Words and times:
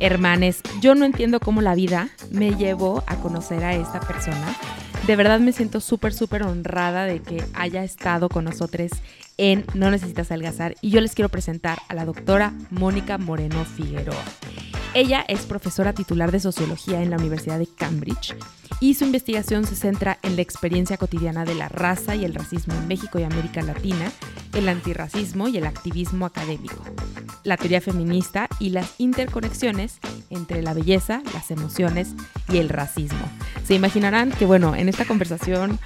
Hermanes, 0.00 0.60
yo 0.80 0.94
no 0.94 1.04
entiendo 1.04 1.40
cómo 1.40 1.62
la 1.62 1.74
vida 1.74 2.10
me 2.30 2.54
llevó 2.54 3.02
a 3.06 3.16
conocer 3.16 3.64
a 3.64 3.74
esta 3.74 4.00
persona. 4.00 4.56
De 5.06 5.16
verdad 5.16 5.40
me 5.40 5.52
siento 5.52 5.80
súper, 5.80 6.12
súper 6.12 6.42
honrada 6.42 7.04
de 7.04 7.20
que 7.20 7.42
haya 7.54 7.84
estado 7.84 8.28
con 8.28 8.44
nosotros 8.44 8.90
en 9.38 9.64
No 9.74 9.90
Necesitas 9.90 10.30
Algazar 10.32 10.74
y 10.80 10.90
yo 10.90 11.00
les 11.00 11.14
quiero 11.14 11.28
presentar 11.28 11.78
a 11.88 11.94
la 11.94 12.04
doctora 12.04 12.52
Mónica 12.70 13.16
Moreno 13.16 13.64
Figueroa. 13.64 14.22
Ella 14.94 15.24
es 15.28 15.46
profesora 15.46 15.92
titular 15.92 16.32
de 16.32 16.40
Sociología 16.40 17.02
en 17.02 17.10
la 17.10 17.18
Universidad 17.18 17.58
de 17.58 17.66
Cambridge 17.66 18.34
y 18.80 18.94
su 18.94 19.04
investigación 19.04 19.64
se 19.64 19.76
centra 19.76 20.18
en 20.22 20.36
la 20.36 20.42
experiencia 20.42 20.96
cotidiana 20.96 21.44
de 21.44 21.54
la 21.54 21.68
raza 21.68 22.14
y 22.14 22.24
el 22.24 22.34
racismo 22.34 22.74
en 22.74 22.88
México 22.88 23.18
y 23.18 23.22
América 23.22 23.62
Latina, 23.62 24.10
el 24.54 24.68
antirracismo 24.68 25.48
y 25.48 25.56
el 25.58 25.66
activismo 25.66 26.26
académico, 26.26 26.82
la 27.44 27.56
teoría 27.56 27.80
feminista 27.80 28.48
y 28.58 28.70
las 28.70 28.94
interconexiones 28.98 29.98
entre 30.30 30.62
la 30.62 30.74
belleza, 30.74 31.22
las 31.32 31.50
emociones 31.50 32.14
y 32.52 32.58
el 32.58 32.68
racismo. 32.68 33.30
Se 33.64 33.74
imaginarán 33.74 34.30
que, 34.30 34.46
bueno, 34.46 34.74
en 34.74 34.88
esta 34.88 35.04
conversación 35.04 35.78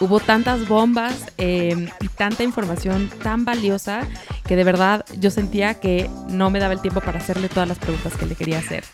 hubo 0.00 0.20
tantas 0.20 0.68
bombas 0.68 1.26
eh, 1.38 1.88
y 2.00 2.08
tanta 2.08 2.42
información 2.42 3.10
tan 3.22 3.44
valiosa 3.44 4.06
que 4.46 4.56
de 4.56 4.64
verdad 4.64 5.04
yo 5.18 5.30
sentía 5.30 5.74
que 5.74 6.10
no 6.28 6.50
me 6.50 6.60
daba 6.60 6.74
el 6.74 6.80
tiempo 6.80 7.00
para 7.00 7.18
hacerle 7.18 7.48
todas 7.48 7.68
las 7.68 7.78
preguntas 7.78 8.16
que 8.16 8.26
le 8.26 8.34
quería 8.34 8.58
hacer. 8.58 8.84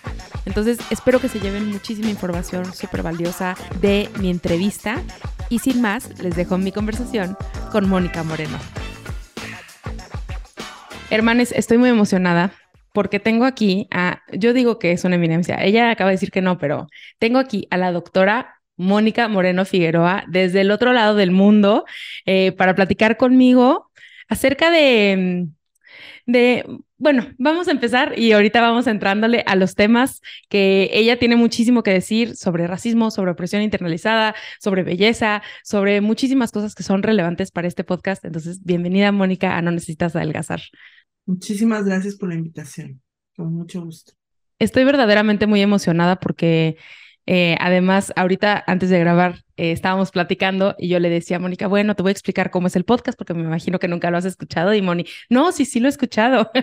Entonces 0.45 0.79
espero 0.91 1.21
que 1.21 1.29
se 1.29 1.41
lleven 1.41 1.71
muchísima 1.71 2.09
información 2.09 2.73
súper 2.75 3.03
valiosa 3.03 3.32
de 3.81 4.11
mi 4.21 4.31
entrevista 4.31 5.03
y 5.49 5.61
sin 5.61 5.81
más 5.81 6.21
les 6.21 6.37
dejo 6.37 6.59
mi 6.59 6.71
conversación 6.71 7.37
con 7.71 7.89
Mónica 7.89 8.23
Moreno. 8.23 8.59
Hermanes, 11.09 11.53
estoy 11.53 11.79
muy 11.79 11.89
emocionada 11.89 12.53
porque 12.93 13.21
tengo 13.21 13.47
aquí 13.47 13.89
a, 13.91 14.21
yo 14.33 14.53
digo 14.53 14.79
que 14.79 14.93
es 14.93 15.05
una 15.05 15.15
eminencia, 15.15 15.57
ella 15.65 15.91
acaba 15.91 16.11
de 16.11 16.17
decir 16.17 16.31
que 16.31 16.43
no, 16.43 16.59
pero 16.59 16.89
tengo 17.19 17.39
aquí 17.39 17.67
a 17.71 17.79
la 17.79 17.91
doctora 17.91 18.61
Mónica 18.77 19.29
Moreno 19.29 19.65
Figueroa 19.65 20.25
desde 20.29 20.61
el 20.61 20.71
otro 20.71 20.93
lado 20.93 21.15
del 21.15 21.31
mundo 21.31 21.87
eh, 22.27 22.53
para 22.53 22.75
platicar 22.75 23.17
conmigo 23.17 23.91
acerca 24.29 24.71
de, 24.71 25.47
de, 26.27 26.67
bueno, 27.03 27.27
vamos 27.37 27.67
a 27.67 27.73
empezar 27.73 28.17
y 28.17 28.31
ahorita 28.31 28.61
vamos 28.61 28.87
entrándole 28.87 29.43
a 29.49 29.57
los 29.57 29.75
temas 29.75 30.21
que 30.49 30.89
ella 30.93 31.19
tiene 31.19 31.35
muchísimo 31.35 31.83
que 31.83 31.91
decir 31.91 32.37
sobre 32.37 32.69
racismo, 32.69 33.11
sobre 33.11 33.33
opresión 33.33 33.61
internalizada, 33.61 34.37
sobre 34.61 34.85
belleza, 34.85 35.43
sobre 35.65 36.01
muchísimas 36.01 36.53
cosas 36.53 36.77
que 36.77 36.85
son 36.85 37.03
relevantes 37.03 37.51
para 37.51 37.67
este 37.67 37.83
podcast. 37.83 38.25
Entonces, 38.25 38.63
bienvenida 38.63 39.11
Mónica 39.11 39.57
a 39.57 39.63
No 39.63 39.73
Necesitas 39.73 40.15
Adelgazar. 40.15 40.61
Muchísimas 41.27 41.85
gracias 41.85 42.15
por 42.15 42.29
la 42.29 42.37
invitación. 42.37 43.03
Con 43.35 43.53
mucho 43.53 43.85
gusto. 43.85 44.13
Estoy 44.61 44.85
verdaderamente 44.85 45.49
muy 45.49 45.61
emocionada 45.61 46.21
porque 46.21 46.77
eh, 47.27 47.57
además, 47.61 48.13
ahorita 48.17 48.65
antes 48.67 48.91
de 48.91 48.99
grabar 48.99 49.45
eh, 49.57 49.71
estábamos 49.71 50.11
platicando 50.11 50.75
y 50.79 50.89
yo 50.89 50.99
le 50.99 51.09
decía 51.09 51.37
a 51.37 51.41
Mónica, 51.41 51.69
bueno, 51.69 51.95
te 51.95 52.03
voy 52.03 52.11
a 52.11 52.13
explicar 52.13 52.51
cómo 52.51 52.67
es 52.67 52.75
el 52.75 52.85
podcast 52.85 53.17
porque 53.17 53.35
me 53.35 53.43
imagino 53.43 53.79
que 53.79 53.89
nunca 53.89 54.11
lo 54.11 54.17
has 54.17 54.25
escuchado. 54.25 54.75
Y 54.75 54.83
Moni, 54.83 55.05
no, 55.31 55.53
sí, 55.53 55.65
sí 55.65 55.81
lo 55.81 55.87
he 55.87 55.91
escuchado. 55.91 56.51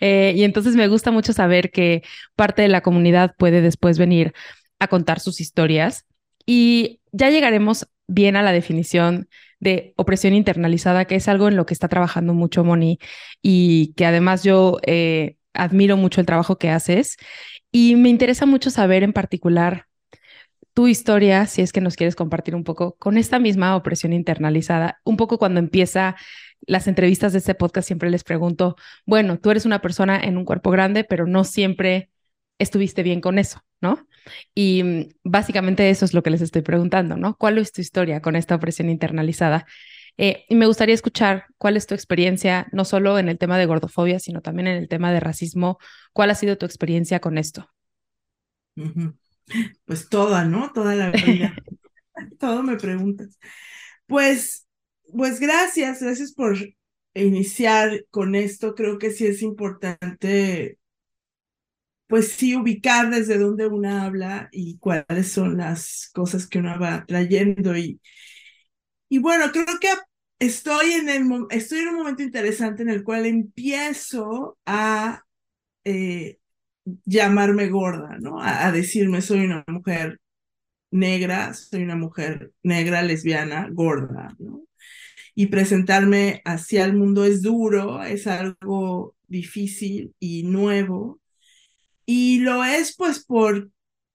Eh, 0.00 0.32
y 0.36 0.44
entonces 0.44 0.76
me 0.76 0.88
gusta 0.88 1.10
mucho 1.10 1.32
saber 1.32 1.70
que 1.70 2.02
parte 2.34 2.62
de 2.62 2.68
la 2.68 2.80
comunidad 2.80 3.34
puede 3.36 3.60
después 3.60 3.98
venir 3.98 4.32
a 4.78 4.88
contar 4.88 5.20
sus 5.20 5.40
historias. 5.40 6.06
Y 6.46 7.00
ya 7.12 7.30
llegaremos 7.30 7.86
bien 8.06 8.36
a 8.36 8.42
la 8.42 8.52
definición 8.52 9.28
de 9.60 9.92
opresión 9.96 10.34
internalizada, 10.34 11.04
que 11.04 11.16
es 11.16 11.28
algo 11.28 11.48
en 11.48 11.56
lo 11.56 11.66
que 11.66 11.74
está 11.74 11.88
trabajando 11.88 12.34
mucho 12.34 12.64
Moni 12.64 12.98
y 13.42 13.92
que 13.94 14.06
además 14.06 14.42
yo 14.42 14.78
admiro 15.54 15.96
mucho 15.96 16.20
el 16.20 16.26
trabajo 16.26 16.58
que 16.58 16.70
haces. 16.70 17.16
Y 17.72 17.96
me 17.96 18.08
interesa 18.08 18.46
mucho 18.46 18.70
saber 18.70 19.02
en 19.02 19.12
particular 19.12 19.86
tu 20.74 20.86
historia, 20.88 21.46
si 21.46 21.62
es 21.62 21.72
que 21.72 21.80
nos 21.80 21.96
quieres 21.96 22.16
compartir 22.16 22.54
un 22.54 22.64
poco 22.64 22.96
con 22.98 23.18
esta 23.18 23.38
misma 23.38 23.76
opresión 23.76 24.12
internalizada. 24.12 25.00
Un 25.04 25.16
poco 25.16 25.38
cuando 25.38 25.60
empieza 25.60 26.16
las 26.66 26.86
entrevistas 26.86 27.32
de 27.32 27.38
este 27.38 27.54
podcast, 27.54 27.86
siempre 27.86 28.10
les 28.10 28.24
pregunto, 28.24 28.76
bueno, 29.06 29.38
tú 29.38 29.50
eres 29.50 29.66
una 29.66 29.80
persona 29.80 30.18
en 30.18 30.36
un 30.36 30.44
cuerpo 30.44 30.70
grande, 30.70 31.04
pero 31.04 31.26
no 31.26 31.44
siempre 31.44 32.10
estuviste 32.58 33.02
bien 33.02 33.20
con 33.20 33.38
eso, 33.38 33.60
¿no? 33.80 34.06
Y 34.54 34.82
mm, 34.82 35.08
básicamente 35.24 35.90
eso 35.90 36.04
es 36.04 36.14
lo 36.14 36.22
que 36.22 36.30
les 36.30 36.42
estoy 36.42 36.62
preguntando, 36.62 37.16
¿no? 37.16 37.36
¿Cuál 37.36 37.58
es 37.58 37.72
tu 37.72 37.80
historia 37.80 38.20
con 38.20 38.36
esta 38.36 38.54
opresión 38.54 38.90
internalizada? 38.90 39.66
Eh, 40.22 40.44
y 40.50 40.54
me 40.54 40.66
gustaría 40.66 40.94
escuchar 40.94 41.46
cuál 41.56 41.78
es 41.78 41.86
tu 41.86 41.94
experiencia, 41.94 42.66
no 42.72 42.84
solo 42.84 43.18
en 43.18 43.30
el 43.30 43.38
tema 43.38 43.56
de 43.56 43.64
gordofobia, 43.64 44.18
sino 44.18 44.42
también 44.42 44.68
en 44.68 44.76
el 44.76 44.86
tema 44.86 45.10
de 45.14 45.18
racismo. 45.18 45.78
¿Cuál 46.12 46.28
ha 46.28 46.34
sido 46.34 46.58
tu 46.58 46.66
experiencia 46.66 47.20
con 47.20 47.38
esto? 47.38 47.70
Pues 49.86 50.10
toda, 50.10 50.44
¿no? 50.44 50.74
Toda 50.74 50.94
la 50.94 51.10
vida. 51.10 51.54
Todo 52.38 52.62
me 52.62 52.76
preguntas. 52.76 53.38
Pues, 54.06 54.66
pues 55.10 55.40
gracias, 55.40 56.02
gracias 56.02 56.34
por 56.34 56.54
iniciar 57.14 58.04
con 58.10 58.34
esto. 58.34 58.74
Creo 58.74 58.98
que 58.98 59.12
sí 59.12 59.26
es 59.26 59.40
importante, 59.40 60.78
pues 62.08 62.32
sí, 62.32 62.54
ubicar 62.56 63.08
desde 63.08 63.38
dónde 63.38 63.68
uno 63.68 64.02
habla 64.02 64.50
y 64.52 64.76
cuáles 64.76 65.32
son 65.32 65.56
las 65.56 66.10
cosas 66.12 66.46
que 66.46 66.58
uno 66.58 66.78
va 66.78 67.06
trayendo. 67.06 67.74
Y, 67.74 68.02
y 69.08 69.18
bueno, 69.18 69.50
creo 69.50 69.64
que 69.80 69.88
estoy 70.40 70.92
en, 70.94 71.08
el, 71.08 71.46
estoy 71.50 71.80
en 71.80 71.88
un 71.88 71.96
momento 71.96 72.22
interesante 72.22 72.82
en 72.82 72.88
el 72.90 73.04
cual 73.04 73.26
empiezo 73.26 74.58
a 74.66 75.22
eh, 75.84 76.38
llamarme 77.04 77.68
gorda, 77.68 78.18
¿no? 78.18 78.40
A, 78.40 78.72
decirme 78.72 79.20
soy 79.22 79.44
una 79.44 79.64
mujer 79.68 80.18
negra, 80.90 81.54
soy 81.54 81.84
una 81.84 81.96
mujer 81.96 82.52
negra, 82.62 83.02
lesbiana, 83.02 83.68
gorda, 83.70 84.34
¿no? 84.38 84.64
Y 85.34 85.46
presentarme 85.46 86.42
hacia 86.44 86.84
el 86.84 86.94
mundo 86.94 87.24
es 87.24 87.42
duro, 87.42 88.02
es 88.02 88.26
algo 88.26 89.14
difícil 89.28 90.14
y 90.18 90.42
nuevo. 90.44 91.20
Y 92.06 92.40
lo 92.40 92.64
es 92.64 92.96
pues 92.96 93.24
por 93.24 93.70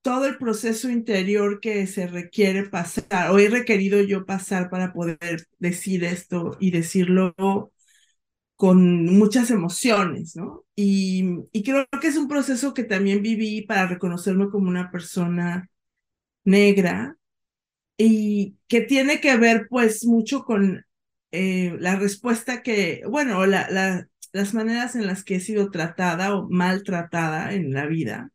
todo 0.06 0.28
el 0.28 0.38
proceso 0.38 0.88
interior 0.92 1.60
que 1.60 1.88
se 1.88 2.06
requiere 2.06 2.70
pasar, 2.70 3.32
o 3.32 3.40
he 3.40 3.50
requerido 3.50 4.02
yo 4.04 4.24
pasar 4.28 4.70
para 4.70 4.94
poder 4.94 5.48
decir 5.58 6.04
esto 6.04 6.58
y 6.60 6.70
decirlo 6.70 7.34
con 8.56 9.06
muchas 9.06 9.50
emociones, 9.52 10.36
¿no? 10.36 10.64
Y, 10.76 11.48
creo 11.64 11.88
que 12.02 12.08
es 12.08 12.18
un 12.18 12.28
proceso 12.28 12.74
que 12.76 12.84
también 12.84 13.24
viví 13.24 13.64
para 13.64 13.88
reconocerme 13.88 14.50
como 14.50 14.70
una 14.70 14.92
persona 14.92 15.70
negra 16.44 17.18
y 17.98 18.58
que 18.68 18.82
tiene 18.82 19.22
que 19.22 19.38
ver 19.38 19.68
pues 19.70 20.06
mucho 20.06 20.44
con 20.46 20.86
eh, 21.32 21.78
la 21.80 21.96
respuesta 21.98 22.62
que, 22.64 23.04
bueno, 23.10 23.46
la, 23.48 23.70
la, 23.72 24.08
las 24.34 24.54
maneras 24.54 24.96
en 24.96 25.08
las 25.08 25.24
que 25.24 25.36
he 25.38 25.40
sido 25.40 25.72
tratada 25.72 26.36
o 26.36 26.50
maltratada 26.50 27.54
en 27.54 27.74
la 27.74 27.88
vida 27.88 28.32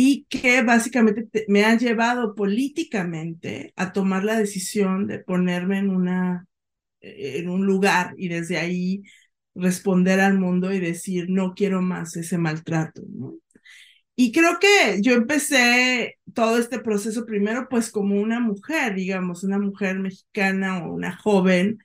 y 0.00 0.26
que 0.30 0.62
básicamente 0.62 1.44
me 1.48 1.64
han 1.64 1.80
llevado 1.80 2.36
políticamente 2.36 3.72
a 3.74 3.92
tomar 3.92 4.22
la 4.22 4.38
decisión 4.38 5.08
de 5.08 5.18
ponerme 5.18 5.78
en, 5.78 5.90
una, 5.90 6.46
en 7.00 7.48
un 7.48 7.66
lugar 7.66 8.14
y 8.16 8.28
desde 8.28 8.58
ahí 8.58 9.02
responder 9.56 10.20
al 10.20 10.38
mundo 10.38 10.72
y 10.72 10.78
decir, 10.78 11.26
no 11.30 11.52
quiero 11.52 11.82
más 11.82 12.16
ese 12.16 12.38
maltrato. 12.38 13.02
y 14.14 14.30
creo 14.30 14.60
que 14.60 15.00
yo 15.02 15.14
empecé 15.14 16.18
todo 16.32 16.58
este 16.58 16.78
proceso 16.78 17.26
primero 17.26 17.66
pues 17.68 17.90
como 17.90 18.20
una 18.20 18.38
mujer, 18.38 18.94
digamos, 18.94 19.42
una 19.42 19.58
mujer 19.58 19.98
mexicana 19.98 20.84
o 20.84 20.94
una 20.94 21.16
joven 21.16 21.78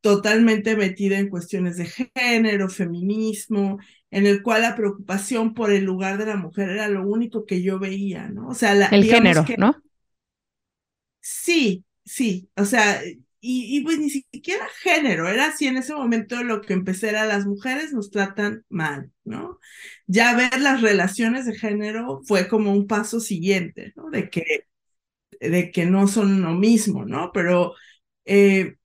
totalmente 0.00 0.76
metida 0.76 1.18
en 1.18 1.28
cuestiones 1.28 1.76
de 1.76 1.86
género, 2.14 2.70
feminismo, 2.70 3.78
en 4.10 4.26
el 4.26 4.42
cual 4.42 4.62
la 4.62 4.74
preocupación 4.76 5.54
por 5.54 5.70
el 5.70 5.84
lugar 5.84 6.18
de 6.18 6.26
la 6.26 6.36
mujer 6.36 6.70
era 6.70 6.88
lo 6.88 7.06
único 7.06 7.44
que 7.44 7.62
yo 7.62 7.78
veía, 7.78 8.28
¿no? 8.28 8.48
O 8.48 8.54
sea, 8.54 8.74
la, 8.74 8.86
el 8.86 9.04
género, 9.04 9.44
¿no? 9.58 9.76
Sí, 11.20 11.84
sí, 12.04 12.50
o 12.56 12.64
sea, 12.64 13.02
y, 13.40 13.76
y, 13.76 13.82
pues 13.82 13.98
ni 13.98 14.10
siquiera 14.10 14.66
género, 14.80 15.28
era 15.28 15.46
así 15.46 15.66
en 15.66 15.76
ese 15.76 15.94
momento 15.94 16.42
lo 16.42 16.60
que 16.60 16.72
empecé 16.72 17.10
era 17.10 17.26
las 17.26 17.46
mujeres 17.46 17.92
nos 17.92 18.10
tratan 18.10 18.64
mal, 18.68 19.12
¿no? 19.24 19.60
Ya 20.06 20.34
ver 20.36 20.60
las 20.60 20.80
relaciones 20.80 21.46
de 21.46 21.54
género 21.56 22.20
fue 22.24 22.48
como 22.48 22.72
un 22.72 22.86
paso 22.86 23.20
siguiente, 23.20 23.92
¿no? 23.96 24.10
De 24.10 24.30
que, 24.30 24.68
de 25.40 25.72
que 25.72 25.86
no 25.86 26.08
son 26.08 26.42
lo 26.42 26.54
mismo, 26.54 27.06
¿no? 27.06 27.32
Pero 27.32 27.74
eh, 28.24 28.77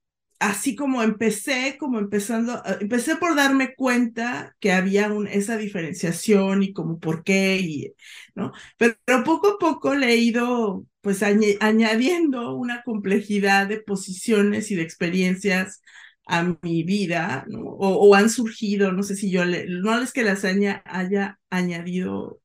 así 0.48 0.74
como 0.76 1.02
empecé, 1.02 1.76
como 1.78 1.98
empezando, 1.98 2.62
eh, 2.64 2.78
empecé 2.80 3.16
por 3.16 3.34
darme 3.36 3.74
cuenta 3.74 4.54
que 4.60 4.72
había 4.72 5.12
un, 5.12 5.26
esa 5.26 5.56
diferenciación 5.56 6.62
y 6.62 6.72
como 6.72 6.98
por 6.98 7.24
qué, 7.24 7.58
y, 7.60 7.94
¿no? 8.34 8.52
Pero, 8.76 8.96
poco 9.24 9.48
a 9.54 9.58
poco 9.58 9.94
le 9.94 10.08
he 10.12 10.16
ido 10.16 10.86
pues 11.00 11.22
añadiendo 11.22 12.54
una 12.54 12.82
complejidad 12.82 13.66
de 13.68 13.80
posiciones 13.80 14.70
y 14.70 14.74
de 14.74 14.82
experiencias 14.82 15.82
a 16.26 16.56
mi 16.62 16.82
vida, 16.84 17.44
¿no? 17.48 17.60
o, 17.60 18.14
han 18.14 18.30
surgido, 18.30 18.92
no 18.92 19.02
sé 19.02 19.16
si 19.16 19.30
yo, 19.30 19.44
le, 19.44 19.66
no 19.68 20.00
es 20.00 20.12
que 20.12 20.22
las 20.22 20.44
haya, 20.44 20.82
haya 20.86 21.38
añadido 21.50 22.40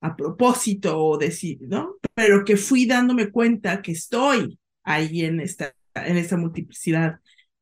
a 0.00 0.16
propósito 0.16 0.98
o 0.98 1.18
decir, 1.18 1.58
¿no? 1.62 1.96
Pero 2.14 2.44
que 2.44 2.56
fui 2.56 2.86
dándome 2.86 3.30
cuenta 3.30 3.82
que 3.82 3.92
estoy 3.92 4.58
ahí 4.84 5.24
en 5.24 5.40
esta 5.40 5.74
en 5.94 6.16
esa 6.16 6.36
multiplicidad 6.36 7.20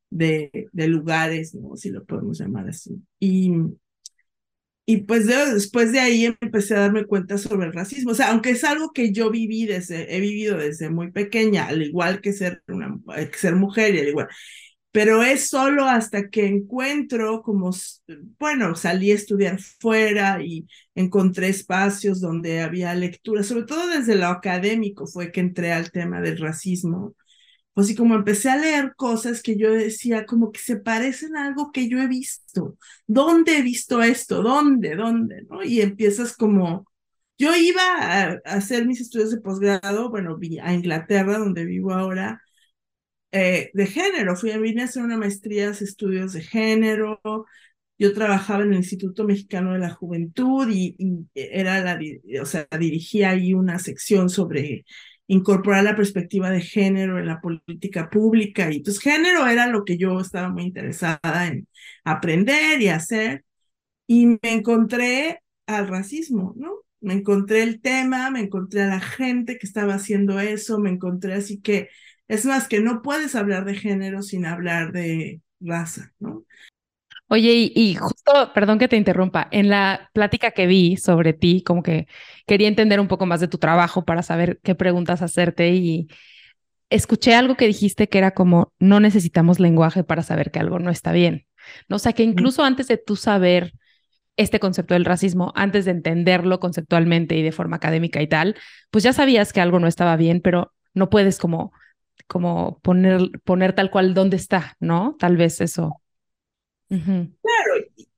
de, 0.09 0.69
de 0.71 0.87
lugares, 0.87 1.55
¿no? 1.55 1.75
si 1.77 1.89
lo 1.89 2.05
podemos 2.05 2.39
llamar 2.39 2.69
así. 2.69 3.01
Y, 3.19 3.51
y 4.85 4.97
pues 5.03 5.27
después 5.27 5.91
de 5.93 5.99
ahí 5.99 6.25
empecé 6.41 6.75
a 6.75 6.81
darme 6.81 7.05
cuenta 7.05 7.37
sobre 7.37 7.67
el 7.67 7.73
racismo. 7.73 8.11
O 8.11 8.15
sea, 8.15 8.31
aunque 8.31 8.49
es 8.51 8.63
algo 8.63 8.91
que 8.91 9.11
yo 9.13 9.29
viví 9.31 9.65
desde, 9.65 10.15
he 10.15 10.19
vivido 10.19 10.57
desde 10.57 10.89
muy 10.89 11.11
pequeña, 11.11 11.67
al 11.67 11.81
igual 11.81 12.19
que 12.21 12.33
ser, 12.33 12.61
una, 12.67 12.99
que 13.31 13.37
ser 13.37 13.55
mujer 13.55 13.95
y 13.95 13.99
al 13.99 14.07
igual. 14.09 14.27
Pero 14.91 15.23
es 15.23 15.49
solo 15.49 15.85
hasta 15.85 16.29
que 16.29 16.47
encuentro 16.47 17.43
como, 17.43 17.71
bueno, 18.39 18.75
salí 18.75 19.11
a 19.11 19.15
estudiar 19.15 19.59
fuera 19.61 20.43
y 20.43 20.67
encontré 20.95 21.49
espacios 21.49 22.21
donde 22.21 22.61
había 22.61 22.95
lectura, 22.95 23.43
sobre 23.43 23.65
todo 23.65 23.87
desde 23.87 24.15
lo 24.15 24.27
académico 24.27 25.07
fue 25.07 25.31
que 25.31 25.41
entré 25.41 25.73
al 25.73 25.91
tema 25.91 26.21
del 26.21 26.37
racismo 26.39 27.15
pues 27.73 27.87
sí, 27.87 27.95
como 27.95 28.15
empecé 28.15 28.49
a 28.49 28.57
leer 28.57 28.93
cosas 28.95 29.41
que 29.41 29.57
yo 29.57 29.71
decía, 29.71 30.25
como 30.25 30.51
que 30.51 30.59
se 30.59 30.77
parecen 30.77 31.35
a 31.37 31.45
algo 31.47 31.71
que 31.71 31.87
yo 31.89 31.99
he 31.99 32.07
visto. 32.07 32.77
¿Dónde 33.07 33.57
he 33.59 33.61
visto 33.61 34.01
esto? 34.03 34.43
¿Dónde? 34.43 34.95
¿Dónde? 34.95 35.43
¿No? 35.49 35.63
Y 35.63 35.81
empiezas 35.81 36.35
como, 36.35 36.85
yo 37.37 37.55
iba 37.55 37.81
a, 37.83 38.41
hacer 38.45 38.85
mis 38.85 39.01
estudios 39.01 39.31
de 39.31 39.41
posgrado, 39.41 40.09
bueno, 40.09 40.37
a 40.63 40.73
Inglaterra, 40.73 41.37
donde 41.37 41.65
vivo 41.65 41.93
ahora, 41.93 42.41
eh, 43.31 43.71
de 43.73 43.87
género. 43.87 44.35
Fui 44.35 44.51
a 44.51 44.57
vine 44.57 44.81
a 44.83 44.85
hacer 44.85 45.03
una 45.03 45.17
maestría 45.17 45.71
de 45.71 45.85
estudios 45.85 46.33
de 46.33 46.41
género. 46.41 47.21
Yo 47.97 48.13
trabajaba 48.13 48.63
en 48.63 48.71
el 48.71 48.77
Instituto 48.79 49.23
Mexicano 49.25 49.73
de 49.73 49.79
la 49.79 49.91
Juventud 49.91 50.67
y, 50.69 50.95
y 50.97 51.27
era 51.35 51.81
la, 51.81 51.99
o 52.41 52.45
sea, 52.45 52.67
dirigía 52.79 53.31
ahí 53.31 53.53
una 53.53 53.79
sección 53.79 54.29
sobre 54.29 54.85
incorporar 55.31 55.85
la 55.85 55.95
perspectiva 55.95 56.49
de 56.49 56.59
género 56.59 57.17
en 57.17 57.25
la 57.25 57.39
política 57.39 58.09
pública. 58.09 58.69
Y 58.69 58.77
entonces 58.77 59.01
género 59.01 59.47
era 59.47 59.65
lo 59.67 59.85
que 59.85 59.97
yo 59.97 60.19
estaba 60.19 60.49
muy 60.49 60.63
interesada 60.63 61.47
en 61.47 61.69
aprender 62.03 62.81
y 62.81 62.89
hacer. 62.89 63.45
Y 64.07 64.25
me 64.25 64.39
encontré 64.43 65.41
al 65.67 65.87
racismo, 65.87 66.53
¿no? 66.57 66.73
Me 66.99 67.13
encontré 67.13 67.63
el 67.63 67.79
tema, 67.79 68.29
me 68.29 68.41
encontré 68.41 68.81
a 68.81 68.87
la 68.87 68.99
gente 68.99 69.57
que 69.57 69.65
estaba 69.65 69.93
haciendo 69.93 70.37
eso, 70.41 70.79
me 70.79 70.89
encontré 70.89 71.33
así 71.35 71.61
que, 71.61 71.87
es 72.27 72.45
más, 72.45 72.67
que 72.67 72.81
no 72.81 73.01
puedes 73.01 73.33
hablar 73.33 73.63
de 73.63 73.75
género 73.75 74.23
sin 74.23 74.45
hablar 74.45 74.91
de 74.91 75.39
raza, 75.61 76.11
¿no? 76.19 76.43
Oye, 77.29 77.71
y, 77.73 77.95
justo, 77.95 78.51
perdón 78.53 78.77
que 78.77 78.89
te 78.89 78.97
interrumpa, 78.97 79.47
en 79.51 79.69
la 79.69 80.09
plática 80.13 80.51
que 80.51 80.67
vi 80.67 80.97
sobre 80.97 81.31
ti, 81.31 81.63
como 81.63 81.81
que 81.81 82.07
quería 82.51 82.67
entender 82.67 82.99
un 82.99 83.07
poco 83.07 83.25
más 83.25 83.39
de 83.39 83.47
tu 83.47 83.57
trabajo 83.59 84.03
para 84.03 84.23
saber 84.23 84.59
qué 84.61 84.75
preguntas 84.75 85.21
hacerte 85.21 85.69
y 85.69 86.09
escuché 86.89 87.33
algo 87.33 87.55
que 87.55 87.65
dijiste 87.65 88.09
que 88.09 88.17
era 88.17 88.31
como, 88.31 88.73
no 88.77 88.99
necesitamos 88.99 89.61
lenguaje 89.61 90.03
para 90.03 90.21
saber 90.21 90.51
que 90.51 90.59
algo 90.59 90.77
no 90.77 90.91
está 90.91 91.13
bien. 91.13 91.47
¿No? 91.87 91.95
O 91.95 91.99
sea, 91.99 92.11
que 92.11 92.23
incluso 92.23 92.65
antes 92.65 92.89
de 92.89 92.97
tú 92.97 93.15
saber 93.15 93.71
este 94.35 94.59
concepto 94.59 94.95
del 94.95 95.05
racismo, 95.05 95.53
antes 95.55 95.85
de 95.85 95.91
entenderlo 95.91 96.59
conceptualmente 96.59 97.37
y 97.37 97.41
de 97.41 97.53
forma 97.53 97.77
académica 97.77 98.21
y 98.21 98.27
tal, 98.27 98.57
pues 98.89 99.05
ya 99.05 99.13
sabías 99.13 99.53
que 99.53 99.61
algo 99.61 99.79
no 99.79 99.87
estaba 99.87 100.17
bien, 100.17 100.41
pero 100.41 100.73
no 100.93 101.09
puedes 101.09 101.37
como, 101.37 101.71
como 102.27 102.81
poner, 102.81 103.29
poner 103.45 103.71
tal 103.71 103.89
cual 103.91 104.13
dónde 104.13 104.35
está, 104.35 104.75
¿no? 104.81 105.15
Tal 105.17 105.37
vez 105.37 105.61
eso 105.61 106.01
Claro, 107.41 107.70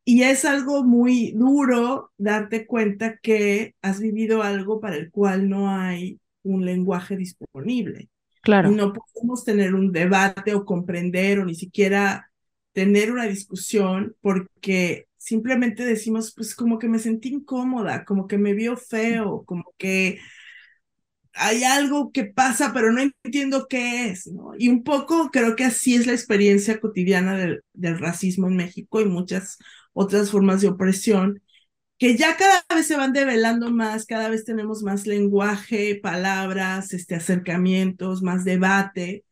y 0.05 0.23
es 0.23 0.45
algo 0.45 0.83
muy 0.83 1.31
duro 1.31 2.11
darte 2.17 2.65
cuenta 2.65 3.17
que 3.17 3.75
has 3.81 3.99
vivido 3.99 4.43
algo 4.43 4.79
para 4.79 4.95
el 4.95 5.11
cual 5.11 5.49
no 5.49 5.69
hay 5.69 6.19
un 6.43 6.65
lenguaje 6.65 7.15
disponible. 7.15 8.09
Claro. 8.41 8.71
Y 8.71 8.75
no 8.75 8.91
podemos 8.91 9.45
tener 9.45 9.73
un 9.73 9.91
debate 9.93 10.53
o 10.53 10.65
comprender 10.65 11.39
o 11.39 11.45
ni 11.45 11.55
siquiera 11.55 12.29
tener 12.73 13.11
una 13.11 13.25
discusión 13.25 14.15
porque 14.19 15.07
simplemente 15.17 15.85
decimos, 15.85 16.33
pues 16.35 16.53
como 16.53 16.79
que 16.79 16.89
me 16.89 16.99
sentí 16.99 17.29
incómoda, 17.29 18.03
como 18.03 18.27
que 18.27 18.37
me 18.37 18.53
vio 18.53 18.75
feo, 18.75 19.43
como 19.45 19.73
que 19.77 20.19
hay 21.35 21.63
algo 21.63 22.11
que 22.11 22.25
pasa, 22.25 22.71
pero 22.73 22.91
no 22.91 23.01
entiendo 23.23 23.67
qué 23.69 24.09
es, 24.09 24.27
¿no? 24.27 24.51
Y 24.57 24.67
un 24.67 24.83
poco 24.83 25.29
creo 25.31 25.55
que 25.55 25.63
así 25.63 25.95
es 25.95 26.05
la 26.05 26.13
experiencia 26.13 26.79
cotidiana 26.79 27.37
del, 27.37 27.63
del, 27.73 27.97
racismo 27.99 28.47
en 28.47 28.57
México 28.57 29.01
y 29.01 29.05
muchas 29.05 29.57
otras 29.93 30.31
formas 30.31 30.61
de 30.61 30.69
opresión, 30.69 31.41
que 31.97 32.17
ya 32.17 32.37
cada 32.37 32.65
vez 32.75 32.87
se 32.87 32.97
van 32.97 33.13
develando 33.13 33.71
más, 33.71 34.05
cada 34.05 34.29
vez 34.29 34.45
tenemos 34.45 34.83
más 34.83 35.07
lenguaje, 35.07 35.99
palabras, 36.01 36.93
este, 36.93 37.15
acercamientos, 37.15 38.21
más 38.23 38.43
debate, 38.45 39.25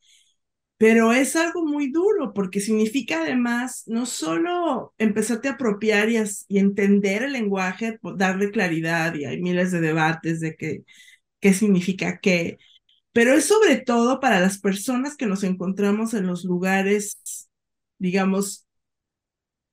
pero 0.77 1.13
es 1.13 1.36
algo 1.36 1.65
muy 1.65 1.91
duro 1.91 2.33
porque 2.33 2.59
significa 2.59 3.21
además 3.21 3.83
no 3.88 4.07
solo 4.07 4.95
empezarte 4.97 5.47
a 5.47 5.51
apropiar 5.53 6.09
y, 6.09 6.17
entender 6.57 7.24
el 7.24 7.33
lenguaje, 7.33 8.00
darle 8.17 8.51
claridad, 8.51 9.13
y 9.15 9.25
hay 9.25 9.41
miles 9.41 9.71
de 9.71 9.81
debates 9.81 10.39
de 10.39 10.55
que 10.55 10.83
qué 11.39 11.53
significa 11.53 12.19
qué, 12.19 12.57
pero 13.13 13.33
es 13.33 13.45
sobre 13.45 13.77
todo 13.77 14.19
para 14.19 14.39
las 14.39 14.59
personas 14.59 15.17
que 15.17 15.27
nos 15.27 15.43
encontramos 15.43 16.13
en 16.13 16.27
los 16.27 16.45
lugares, 16.45 17.50
digamos, 18.00 18.65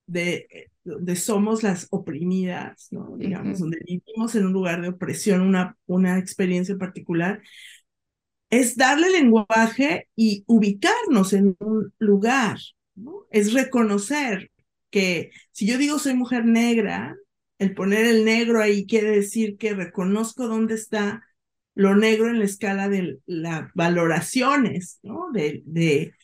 de 0.07 0.71
donde 0.89 1.17
somos 1.17 1.63
las 1.63 1.87
oprimidas, 1.91 2.89
¿no? 2.91 3.17
Digamos, 3.17 3.61
donde 3.61 3.79
vivimos 3.87 4.35
en 4.35 4.47
un 4.47 4.53
lugar 4.53 4.83
de 4.83 4.89
opresión, 4.89 5.41
una, 5.43 5.77
una 5.87 6.19
experiencia 6.19 6.77
particular, 6.77 7.43
es 8.51 8.77
darle 8.77 9.11
lenguaje 9.11 10.09
y 10.17 10.45
ubicarnos 10.47 11.33
en 11.33 11.57
un 11.61 11.93
lugar, 11.99 12.59
¿no? 12.95 13.27
Es 13.31 13.53
reconocer 13.53 14.51
que 14.91 15.31
si 15.53 15.67
yo 15.67 15.77
digo 15.79 15.99
soy 15.99 16.15
mujer 16.15 16.45
negra, 16.47 17.15
el 17.59 17.75
poner 17.75 18.07
el 18.07 18.25
negro 18.25 18.63
ahí 18.63 18.87
quiere 18.87 19.11
decir 19.11 19.57
que 19.59 19.75
reconozco 19.75 20.49
dónde 20.49 20.75
está 20.75 21.25
lo 21.75 21.95
negro 21.95 22.29
en 22.29 22.39
la 22.39 22.45
escala 22.45 22.89
de 22.89 23.19
las 23.27 23.71
valoraciones, 23.75 24.99
¿no? 25.03 25.31
De, 25.33 25.63
de 25.67 26.15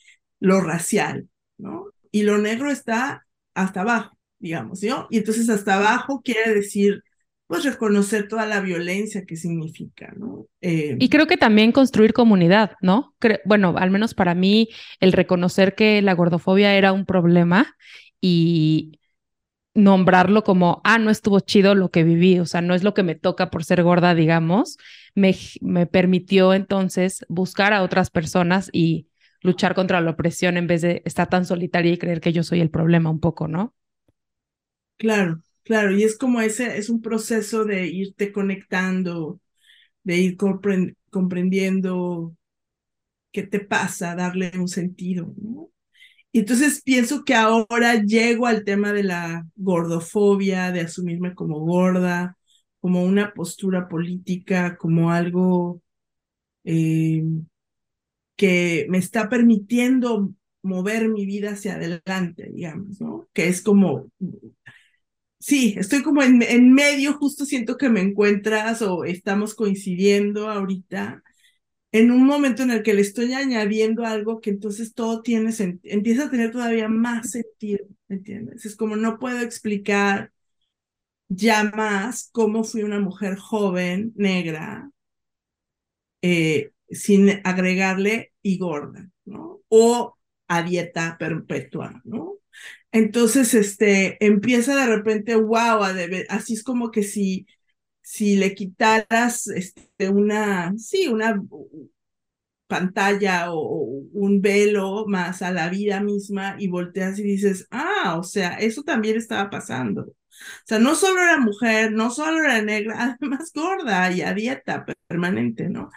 lo 0.41 0.61
racial, 0.61 1.29
¿no? 1.59 1.87
Y 2.11 2.23
lo 2.23 2.39
negro 2.39 2.71
está 2.71 3.27
hasta 3.55 3.83
abajo, 3.83 4.17
digamos, 4.45 4.83
¿no? 4.83 5.07
Y 5.09 5.17
entonces 5.17 5.49
hasta 5.49 5.77
abajo 5.77 6.21
quiere 6.23 6.53
decir, 6.53 7.03
pues 7.47 7.65
reconocer 7.65 8.29
toda 8.29 8.45
la 8.45 8.61
violencia 8.61 9.25
que 9.25 9.37
significa, 9.37 10.13
¿no? 10.19 10.47
Eh, 10.61 10.99
y 11.01 11.09
creo 11.09 11.27
que 11.27 11.39
también 11.39 11.73
construir 11.73 12.13
comunidad, 12.13 12.73
¿no? 12.83 13.15
bueno, 13.47 13.75
al 13.79 13.91
menos 13.91 14.13
para 14.13 14.35
mí, 14.35 14.69
el 15.01 15.13
reconocer 15.13 15.75
que 15.75 16.03
la 16.03 16.13
gordofobia 16.13 16.75
era 16.75 16.93
un 16.93 17.07
problema 17.07 17.75
y 18.21 19.01
nombrarlo 19.73 20.45
como, 20.45 20.83
ah, 20.85 20.99
no 20.99 21.09
estuvo 21.09 21.41
chido 21.41 21.75
lo 21.75 21.91
que 21.91 22.05
viví, 22.05 22.39
o 22.39 22.45
sea, 22.45 22.61
no 22.61 22.75
es 22.75 22.85
lo 22.85 22.93
que 22.93 23.03
me 23.03 23.15
toca 23.15 23.51
por 23.51 23.65
ser 23.65 23.83
gorda, 23.83 24.15
digamos, 24.15 24.77
me, 25.15 25.35
me 25.63 25.87
permitió 25.87 26.53
entonces 26.53 27.25
buscar 27.31 27.73
a 27.73 27.83
otras 27.83 28.11
personas 28.11 28.69
y 28.75 29.09
luchar 29.41 29.75
contra 29.75 30.03
la 30.03 30.11
opresión 30.11 30.59
en 30.59 30.67
vez 30.67 30.83
de 30.83 31.01
estar 31.07 31.31
tan 31.31 31.47
solitaria 31.47 31.93
y 31.93 31.99
creer 31.99 32.21
que 32.21 32.35
yo 32.35 32.43
soy 32.43 32.61
el 32.61 32.69
problema 32.69 33.09
un 33.09 33.21
poco, 33.21 33.49
¿no? 33.49 33.75
Claro, 34.97 35.43
claro, 35.65 35.93
y 35.93 36.03
es 36.05 36.17
como 36.17 36.41
ese, 36.41 36.79
es 36.79 36.89
un 36.89 37.03
proceso 37.03 37.65
de 37.65 37.87
irte 37.89 38.33
conectando, 38.33 39.41
de 40.05 40.19
ir 40.19 40.37
comprendiendo 41.11 42.37
qué 43.33 43.45
te 43.45 43.61
pasa, 43.61 44.15
darle 44.17 44.53
un 44.59 44.69
sentido, 44.69 45.35
¿no? 45.39 45.71
Y 46.33 46.41
entonces 46.41 46.83
pienso 46.85 47.25
que 47.25 47.35
ahora 47.35 48.03
llego 48.05 48.47
al 48.47 48.65
tema 48.65 48.93
de 48.93 49.05
la 49.05 49.47
gordofobia, 49.57 50.73
de 50.73 50.83
asumirme 50.83 51.35
como 51.35 51.61
gorda, 51.61 52.39
como 52.81 53.05
una 53.05 53.35
postura 53.35 53.89
política, 53.89 54.77
como 54.79 55.13
algo 55.13 55.83
eh, 56.65 57.25
que 58.37 58.87
me 58.89 58.99
está 58.99 59.29
permitiendo 59.29 60.33
mover 60.63 61.09
mi 61.09 61.27
vida 61.27 61.51
hacia 61.53 61.75
adelante, 61.75 62.51
digamos, 62.53 63.01
¿no? 63.01 63.29
Que 63.33 63.49
es 63.49 63.63
como, 63.63 64.11
sí, 65.47 65.75
estoy 65.79 66.03
como 66.03 66.23
en, 66.23 66.43
en 66.43 66.73
medio, 66.73 67.15
justo 67.15 67.45
siento 67.45 67.77
que 67.77 67.89
me 67.89 68.01
encuentras 68.01 68.83
o 68.83 69.05
estamos 69.05 69.55
coincidiendo 69.55 70.49
ahorita 70.51 71.23
en 71.93 72.11
un 72.11 72.27
momento 72.27 72.63
en 72.65 72.71
el 72.73 72.83
que 72.83 72.95
le 72.95 73.03
estoy 73.03 73.35
añadiendo 73.35 74.05
algo 74.07 74.41
que 74.41 74.51
entonces 74.51 74.95
todo 74.95 75.23
tiene 75.23 75.53
empieza 75.85 76.25
a 76.27 76.31
tener 76.31 76.53
todavía 76.53 76.89
más 76.89 77.31
sentido, 77.33 77.87
¿entiendes? 78.09 78.67
Es 78.67 78.77
como 78.77 78.97
no 78.97 79.19
puedo 79.19 79.41
explicar 79.41 80.33
ya 81.29 81.65
más 81.65 82.31
cómo 82.33 82.65
fui 82.65 82.83
una 82.85 83.01
mujer 83.01 83.37
joven, 83.39 84.13
negra, 84.17 84.91
eh, 86.23 86.73
sin 86.91 87.41
agregarle 87.45 88.33
y 88.43 88.59
gorda, 88.59 89.09
¿no? 89.25 89.61
O 89.69 90.17
a 90.49 90.63
dieta 90.63 91.17
perpetua, 91.19 92.01
¿no? 92.05 92.35
Entonces, 92.93 93.55
este, 93.55 94.25
empieza 94.25 94.77
de 94.77 94.87
repente, 94.87 95.37
wow, 95.37 95.83
así 96.29 96.55
es 96.55 96.63
como 96.65 96.91
que 96.91 97.03
si 97.03 97.47
si 98.03 98.37
le 98.37 98.55
quitaras 98.55 99.49
este, 99.49 100.11
una, 100.11 100.75
sí, 100.79 101.09
una 101.09 101.41
pantalla 102.67 103.53
o, 103.53 104.03
un 104.13 104.41
velo 104.41 105.07
más 105.07 105.43
a 105.43 105.53
la 105.53 105.69
vida 105.69 106.01
misma 106.01 106.57
y 106.59 106.69
volteas 106.69 107.19
y 107.19 107.23
dices, 107.23 107.67
ah, 107.71 108.17
o 108.19 108.23
sea, 108.23 108.55
eso 108.57 108.83
también 108.83 109.17
estaba 109.17 109.51
pasando. 109.51 110.03
O 110.03 110.15
sea, 110.67 110.79
no 110.79 110.95
solo 110.97 111.21
era 111.23 111.39
mujer, 111.39 111.93
no 111.93 112.11
solo 112.11 112.39
era 112.43 112.63
negra, 112.63 113.17
además 113.21 113.53
gorda 113.55 114.11
y 114.13 114.23
a 114.23 114.35
dieta 114.35 114.85
permanente, 115.09 115.69
¿no? 115.69 115.91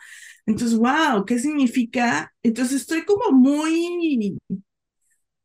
Entonces, 0.45 0.77
wow, 0.77 1.25
¿qué 1.25 1.39
significa? 1.39 2.33
Entonces 2.43 2.81
estoy 2.81 3.03
como 3.05 3.31
muy, 3.37 4.39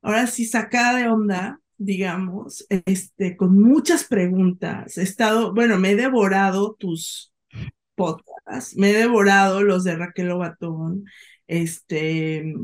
ahora 0.02 0.26
sí, 0.26 0.44
sacada 0.44 0.99
de 0.99 1.09
onda 1.09 1.62
digamos, 1.85 2.66
este, 2.68 3.37
con 3.37 3.61
muchas 3.61 4.04
preguntas. 4.04 4.97
He 4.99 5.02
estado, 5.02 5.52
bueno, 5.54 5.78
me 5.78 5.92
he 5.92 5.97
devorado 5.97 6.75
tus 6.78 7.32
podcasts, 7.94 8.76
me 8.76 8.90
he 8.90 8.99
devorado 8.99 9.62
los 9.62 9.85
de 9.85 9.97
Raquel 9.97 10.30
Obatón, 10.30 11.04
este, 11.47 12.54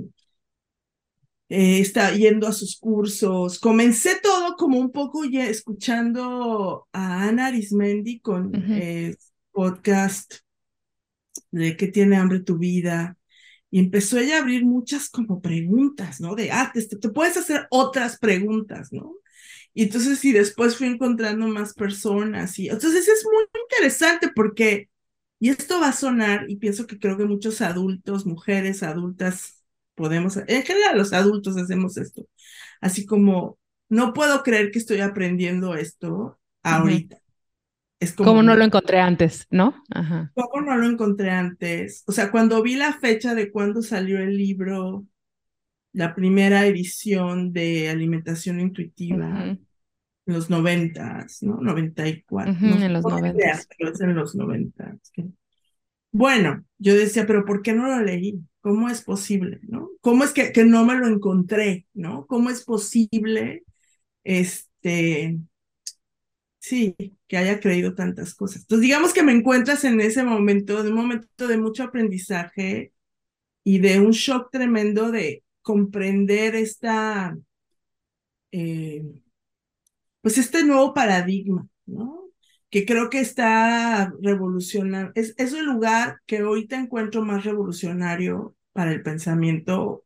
está 1.49 2.12
yendo 2.14 2.47
a 2.47 2.52
sus 2.52 2.78
cursos. 2.78 3.59
Comencé 3.59 4.21
todo 4.23 4.57
como 4.57 4.78
un 4.78 4.92
poco 4.92 5.25
ya 5.25 5.47
escuchando 5.47 6.87
a 6.92 7.25
Ana 7.28 7.47
Arismendi 7.47 8.21
con 8.21 8.54
el 8.54 9.16
podcast 9.52 10.37
de 11.50 11.76
qué 11.76 11.88
tiene 11.88 12.16
hambre 12.16 12.40
tu 12.40 12.59
vida. 12.59 13.17
Y 13.70 13.80
empezó 13.80 14.18
ella 14.18 14.38
a 14.38 14.40
abrir 14.40 14.64
muchas 14.64 15.10
como 15.10 15.40
preguntas, 15.40 16.20
¿no? 16.20 16.34
De, 16.34 16.50
ah, 16.52 16.70
te, 16.72 16.84
te 16.87 17.08
puedes 17.10 17.37
hacer 17.37 17.66
otras 17.70 18.18
preguntas, 18.18 18.92
¿no? 18.92 19.14
Y 19.75 19.84
entonces, 19.84 20.25
y 20.25 20.32
después 20.32 20.76
fui 20.76 20.88
encontrando 20.88 21.46
más 21.48 21.75
personas. 21.75 22.58
Y 22.58 22.68
entonces 22.68 23.06
es 23.08 23.25
muy 23.25 23.44
interesante 23.70 24.28
porque, 24.34 24.88
y 25.38 25.50
esto 25.50 25.80
va 25.80 25.88
a 25.88 25.92
sonar, 25.92 26.50
y 26.50 26.56
pienso 26.56 26.87
que 26.87 26.98
creo 26.98 27.16
que 27.16 27.26
muchos 27.26 27.60
adultos, 27.60 28.26
mujeres 28.26 28.82
adultas, 28.82 29.62
podemos, 29.94 30.37
en 30.37 30.62
general 30.64 30.98
los 30.98 31.12
adultos 31.12 31.56
hacemos 31.56 31.96
esto. 31.96 32.26
Así 32.80 33.06
como, 33.06 33.58
no 33.88 34.12
puedo 34.14 34.42
creer 34.42 34.70
que 34.70 34.78
estoy 34.78 35.00
aprendiendo 35.00 35.75
esto 35.76 36.38
ahorita. 36.62 37.18
Es 38.00 38.12
como, 38.12 38.43
no 38.43 38.55
lo 38.55 38.64
encontré 38.64 39.00
antes, 39.00 39.47
¿no? 39.50 39.75
Ajá. 39.90 40.31
¿Cómo 40.35 40.64
no 40.64 40.76
lo 40.76 40.87
encontré 40.87 41.31
antes? 41.31 42.05
O 42.07 42.12
sea, 42.12 42.31
cuando 42.31 42.62
vi 42.62 42.76
la 42.76 42.93
fecha 42.93 43.35
de 43.35 43.50
cuando 43.50 43.83
salió 43.83 44.21
el 44.21 44.37
libro, 44.37 45.05
la 45.93 46.14
primera 46.14 46.64
edición 46.67 47.52
de 47.52 47.88
Alimentación 47.88 48.61
Intuitiva, 48.61 49.47
en 49.47 49.67
los 50.26 50.49
noventas, 50.49 51.43
¿no? 51.43 51.57
94. 51.61 52.52
no, 52.61 52.85
en 52.85 52.93
los 52.93 53.05
noventas. 53.05 53.69
en 54.00 54.14
los 54.14 54.35
noventas. 54.37 55.12
Bueno, 56.12 56.64
yo 56.78 56.95
decía, 56.95 57.26
pero 57.26 57.45
¿por 57.45 57.62
qué 57.62 57.73
no 57.73 57.88
lo 57.88 58.00
leí? 58.00 58.40
¿Cómo 58.61 58.88
es 58.88 59.02
posible, 59.02 59.61
no? 59.62 59.90
¿Cómo 60.00 60.25
es 60.25 60.33
que, 60.33 60.52
que 60.52 60.64
no 60.64 60.85
me 60.85 60.97
lo 60.97 61.07
encontré, 61.07 61.87
no? 61.95 62.26
¿Cómo 62.26 62.50
es 62.50 62.64
posible, 62.64 63.64
este, 64.25 65.38
Sí, 66.68 66.94
que 67.28 67.37
haya 67.38 67.60
creído 67.60 67.94
tantas 67.94 68.34
cosas. 68.34 68.62
Entonces, 68.62 68.82
digamos 68.82 69.14
que 69.14 69.22
me 69.22 69.32
encuentras 69.32 69.84
en 69.84 70.00
ese 70.00 70.22
momento, 70.25 70.82
de 70.82 70.90
un 70.90 70.96
momento 70.96 71.46
de 71.48 71.56
mucho 71.56 71.84
aprendizaje 71.84 72.92
y 73.64 73.80
de 73.80 74.00
un 74.00 74.12
shock 74.12 74.50
tremendo 74.52 75.10
de 75.12 75.44
comprender 75.62 76.56
esta, 76.56 77.37
eh, 78.52 79.02
pues 80.20 80.38
este 80.38 80.64
nuevo 80.64 80.94
paradigma, 80.94 81.66
¿no? 81.87 82.30
Que 82.70 82.84
creo 82.84 83.08
que 83.10 83.20
está 83.20 84.12
revolucionando, 84.20 85.12
es, 85.14 85.34
es 85.38 85.52
el 85.54 85.64
lugar 85.66 86.20
que 86.26 86.38
ahorita 86.38 86.76
encuentro 86.78 87.25
más 87.25 87.44
revolucionario 87.44 88.54
para 88.72 88.92
el 88.92 89.02
pensamiento 89.02 90.04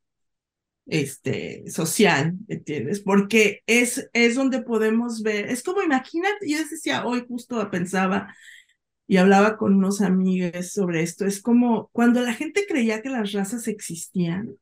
este, 0.93 1.65
social, 1.71 2.35
¿entiendes? 2.49 3.01
Porque 3.01 3.63
es, 3.67 4.11
es 4.13 4.35
donde 4.35 4.61
podemos 4.61 5.23
ver, 5.23 5.47
es 5.47 5.63
como 5.63 5.83
imagínate, 5.83 6.47
yo 6.47 6.59
decía, 6.59 7.07
hoy 7.07 7.25
justo 7.27 7.71
pensaba 7.71 8.35
y 9.09 9.17
hablaba 9.17 9.57
con 9.57 9.75
unos 9.75 10.03
amigos 10.03 10.73
sobre 10.73 11.03
esto, 11.03 11.25
es 11.25 11.41
como 11.41 11.89
cuando 11.93 12.21
la 12.21 12.35
gente 12.35 12.67
creía 12.69 13.01
que 13.01 13.09
las 13.09 13.33
razas 13.33 13.69
existían, 13.69 14.59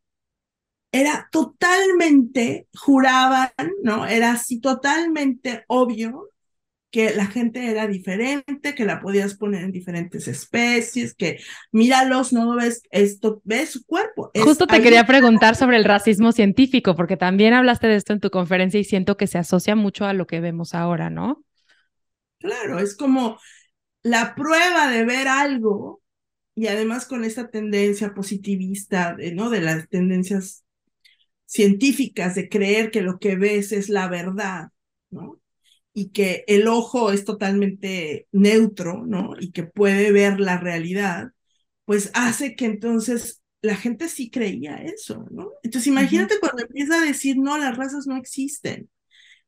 era 0.93 1.29
totalmente, 1.33 2.69
juraban, 2.75 3.51
¿no? 3.83 4.07
Era 4.07 4.33
así 4.33 4.61
totalmente 4.61 5.65
obvio 5.67 6.30
que 6.91 7.15
la 7.15 7.27
gente 7.27 7.71
era 7.71 7.87
diferente, 7.87 8.75
que 8.75 8.85
la 8.85 9.01
podías 9.01 9.35
poner 9.35 9.63
en 9.63 9.71
diferentes 9.71 10.27
especies, 10.27 11.15
que 11.15 11.39
míralos, 11.71 12.33
no 12.33 12.57
ves 12.57 12.83
esto, 12.91 13.41
ves 13.45 13.71
su 13.71 13.85
cuerpo. 13.85 14.31
Justo 14.35 14.67
te 14.67 14.83
quería 14.83 15.07
preguntar 15.07 15.55
sobre 15.55 15.77
el 15.77 15.85
racismo 15.85 16.33
científico, 16.33 16.97
porque 16.97 17.17
también 17.17 17.55
hablaste 17.55 17.87
de 17.87 17.97
esto 17.97 18.13
en 18.13 18.21
tu 18.21 18.31
conferencia 18.31 18.81
y 18.81 18.85
siento 18.85 19.17
que 19.17 19.29
se 19.29 19.39
asocia 19.39 19.77
mucho 19.77 20.05
a 20.05 20.13
lo 20.13 20.27
que 20.27 20.41
vemos 20.41 20.75
ahora, 20.75 21.11
¿no? 21.11 21.45
Claro, 22.39 22.79
es 22.79 22.97
como 22.97 23.39
la 24.03 24.35
prueba 24.35 24.91
de 24.91 25.05
ver 25.05 25.29
algo 25.29 26.01
y 26.55 26.67
además 26.67 27.07
con 27.07 27.25
esta 27.25 27.51
tendencia 27.51 28.15
positivista, 28.15 29.15
de, 29.15 29.33
¿no? 29.33 29.51
De 29.51 29.61
las 29.61 29.89
tendencias 29.89 30.65
científicas 31.47 32.35
de 32.35 32.49
creer 32.49 32.91
que 32.91 33.03
lo 33.03 33.19
que 33.19 33.37
ves 33.37 33.73
es 33.73 33.89
la 33.89 34.09
verdad, 34.09 34.69
¿no? 35.11 35.40
Y 35.93 36.11
que 36.11 36.45
el 36.47 36.69
ojo 36.69 37.13
es 37.13 37.25
totalmente 37.25 38.27
neutro, 38.33 39.05
¿no? 39.07 39.35
Y 39.39 39.53
que 39.53 39.65
puede 39.65 40.13
ver 40.13 40.41
la 40.41 40.59
realidad, 40.59 41.31
pues 41.85 42.11
hace 42.15 42.55
que 42.55 42.67
entonces 42.67 43.43
la 43.63 43.77
gente 43.77 44.09
sí 44.09 44.31
creía 44.31 44.77
eso, 44.77 45.27
¿no? 45.31 45.53
Entonces 45.63 45.89
imagínate 45.89 46.39
cuando 46.41 46.63
empieza 46.63 47.01
a 47.01 47.05
decir, 47.05 47.37
no, 47.39 47.59
las 47.59 47.77
razas 47.77 48.07
no 48.07 48.17
existen, 48.17 48.89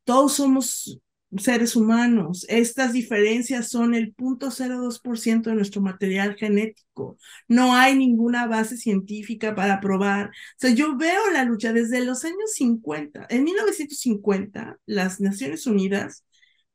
todos 0.05 0.35
somos 0.35 1.01
seres 1.39 1.77
humanos, 1.77 2.45
estas 2.49 2.93
diferencias 2.93 3.71
son 3.71 3.95
el 3.95 4.15
0.02% 4.15 5.51
de 5.51 5.55
nuestro 5.57 5.81
material 5.81 6.35
genético, 6.37 7.17
no 7.49 7.75
hay 7.75 7.97
ninguna 7.97 8.47
base 8.47 8.77
científica 8.77 9.55
para 9.55 9.81
probar. 9.81 10.27
O 10.29 10.31
sea, 10.59 10.71
yo 10.71 10.97
veo 10.97 11.31
la 11.33 11.45
lucha 11.45 11.73
desde 11.73 12.05
los 12.05 12.25
años 12.25 12.53
50, 12.55 13.27
en 13.31 13.45
1950, 13.45 14.79
las 14.85 15.21
Naciones 15.21 15.67
Unidas 15.67 16.25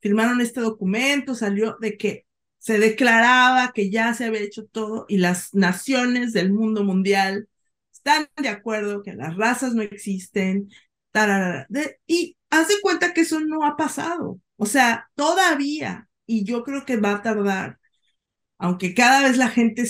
firmaron 0.08 0.40
este 0.40 0.62
documento, 0.62 1.36
salió 1.36 1.78
de 1.82 1.98
que 1.98 2.26
se 2.60 2.80
declaraba 2.80 3.74
que 3.74 3.90
ya 3.90 4.14
se 4.14 4.26
había 4.26 4.40
hecho 4.42 4.66
todo 4.66 5.06
y 5.10 5.18
las 5.18 5.54
naciones 5.54 6.32
del 6.32 6.54
mundo 6.54 6.84
mundial 6.86 7.50
están 7.92 8.30
de 8.38 8.48
acuerdo 8.48 9.04
que 9.04 9.14
las 9.14 9.36
razas 9.36 9.74
no 9.74 9.82
existen, 9.82 10.70
y 12.06 12.38
hace 12.50 12.74
cuenta 12.82 13.14
que 13.14 13.22
eso 13.22 13.40
no 13.42 13.66
ha 13.66 13.76
pasado. 13.76 14.40
O 14.56 14.66
sea, 14.66 15.10
todavía, 15.16 16.08
y 16.26 16.46
yo 16.46 16.64
creo 16.64 16.86
que 16.86 16.98
va 16.98 17.12
a 17.16 17.22
tardar, 17.22 17.80
aunque 18.58 18.94
cada 18.94 19.28
vez 19.28 19.38
la 19.38 19.50
gente 19.50 19.84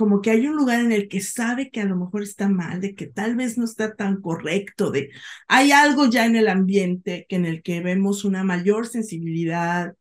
como 0.00 0.22
que 0.22 0.30
hay 0.30 0.46
un 0.46 0.56
lugar 0.56 0.80
en 0.80 0.92
el 0.92 1.08
que 1.08 1.20
sabe 1.20 1.70
que 1.70 1.82
a 1.82 1.84
lo 1.84 1.94
mejor 1.94 2.22
está 2.22 2.48
mal, 2.48 2.80
de 2.80 2.94
que 2.94 3.06
tal 3.06 3.36
vez 3.36 3.58
no 3.58 3.66
está 3.66 3.94
tan 3.94 4.22
correcto, 4.22 4.90
de 4.90 5.10
hay 5.46 5.72
algo 5.72 6.06
ya 6.08 6.24
en 6.24 6.36
el 6.36 6.48
ambiente 6.48 7.26
que 7.28 7.36
en 7.36 7.44
el 7.44 7.62
que 7.62 7.82
vemos 7.82 8.24
una 8.24 8.42
mayor 8.42 8.86
sensibilidad 8.86 9.94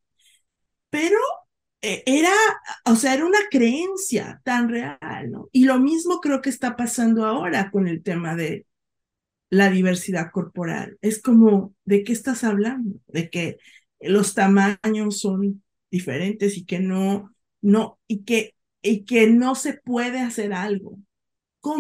pero 0.90 1.18
eh, 1.82 2.04
era, 2.06 2.32
o 2.86 2.96
sea, 2.96 3.14
era 3.14 3.26
una 3.26 3.40
creencia 3.52 4.42
tan 4.46 4.70
real, 4.70 5.32
¿no? 5.32 5.50
Y 5.52 5.66
lo 5.66 5.80
mismo 5.80 6.22
creo 6.22 6.42
que 6.42 6.50
está 6.50 6.78
pasando 6.78 7.26
ahora 7.26 7.72
con 7.72 7.88
el 7.88 8.02
tema 8.04 8.36
de 8.36 8.66
la 9.50 9.70
diversidad 9.70 10.32
corporal. 10.32 10.98
Es 11.02 11.22
como, 11.22 11.76
¿de 11.86 12.04
qué 12.06 12.14
estás 12.14 12.44
hablando? 12.46 13.00
De 13.08 13.30
que 13.30 13.58
los 14.00 14.34
tamaños 14.36 15.20
son 15.20 15.64
diferentes 15.92 16.58
y 16.58 16.66
que 16.66 16.80
no, 16.80 17.34
no, 17.62 18.00
y 18.08 18.24
que, 18.24 18.56
y 18.82 19.06
que 19.06 19.28
no 19.28 19.56
se 19.56 19.74
puede 19.74 20.20
hacer 20.20 20.54
algo. 20.54 20.98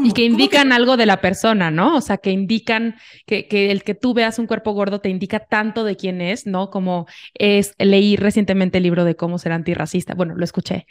Y 0.03 0.11
que 0.11 0.25
indican 0.25 0.73
algo 0.73 0.97
de 0.97 1.05
la 1.05 1.21
persona, 1.21 1.71
¿no? 1.71 1.95
O 1.95 2.01
sea, 2.01 2.17
que 2.17 2.31
indican 2.31 2.95
que, 3.25 3.47
que, 3.47 3.71
el 3.71 3.83
que 3.83 3.95
tú 3.95 4.13
veas 4.13 4.37
un 4.37 4.45
cuerpo 4.45 4.73
gordo 4.73 4.99
te 4.99 5.07
indica 5.07 5.39
tanto 5.39 5.85
de 5.85 5.95
quién 5.95 6.19
es, 6.19 6.45
¿no? 6.45 6.69
Como 6.69 7.07
es, 7.33 7.75
leí 7.77 8.17
recientemente 8.17 8.79
el 8.79 8.83
libro 8.83 9.05
de 9.05 9.15
cómo 9.15 9.37
ser 9.37 9.53
antirracista, 9.53 10.15
bueno, 10.15 10.35
lo 10.35 10.43
escuché, 10.43 10.85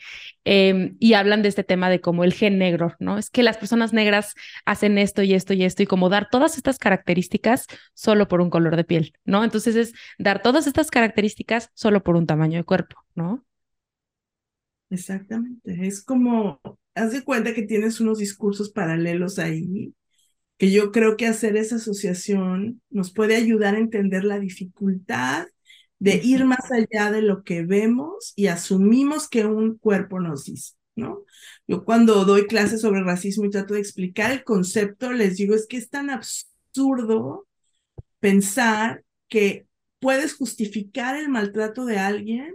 em, 0.44 0.96
y 1.00 1.12
hablan 1.12 1.42
de 1.42 1.50
este 1.50 1.64
tema 1.64 1.90
de 1.90 2.00
cómo 2.00 2.24
el 2.24 2.32
gen 2.32 2.56
negro, 2.56 2.94
¿no? 2.98 3.18
Es 3.18 3.28
que 3.28 3.42
las 3.42 3.58
personas 3.58 3.92
negras 3.92 4.34
hacen 4.64 4.96
esto 4.96 5.22
y 5.22 5.34
esto 5.34 5.52
y 5.52 5.64
esto, 5.64 5.82
y 5.82 5.86
como 5.86 6.08
dar 6.08 6.28
todas 6.30 6.56
estas 6.56 6.78
características 6.78 7.66
solo 7.92 8.26
por 8.26 8.40
un 8.40 8.48
color 8.48 8.74
de 8.76 8.84
piel, 8.84 9.12
¿no? 9.26 9.44
Entonces 9.44 9.76
es 9.76 9.92
dar 10.18 10.40
todas 10.40 10.66
estas 10.66 10.90
características 10.90 11.70
solo 11.74 12.02
por 12.02 12.16
un 12.16 12.26
tamaño 12.26 12.56
de 12.56 12.64
cuerpo, 12.64 12.96
¿no? 13.14 13.44
Exactamente, 14.90 15.86
es 15.86 16.02
como 16.02 16.60
haz 16.94 17.12
de 17.12 17.22
cuenta 17.22 17.54
que 17.54 17.62
tienes 17.62 18.00
unos 18.00 18.18
discursos 18.18 18.70
paralelos 18.70 19.38
ahí, 19.38 19.94
que 20.58 20.70
yo 20.72 20.92
creo 20.92 21.16
que 21.16 21.26
hacer 21.26 21.56
esa 21.56 21.76
asociación 21.76 22.82
nos 22.90 23.12
puede 23.12 23.36
ayudar 23.36 23.74
a 23.76 23.78
entender 23.80 24.24
la 24.24 24.40
dificultad 24.40 25.48
de 26.00 26.20
ir 26.24 26.44
más 26.46 26.70
allá 26.72 27.12
de 27.12 27.22
lo 27.22 27.44
que 27.44 27.64
vemos 27.64 28.32
y 28.36 28.48
asumimos 28.48 29.28
que 29.28 29.46
un 29.46 29.78
cuerpo 29.78 30.20
nos 30.20 30.44
dice, 30.46 30.74
¿no? 30.96 31.24
Yo 31.68 31.84
cuando 31.84 32.24
doy 32.24 32.46
clases 32.46 32.82
sobre 32.82 33.02
racismo 33.04 33.44
y 33.46 33.50
trato 33.50 33.74
de 33.74 33.80
explicar 33.80 34.32
el 34.32 34.44
concepto, 34.44 35.12
les 35.12 35.36
digo, 35.38 35.54
es 35.54 35.66
que 35.68 35.78
es 35.78 35.90
tan 35.90 36.10
absurdo 36.10 37.46
pensar 38.20 39.04
que 39.28 39.66
puedes 40.00 40.34
justificar 40.34 41.16
el 41.16 41.28
maltrato 41.28 41.84
de 41.86 41.98
alguien 41.98 42.54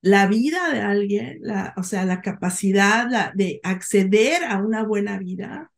la 0.00 0.26
vida 0.26 0.70
de 0.72 0.80
alguien, 0.80 1.40
o 1.76 1.82
sea, 1.82 2.04
la 2.04 2.22
capacidad 2.22 3.32
de 3.34 3.60
acceder 3.62 4.44
a 4.44 4.58
una 4.58 4.84
buena 4.84 5.18
vida 5.18 5.70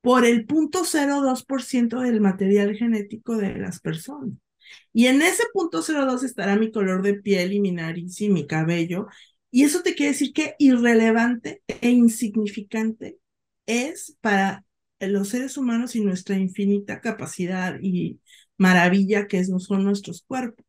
por 0.00 0.24
el 0.26 0.46
0.02% 0.46 2.00
del 2.00 2.20
material 2.20 2.76
genético 2.76 3.36
de 3.36 3.56
las 3.56 3.80
personas. 3.80 4.36
Y 4.92 5.06
en 5.06 5.22
ese 5.22 5.44
punto 5.52 5.82
0.02 5.82 6.24
estará 6.24 6.56
mi 6.56 6.70
color 6.70 7.02
de 7.02 7.14
piel 7.14 7.52
y 7.52 7.60
mi 7.60 7.72
nariz 7.72 8.20
y 8.20 8.28
mi 8.28 8.46
cabello. 8.46 9.06
Y 9.50 9.64
eso 9.64 9.82
te 9.82 9.94
quiere 9.94 10.12
decir 10.12 10.32
que 10.32 10.56
irrelevante 10.58 11.62
e 11.66 11.90
insignificante 11.90 13.18
es 13.66 14.16
para 14.20 14.64
los 15.00 15.28
seres 15.28 15.56
humanos 15.56 15.96
y 15.96 16.00
nuestra 16.02 16.36
infinita 16.36 17.00
capacidad 17.00 17.78
y 17.80 18.20
maravilla 18.58 19.26
que 19.26 19.44
son 19.44 19.84
nuestros 19.84 20.22
cuerpos 20.22 20.66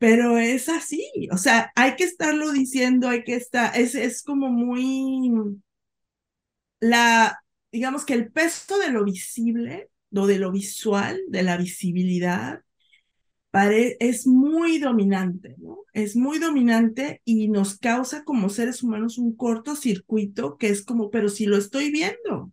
pero 0.00 0.38
es 0.38 0.70
así, 0.70 1.28
o 1.30 1.36
sea, 1.36 1.72
hay 1.76 1.96
que 1.96 2.04
estarlo 2.04 2.52
diciendo, 2.52 3.08
hay 3.08 3.22
que 3.22 3.34
estar, 3.36 3.78
es, 3.78 3.94
es 3.94 4.22
como 4.22 4.48
muy, 4.48 5.30
la, 6.80 7.44
digamos 7.70 8.06
que 8.06 8.14
el 8.14 8.32
peso 8.32 8.78
de 8.78 8.90
lo 8.90 9.04
visible, 9.04 9.90
lo 10.10 10.26
de 10.26 10.38
lo 10.38 10.52
visual, 10.52 11.20
de 11.28 11.42
la 11.42 11.58
visibilidad, 11.58 12.62
es 13.52 14.26
muy 14.26 14.78
dominante, 14.78 15.56
¿no? 15.58 15.80
Es 15.92 16.16
muy 16.16 16.38
dominante 16.38 17.20
y 17.26 17.48
nos 17.48 17.78
causa 17.78 18.24
como 18.24 18.48
seres 18.48 18.82
humanos 18.82 19.18
un 19.18 19.36
cortocircuito 19.36 20.56
que 20.56 20.70
es 20.70 20.82
como, 20.82 21.10
pero 21.10 21.28
si 21.28 21.44
lo 21.44 21.58
estoy 21.58 21.90
viendo, 21.90 22.52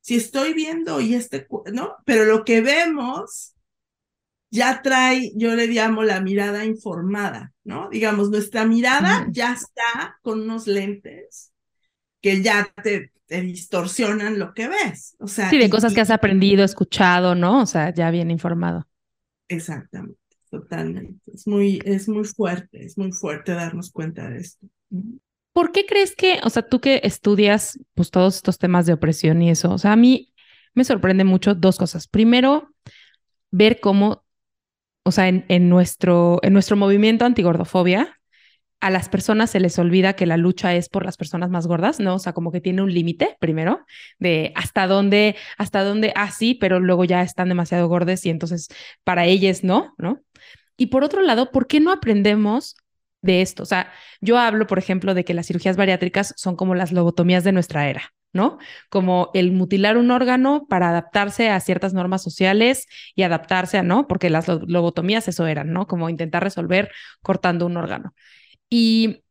si 0.00 0.14
estoy 0.14 0.52
viendo 0.54 1.00
y 1.00 1.14
este, 1.14 1.48
¿no? 1.72 1.96
Pero 2.04 2.24
lo 2.24 2.44
que 2.44 2.60
vemos 2.60 3.53
ya 4.54 4.82
trae, 4.82 5.32
yo 5.34 5.56
le 5.56 5.66
llamo 5.66 6.04
la 6.04 6.20
mirada 6.20 6.64
informada, 6.64 7.52
¿no? 7.64 7.88
Digamos, 7.90 8.30
nuestra 8.30 8.64
mirada 8.64 9.26
ya 9.28 9.52
está 9.52 10.16
con 10.22 10.42
unos 10.42 10.68
lentes 10.68 11.52
que 12.22 12.40
ya 12.40 12.72
te, 12.82 13.10
distorsionan 13.26 14.38
lo 14.38 14.54
que 14.54 14.68
ves. 14.68 15.16
O 15.18 15.26
sea, 15.26 15.50
sí, 15.50 15.58
de 15.58 15.68
cosas 15.68 15.92
que 15.92 16.00
has 16.00 16.12
aprendido, 16.12 16.62
escuchado, 16.62 17.34
¿no? 17.34 17.62
O 17.62 17.66
sea, 17.66 17.92
ya 17.92 18.12
bien 18.12 18.30
informado. 18.30 18.86
Exactamente, 19.48 20.20
totalmente. 20.48 21.32
Es 21.32 21.48
muy, 21.48 21.82
es 21.84 22.08
muy 22.08 22.22
fuerte, 22.22 22.84
es 22.84 22.96
muy 22.96 23.10
fuerte 23.10 23.54
darnos 23.54 23.90
cuenta 23.90 24.30
de 24.30 24.38
esto. 24.38 24.68
¿Por 25.52 25.72
qué 25.72 25.84
crees 25.84 26.14
que, 26.14 26.38
o 26.44 26.50
sea, 26.50 26.62
tú 26.62 26.80
que 26.80 27.00
estudias 27.02 27.76
pues 27.94 28.12
todos 28.12 28.36
estos 28.36 28.58
temas 28.58 28.86
de 28.86 28.92
opresión 28.92 29.42
y 29.42 29.50
eso, 29.50 29.72
o 29.72 29.78
sea, 29.78 29.92
a 29.92 29.96
mí 29.96 30.32
me 30.74 30.84
sorprende 30.84 31.24
mucho 31.24 31.56
dos 31.56 31.76
cosas. 31.76 32.06
Primero, 32.06 32.72
ver 33.50 33.80
cómo 33.80 34.23
o 35.04 35.12
sea, 35.12 35.28
en, 35.28 35.68
nuestro, 35.68 36.40
en 36.42 36.52
nuestro 36.52 36.76
movimiento 36.76 37.24
antigordofobia, 37.24 38.18
a 38.80 38.90
las 38.90 39.08
personas 39.08 39.50
se 39.50 39.60
les 39.60 39.78
olvida 39.78 40.14
que 40.14 40.26
la 40.26 40.36
lucha 40.36 40.74
es 40.74 40.88
por 40.88 41.04
las 41.04 41.16
personas 41.16 41.48
más 41.50 41.66
gordas, 41.66 42.00
¿no? 42.00 42.16
O 42.16 42.18
sea, 42.18 42.32
como 42.32 42.52
que 42.52 42.60
tiene 42.60 42.82
un 42.82 42.92
límite 42.92 43.36
primero 43.40 43.84
de 44.18 44.52
hasta 44.56 44.86
dónde, 44.86 45.36
hasta 45.56 45.84
dónde, 45.84 46.12
ah, 46.16 46.30
sí, 46.30 46.54
pero 46.54 46.80
luego 46.80 47.04
ya 47.04 47.22
están 47.22 47.48
demasiado 47.48 47.88
gordes 47.88 48.26
y 48.26 48.30
entonces 48.30 48.68
para 49.04 49.24
ellas 49.26 49.64
no, 49.64 49.94
¿no? 49.96 50.20
Y 50.76 50.86
por 50.86 51.04
otro 51.04 51.22
lado, 51.22 51.50
¿por 51.50 51.66
qué 51.66 51.80
no 51.80 51.92
aprendemos 51.92 52.76
de 53.22 53.42
esto? 53.42 53.62
O 53.62 53.66
sea, 53.66 53.92
yo 54.20 54.38
hablo, 54.38 54.66
por 54.66 54.78
ejemplo, 54.78 55.14
de 55.14 55.24
que 55.24 55.34
las 55.34 55.46
cirugías 55.46 55.76
bariátricas 55.76 56.34
son 56.36 56.56
como 56.56 56.74
las 56.74 56.92
lobotomías 56.92 57.44
de 57.44 57.52
nuestra 57.52 57.88
era. 57.88 58.12
¿No? 58.34 58.58
Como 58.90 59.30
el 59.34 59.52
mutilar 59.52 59.96
un 59.96 60.10
órgano 60.10 60.66
para 60.68 60.90
adaptarse 60.90 61.48
a 61.50 61.60
ciertas 61.60 61.94
normas 61.94 62.22
sociales 62.22 62.86
y 63.14 63.22
adaptarse 63.22 63.78
a, 63.78 63.82
¿no? 63.82 64.06
Porque 64.06 64.30
las 64.30 64.48
lobotomías 64.48 65.28
eso 65.28 65.46
eran, 65.46 65.72
¿no? 65.72 65.86
Como 65.86 66.10
intentar 66.10 66.42
resolver 66.42 66.90
cortando 67.22 67.66
un 67.66 67.76
órgano. 67.78 68.14
Y 68.68 69.24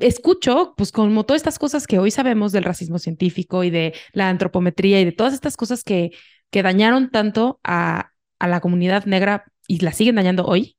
escucho, 0.00 0.74
pues 0.76 0.92
como 0.92 1.24
todas 1.24 1.40
estas 1.40 1.58
cosas 1.58 1.86
que 1.86 1.98
hoy 1.98 2.10
sabemos 2.10 2.52
del 2.52 2.64
racismo 2.64 2.98
científico 2.98 3.64
y 3.64 3.70
de 3.70 3.94
la 4.12 4.28
antropometría 4.28 5.00
y 5.00 5.04
de 5.04 5.12
todas 5.12 5.34
estas 5.34 5.56
cosas 5.56 5.84
que, 5.84 6.10
que 6.50 6.62
dañaron 6.62 7.10
tanto 7.10 7.60
a, 7.64 8.12
a 8.38 8.48
la 8.48 8.60
comunidad 8.60 9.06
negra 9.06 9.44
y 9.66 9.80
la 9.80 9.92
siguen 9.92 10.16
dañando 10.16 10.46
hoy, 10.46 10.77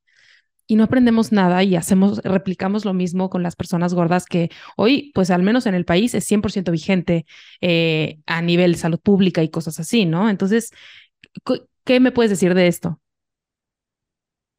y 0.70 0.76
no 0.76 0.84
aprendemos 0.84 1.32
nada 1.32 1.64
y 1.64 1.74
hacemos, 1.74 2.18
replicamos 2.22 2.84
lo 2.84 2.94
mismo 2.94 3.28
con 3.28 3.42
las 3.42 3.56
personas 3.56 3.92
gordas 3.92 4.24
que 4.24 4.50
hoy, 4.76 5.10
pues 5.16 5.32
al 5.32 5.42
menos 5.42 5.66
en 5.66 5.74
el 5.74 5.84
país, 5.84 6.14
es 6.14 6.24
100% 6.30 6.70
vigente 6.70 7.26
eh, 7.60 8.20
a 8.26 8.40
nivel 8.40 8.76
salud 8.76 9.00
pública 9.00 9.42
y 9.42 9.48
cosas 9.48 9.80
así, 9.80 10.04
¿no? 10.06 10.30
Entonces, 10.30 10.70
¿qué 11.84 11.98
me 11.98 12.12
puedes 12.12 12.30
decir 12.30 12.54
de 12.54 12.68
esto? 12.68 13.00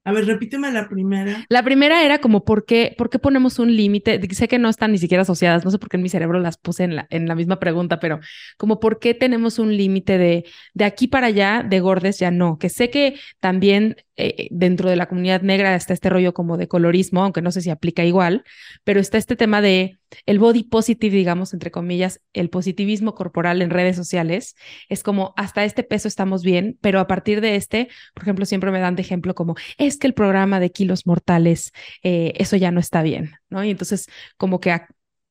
A 0.03 0.11
ver, 0.11 0.25
repíteme 0.25 0.71
la 0.71 0.89
primera. 0.89 1.45
La 1.47 1.61
primera 1.61 2.03
era 2.03 2.19
como, 2.19 2.43
¿por 2.43 2.65
qué, 2.65 2.95
por 2.97 3.11
qué 3.11 3.19
ponemos 3.19 3.59
un 3.59 3.75
límite? 3.75 4.19
Sé 4.33 4.47
que 4.47 4.57
no 4.57 4.67
están 4.67 4.91
ni 4.91 4.97
siquiera 4.97 5.21
asociadas, 5.21 5.63
no 5.63 5.69
sé 5.69 5.77
por 5.77 5.89
qué 5.89 5.97
en 5.97 6.03
mi 6.03 6.09
cerebro 6.09 6.39
las 6.39 6.57
puse 6.57 6.85
en 6.85 6.95
la, 6.95 7.07
en 7.11 7.27
la 7.27 7.35
misma 7.35 7.59
pregunta, 7.59 7.99
pero 7.99 8.19
como, 8.57 8.79
¿por 8.79 8.97
qué 8.97 9.13
tenemos 9.13 9.59
un 9.59 9.77
límite 9.77 10.17
de, 10.17 10.45
de 10.73 10.85
aquí 10.85 11.07
para 11.07 11.27
allá, 11.27 11.63
de 11.63 11.79
gordes 11.81 12.17
ya 12.17 12.31
no? 12.31 12.57
Que 12.57 12.69
sé 12.69 12.89
que 12.89 13.19
también 13.39 13.95
eh, 14.17 14.47
dentro 14.49 14.89
de 14.89 14.95
la 14.95 15.05
comunidad 15.05 15.43
negra 15.43 15.75
está 15.75 15.93
este 15.93 16.09
rollo 16.09 16.33
como 16.33 16.57
de 16.57 16.67
colorismo, 16.67 17.23
aunque 17.23 17.43
no 17.43 17.51
sé 17.51 17.61
si 17.61 17.69
aplica 17.69 18.03
igual, 18.03 18.43
pero 18.83 18.99
está 18.99 19.19
este 19.19 19.35
tema 19.35 19.61
de 19.61 20.00
el 20.25 20.39
body 20.39 20.63
positive, 20.63 21.15
digamos, 21.15 21.53
entre 21.53 21.71
comillas, 21.71 22.21
el 22.33 22.49
positivismo 22.49 23.15
corporal 23.15 23.61
en 23.61 23.69
redes 23.69 23.95
sociales. 23.95 24.55
Es 24.89 25.03
como, 25.03 25.33
hasta 25.37 25.63
este 25.65 25.83
peso 25.83 26.07
estamos 26.07 26.43
bien, 26.43 26.77
pero 26.81 26.99
a 26.99 27.07
partir 27.07 27.41
de 27.41 27.55
este, 27.55 27.89
por 28.13 28.23
ejemplo, 28.23 28.45
siempre 28.45 28.71
me 28.71 28.79
dan 28.79 28.95
de 28.95 29.01
ejemplo 29.01 29.35
como, 29.35 29.55
es 29.77 29.97
que 29.97 30.07
el 30.07 30.13
programa 30.13 30.59
de 30.59 30.71
kilos 30.71 31.05
mortales, 31.05 31.71
eh, 32.03 32.33
eso 32.37 32.55
ya 32.55 32.71
no 32.71 32.79
está 32.79 33.01
bien, 33.01 33.31
¿no? 33.49 33.63
Y 33.63 33.69
entonces, 33.71 34.07
como 34.37 34.59
que 34.59 34.79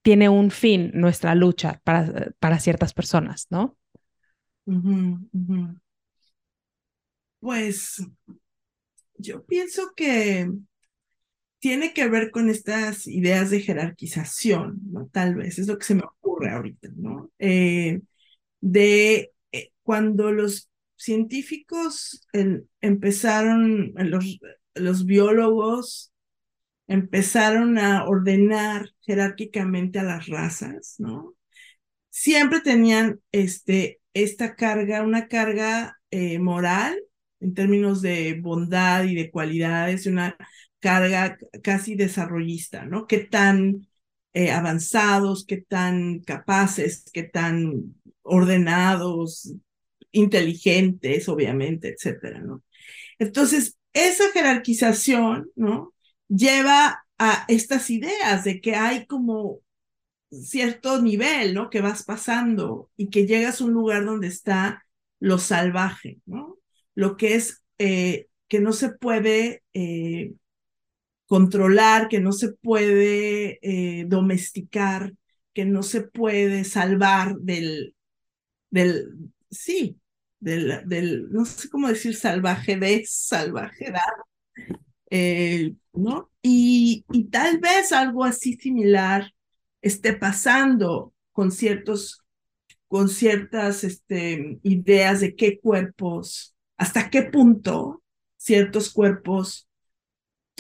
tiene 0.03 0.29
un 0.29 0.51
fin 0.51 0.91
nuestra 0.95 1.35
lucha 1.35 1.81
para, 1.85 2.31
para 2.39 2.59
ciertas 2.59 2.95
personas, 2.95 3.47
¿no? 3.51 3.77
Pues 7.41 8.03
yo 9.17 9.45
pienso 9.45 9.93
que 9.95 10.51
tiene 11.61 11.93
que 11.93 12.09
ver 12.09 12.31
con 12.31 12.49
estas 12.51 13.07
ideas 13.07 13.51
de 13.51 13.61
jerarquización, 13.61 14.81
¿no? 14.91 15.09
Tal 15.13 15.35
vez, 15.37 15.59
es 15.59 15.69
lo 15.69 15.79
que 15.79 15.85
se 15.85 15.95
me 15.95 16.03
ocurre 16.03 16.51
ahorita, 16.51 16.89
¿no? 16.97 17.31
Eh, 17.39 18.01
de 18.61 19.33
eh, 19.53 19.71
cuando 19.83 20.33
los 20.33 20.71
científicos 20.97 22.27
empezaron, 22.81 23.93
los, 23.97 24.39
los 24.75 25.07
biólogos 25.07 26.13
empezaron 26.89 27.79
a 27.79 28.05
ordenar 28.05 28.91
jerárquicamente 29.03 29.99
a 29.99 30.03
las 30.03 30.27
razas, 30.29 30.97
¿no? 30.99 31.35
Siempre 32.09 32.61
tenían 32.61 33.21
este, 33.33 34.01
esta 34.15 34.57
carga, 34.57 35.03
una 35.03 35.29
carga 35.29 35.99
eh, 36.11 36.39
moral 36.39 37.01
en 37.41 37.55
términos 37.55 38.03
de 38.03 38.39
bondad 38.41 39.05
y 39.05 39.15
de 39.15 39.31
cualidades, 39.31 40.07
una 40.07 40.37
carga 40.81 41.39
casi 41.63 41.95
desarrollista, 41.95 42.85
¿no? 42.85 43.07
Qué 43.07 43.19
tan 43.19 43.89
eh, 44.33 44.51
avanzados, 44.51 45.45
qué 45.47 45.59
tan 45.59 46.21
capaces, 46.21 47.05
qué 47.13 47.23
tan 47.25 47.95
ordenados, 48.23 49.53
inteligentes, 50.13 51.29
obviamente, 51.29 51.89
etcétera, 51.91 52.41
¿no? 52.41 52.63
Entonces, 53.19 53.77
esa 53.93 54.31
jerarquización, 54.33 55.51
¿no? 55.57 55.95
Lleva 56.29 57.05
a 57.19 57.45
estas 57.49 57.91
ideas 57.91 58.45
de 58.45 58.61
que 58.61 58.75
hay 58.77 59.07
como 59.07 59.61
cierto 60.31 61.03
nivel, 61.03 61.55
¿no? 61.55 61.71
Que 61.71 61.81
vas 61.81 62.05
pasando 62.05 62.91
y 62.97 63.11
que 63.11 63.27
llegas 63.27 63.61
a 63.61 63.65
un 63.65 63.73
lugar 63.73 64.05
donde 64.05 64.29
está 64.29 64.85
lo 65.19 65.39
salvaje, 65.39 66.21
¿no? 66.27 66.59
Lo 66.95 67.17
que 67.17 67.35
es 67.35 67.63
eh, 67.79 68.29
que 68.49 68.61
no 68.61 68.73
se 68.73 68.91
puede 68.91 69.63
eh, 69.75 70.33
controlar, 71.31 72.09
que 72.09 72.19
no 72.19 72.33
se 72.33 72.51
puede 72.55 73.61
eh, 73.63 74.05
domesticar, 74.09 75.15
que 75.55 75.65
no 75.65 75.85
se 75.85 76.01
puede 76.01 76.65
salvar 76.65 77.37
del, 77.37 77.95
del, 78.69 79.31
sí, 79.49 79.97
del, 80.41 80.83
del, 80.89 81.31
no 81.31 81.45
sé 81.45 81.69
cómo 81.69 81.87
decir 81.87 82.17
salvaje 82.17 82.77
de 82.79 83.05
salvajedad, 83.07 84.03
eh, 85.09 85.77
¿no? 85.93 86.33
Y, 86.43 87.05
y 87.13 87.27
tal 87.27 87.61
vez 87.61 87.93
algo 87.93 88.25
así 88.25 88.55
similar 88.55 89.33
esté 89.83 90.15
pasando 90.15 91.15
con 91.31 91.53
ciertos, 91.53 92.25
con 92.89 93.09
ciertas 93.09 93.85
este, 93.85 94.59
ideas 94.65 95.21
de 95.21 95.37
qué 95.37 95.61
cuerpos, 95.61 96.57
hasta 96.77 97.09
qué 97.09 97.23
punto 97.23 98.03
ciertos 98.37 98.91
cuerpos 98.91 99.70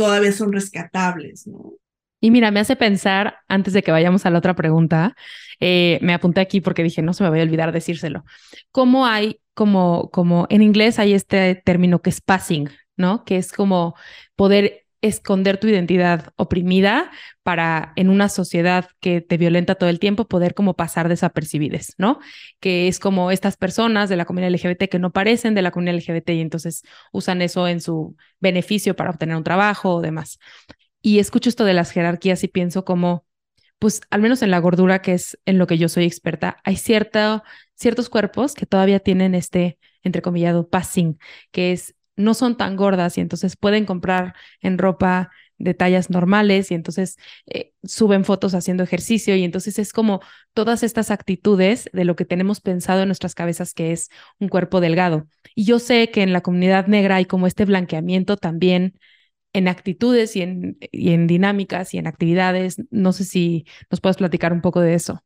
todavía 0.01 0.33
son 0.33 0.51
rescatables, 0.51 1.47
¿no? 1.47 1.75
Y 2.23 2.31
mira, 2.31 2.51
me 2.51 2.61
hace 2.61 2.75
pensar, 2.75 3.37
antes 3.49 3.75
de 3.75 3.83
que 3.83 3.93
vayamos 3.93 4.25
a 4.25 4.31
la 4.31 4.39
otra 4.39 4.55
pregunta, 4.55 5.15
eh, 5.59 5.99
me 6.01 6.15
apunté 6.15 6.41
aquí 6.41 6.63
porque 6.63 6.83
dije, 6.83 7.03
no 7.03 7.13
se 7.13 7.23
me 7.23 7.29
voy 7.29 7.41
a 7.41 7.43
olvidar 7.43 7.71
decírselo. 7.71 8.25
¿Cómo 8.73 9.07
hay, 9.07 9.41
como, 9.53 10.11
como 10.11 10.47
en 10.49 10.63
inglés 10.63 10.99
hay 10.99 11.13
este 11.13 11.55
término 11.55 12.01
que 12.01 12.09
es 12.09 12.23
passing, 12.23 12.71
¿no? 12.97 13.25
Que 13.25 13.37
es 13.37 13.53
como 13.53 13.95
poder 14.37 14.80
esconder 15.03 15.59
tu 15.59 15.67
identidad 15.67 16.33
oprimida 16.37 17.11
para 17.43 17.93
en 17.97 18.11
una 18.11 18.29
sociedad 18.29 18.89
que 19.01 19.21
te 19.21 19.39
violenta 19.39 19.75
todo 19.75 19.89
el 19.89 19.99
tiempo 19.99 20.29
poder 20.29 20.55
como 20.55 20.75
pasar 20.75 21.09
desapercibides, 21.09 21.95
¿no? 21.97 22.21
Que 22.61 22.87
es 22.89 22.99
como 22.99 23.31
estas 23.31 23.57
personas 23.57 24.09
de 24.09 24.17
la 24.17 24.27
comunidad 24.27 24.51
LGBT 24.53 24.91
que 24.91 24.99
no 24.99 25.11
parecen 25.11 25.55
de 25.55 25.63
la 25.63 25.71
comunidad 25.71 25.97
LGBT 25.97 26.31
y 26.31 26.41
entonces 26.41 26.83
usan 27.13 27.43
eso 27.43 27.67
en 27.67 27.81
su 27.81 28.17
beneficio 28.41 28.95
para 28.95 29.11
obtener 29.11 29.37
un 29.37 29.45
trabajo 29.45 29.95
o 29.97 30.01
demás 30.03 30.39
y 31.03 31.19
escucho 31.19 31.49
esto 31.49 31.65
de 31.65 31.75
las 31.75 31.91
jerarquías 31.91 32.45
y 32.45 32.49
pienso 32.49 32.85
como, 32.85 33.27
pues 33.79 34.01
al 34.11 34.21
menos 34.21 34.43
en 34.43 34.51
la 34.51 34.59
gordura, 34.59 35.03
que 35.03 35.15
es 35.15 35.39
en 35.47 35.59
lo 35.59 35.67
que 35.67 35.79
yo 35.79 35.89
soy 35.89 36.05
experta, 36.05 36.59
hay 36.65 36.77
cierta, 36.77 37.43
ciertos 37.75 38.09
cuerpos 38.09 38.55
que 38.55 38.67
todavía 38.67 39.01
tienen 39.01 39.35
este, 39.35 39.79
entrecomillado, 40.03 40.69
passing, 40.69 41.19
que 41.51 41.73
es, 41.73 41.95
no 42.16 42.35
son 42.35 42.57
tan 42.57 42.77
gordas 42.77 43.16
y 43.18 43.20
entonces 43.20 43.57
pueden 43.57 43.87
comprar 43.87 44.35
en 44.61 44.79
ropa 44.79 45.31
de 45.61 45.75
tallas 45.75 46.11
normales 46.11 46.70
y 46.70 46.75
entonces 46.75 47.16
eh, 47.46 47.73
suben 47.85 48.25
fotos 48.25 48.55
haciendo 48.55 48.83
ejercicio 48.83 49.37
y 49.37 49.44
entonces 49.44 49.79
es 49.79 49.92
como 49.92 50.20
todas 50.55 50.83
estas 50.83 51.11
actitudes 51.11 51.88
de 51.92 52.05
lo 52.05 52.16
que 52.16 52.25
tenemos 52.25 52.61
pensado 52.61 53.03
en 53.03 53.09
nuestras 53.09 53.35
cabezas 53.35 53.75
que 53.75 53.92
es 53.92 54.09
un 54.38 54.49
cuerpo 54.49 54.81
delgado. 54.81 55.27
Y 55.55 55.64
yo 55.64 55.79
sé 55.79 56.11
que 56.11 56.23
en 56.23 56.33
la 56.33 56.40
comunidad 56.40 56.87
negra 56.87 57.16
hay 57.16 57.27
como 57.27 57.46
este 57.46 57.66
blanqueamiento 57.66 58.37
también 58.37 58.99
en 59.53 59.68
actitudes 59.68 60.35
y 60.37 60.42
en, 60.42 60.79
y 60.92 61.12
en 61.12 61.27
dinámicas 61.27 61.92
y 61.94 61.99
en 61.99 62.07
actividades. 62.07 62.77
No 62.90 63.12
sé 63.12 63.25
si 63.25 63.66
nos 63.90 64.01
puedes 64.01 64.16
platicar 64.16 64.53
un 64.53 64.62
poco 64.62 64.81
de 64.81 64.94
eso. 64.94 65.23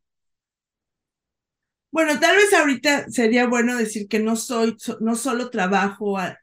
Bueno, 1.92 2.18
tal 2.18 2.34
vez 2.34 2.52
ahorita 2.52 3.08
sería 3.08 3.46
bueno 3.46 3.76
decir 3.76 4.08
que 4.08 4.18
no 4.18 4.34
soy, 4.34 4.76
no 5.00 5.14
solo 5.14 5.50
trabajo 5.50 6.18
a, 6.18 6.40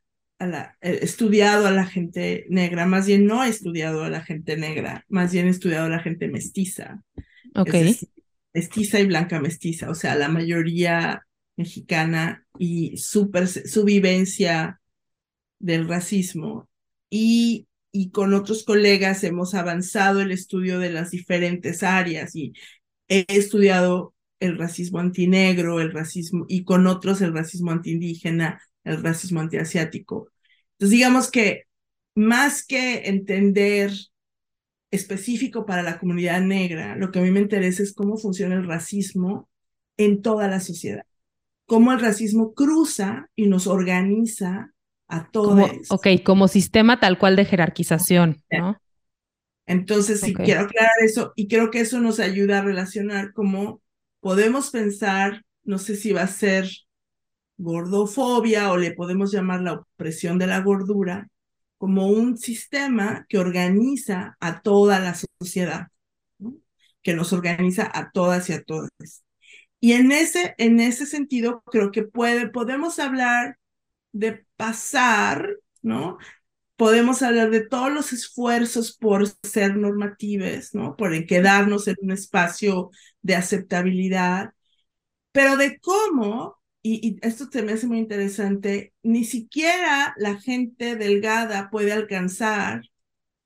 la, 0.48 0.78
he 0.82 1.04
estudiado 1.04 1.68
a 1.68 1.72
la 1.72 1.86
gente 1.86 2.46
negra, 2.50 2.86
más 2.86 3.08
bien 3.08 3.26
no 3.26 3.44
he 3.44 3.50
estudiado 3.50 4.04
a 4.04 4.10
la 4.10 4.22
gente 4.22 4.58
negra, 4.58 5.06
más 5.10 5.32
bien 5.32 5.48
he 5.48 5.52
estudiado 5.52 5.86
a 5.86 5.90
la 5.90 6.00
gente 6.00 6.28
mestiza. 6.28 7.04
Ok. 7.56 7.74
mestiza 8.54 9.00
y 9.00 9.06
blanca 9.06 9.40
mestiza, 9.40 9.90
o 9.90 9.96
sea, 9.96 10.16
la 10.16 10.30
mayoría 10.30 11.26
mexicana 11.58 12.46
y 12.58 12.98
su, 12.98 13.32
su 13.66 13.84
vivencia 13.84 14.80
del 15.60 15.88
racismo. 15.88 16.70
Y 17.10 17.68
y 17.92 18.12
con 18.12 18.34
otros 18.34 18.64
colegas 18.64 19.24
hemos 19.24 19.54
avanzado 19.54 20.22
el 20.22 20.32
estudio 20.32 20.80
de 20.80 20.92
las 20.92 21.12
diferentes 21.12 21.84
áreas 21.84 22.36
y 22.36 22.54
he 23.08 23.26
estudiado 23.28 24.14
el 24.40 24.58
racismo 24.58 25.00
antinegro, 25.00 25.82
el 25.82 25.92
racismo, 25.92 26.46
y 26.48 26.64
con 26.64 26.88
otros 26.88 27.22
el 27.22 27.34
racismo 27.34 27.72
antiindígena, 27.72 28.62
el 28.84 29.04
racismo 29.04 29.42
antiasiático. 29.42 30.31
Entonces, 30.82 30.98
digamos 30.98 31.30
que 31.30 31.66
más 32.16 32.66
que 32.66 33.04
entender 33.08 33.92
específico 34.90 35.64
para 35.64 35.84
la 35.84 36.00
comunidad 36.00 36.42
negra, 36.42 36.96
lo 36.96 37.12
que 37.12 37.20
a 37.20 37.22
mí 37.22 37.30
me 37.30 37.40
interesa 37.40 37.84
es 37.84 37.94
cómo 37.94 38.18
funciona 38.18 38.56
el 38.56 38.66
racismo 38.66 39.48
en 39.98 40.24
toda 40.24 40.48
la 40.48 40.60
sociedad, 40.60 41.06
cómo 41.68 41.92
el 41.92 42.00
racismo 42.00 42.56
cruza 42.56 43.30
y 43.36 43.46
nos 43.46 43.68
organiza 43.68 44.74
a 45.08 45.30
todos. 45.30 45.70
ok, 45.92 46.08
como 46.26 46.48
sistema 46.48 47.00
tal 47.00 47.20
cual 47.20 47.36
de 47.36 47.46
jerarquización, 47.46 48.42
¿no? 48.50 48.76
Entonces, 49.68 50.22
sí, 50.22 50.34
quiero 50.34 50.62
aclarar 50.62 50.96
eso 51.04 51.32
y 51.36 51.48
creo 51.48 51.70
que 51.70 51.82
eso 51.82 52.00
nos 52.00 52.20
ayuda 52.20 52.58
a 52.58 52.64
relacionar 52.64 53.34
cómo 53.34 53.84
podemos 54.20 54.72
pensar, 54.72 55.44
no 55.64 55.78
sé 55.78 55.96
si 55.96 56.12
va 56.12 56.24
a 56.24 56.28
ser 56.28 56.72
gordofobia 57.62 58.72
o 58.72 58.78
le 58.78 58.92
podemos 58.92 59.32
llamar 59.32 59.62
la 59.62 59.74
opresión 59.74 60.38
de 60.38 60.48
la 60.48 60.60
gordura, 60.62 61.30
como 61.78 62.08
un 62.08 62.38
sistema 62.38 63.26
que 63.30 63.40
organiza 63.40 64.38
a 64.40 64.62
toda 64.62 65.00
la 65.00 65.16
sociedad, 65.16 65.88
que 67.02 67.14
nos 67.14 67.34
organiza 67.34 67.90
a 67.94 68.12
todas 68.12 68.50
y 68.50 68.54
a 68.54 68.64
todas. 68.64 69.24
Y 69.80 69.94
en 69.94 70.12
ese, 70.12 70.54
en 70.58 70.80
ese 70.80 71.06
sentido, 71.06 71.64
creo 71.66 71.92
que 71.92 72.04
puede, 72.04 72.50
podemos 72.50 73.00
hablar 73.00 73.58
de 74.12 74.46
pasar, 74.58 75.58
¿no? 75.82 76.18
Podemos 76.76 77.22
hablar 77.24 77.52
de 77.52 77.68
todos 77.68 77.92
los 77.92 78.14
esfuerzos 78.14 78.98
por 78.98 79.28
ser 79.44 79.76
normativos, 79.78 80.74
¿no? 80.76 80.96
Por 80.96 81.26
quedarnos 81.26 81.88
en 81.88 81.96
un 82.02 82.12
espacio 82.12 82.92
de 83.22 83.36
aceptabilidad, 83.36 84.54
pero 85.32 85.58
de 85.58 85.80
cómo, 85.80 86.61
y, 86.84 87.20
esto 87.22 87.50
te 87.50 87.62
me 87.64 87.74
hace 87.74 87.88
muy 87.88 88.00
interesante, 88.00 88.94
ni 89.04 89.26
siquiera 89.26 90.14
la 90.18 90.40
gente 90.40 90.96
delgada 90.96 91.70
puede 91.70 91.92
alcanzar 91.92 92.84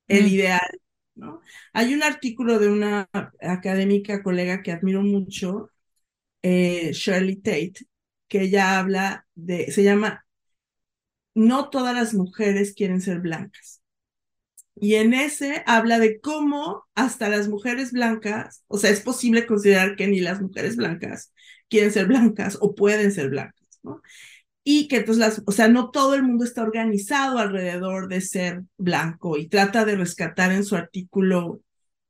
el 0.07 0.27
ideal, 0.27 0.81
¿no? 1.15 1.41
Hay 1.73 1.93
un 1.93 2.03
artículo 2.03 2.59
de 2.59 2.69
una 2.69 3.09
académica 3.41 4.23
colega 4.23 4.63
que 4.63 4.71
admiro 4.71 5.01
mucho, 5.03 5.71
eh, 6.43 6.91
Shirley 6.93 7.37
Tate, 7.37 7.87
que 8.27 8.43
ella 8.43 8.79
habla 8.79 9.27
de, 9.35 9.71
se 9.71 9.83
llama 9.83 10.25
no 11.35 11.69
todas 11.69 11.93
las 11.95 12.13
mujeres 12.13 12.73
quieren 12.73 13.01
ser 13.01 13.19
blancas. 13.19 13.81
Y 14.75 14.95
en 14.95 15.13
ese 15.13 15.63
habla 15.65 15.99
de 15.99 16.19
cómo 16.19 16.85
hasta 16.95 17.29
las 17.29 17.47
mujeres 17.47 17.91
blancas, 17.93 18.63
o 18.67 18.77
sea, 18.77 18.89
es 18.89 19.01
posible 19.01 19.45
considerar 19.45 19.95
que 19.95 20.07
ni 20.07 20.19
las 20.19 20.41
mujeres 20.41 20.75
blancas 20.75 21.33
quieren 21.69 21.91
ser 21.91 22.07
blancas 22.07 22.57
o 22.61 22.75
pueden 22.75 23.11
ser 23.11 23.29
blancas, 23.29 23.79
¿no? 23.83 24.01
Y 24.63 24.87
que 24.87 24.97
entonces 24.97 25.19
las, 25.19 25.43
o 25.45 25.51
sea, 25.51 25.67
no 25.67 25.91
todo 25.91 26.15
el 26.15 26.23
mundo 26.23 26.43
está 26.45 26.63
organizado 26.63 27.39
alrededor 27.39 28.07
de 28.09 28.21
ser 28.21 28.63
blanco 28.77 29.37
y 29.37 29.47
trata 29.47 29.85
de 29.85 29.95
rescatar 29.95 30.51
en 30.51 30.65
su 30.65 30.75
artículo 30.75 31.61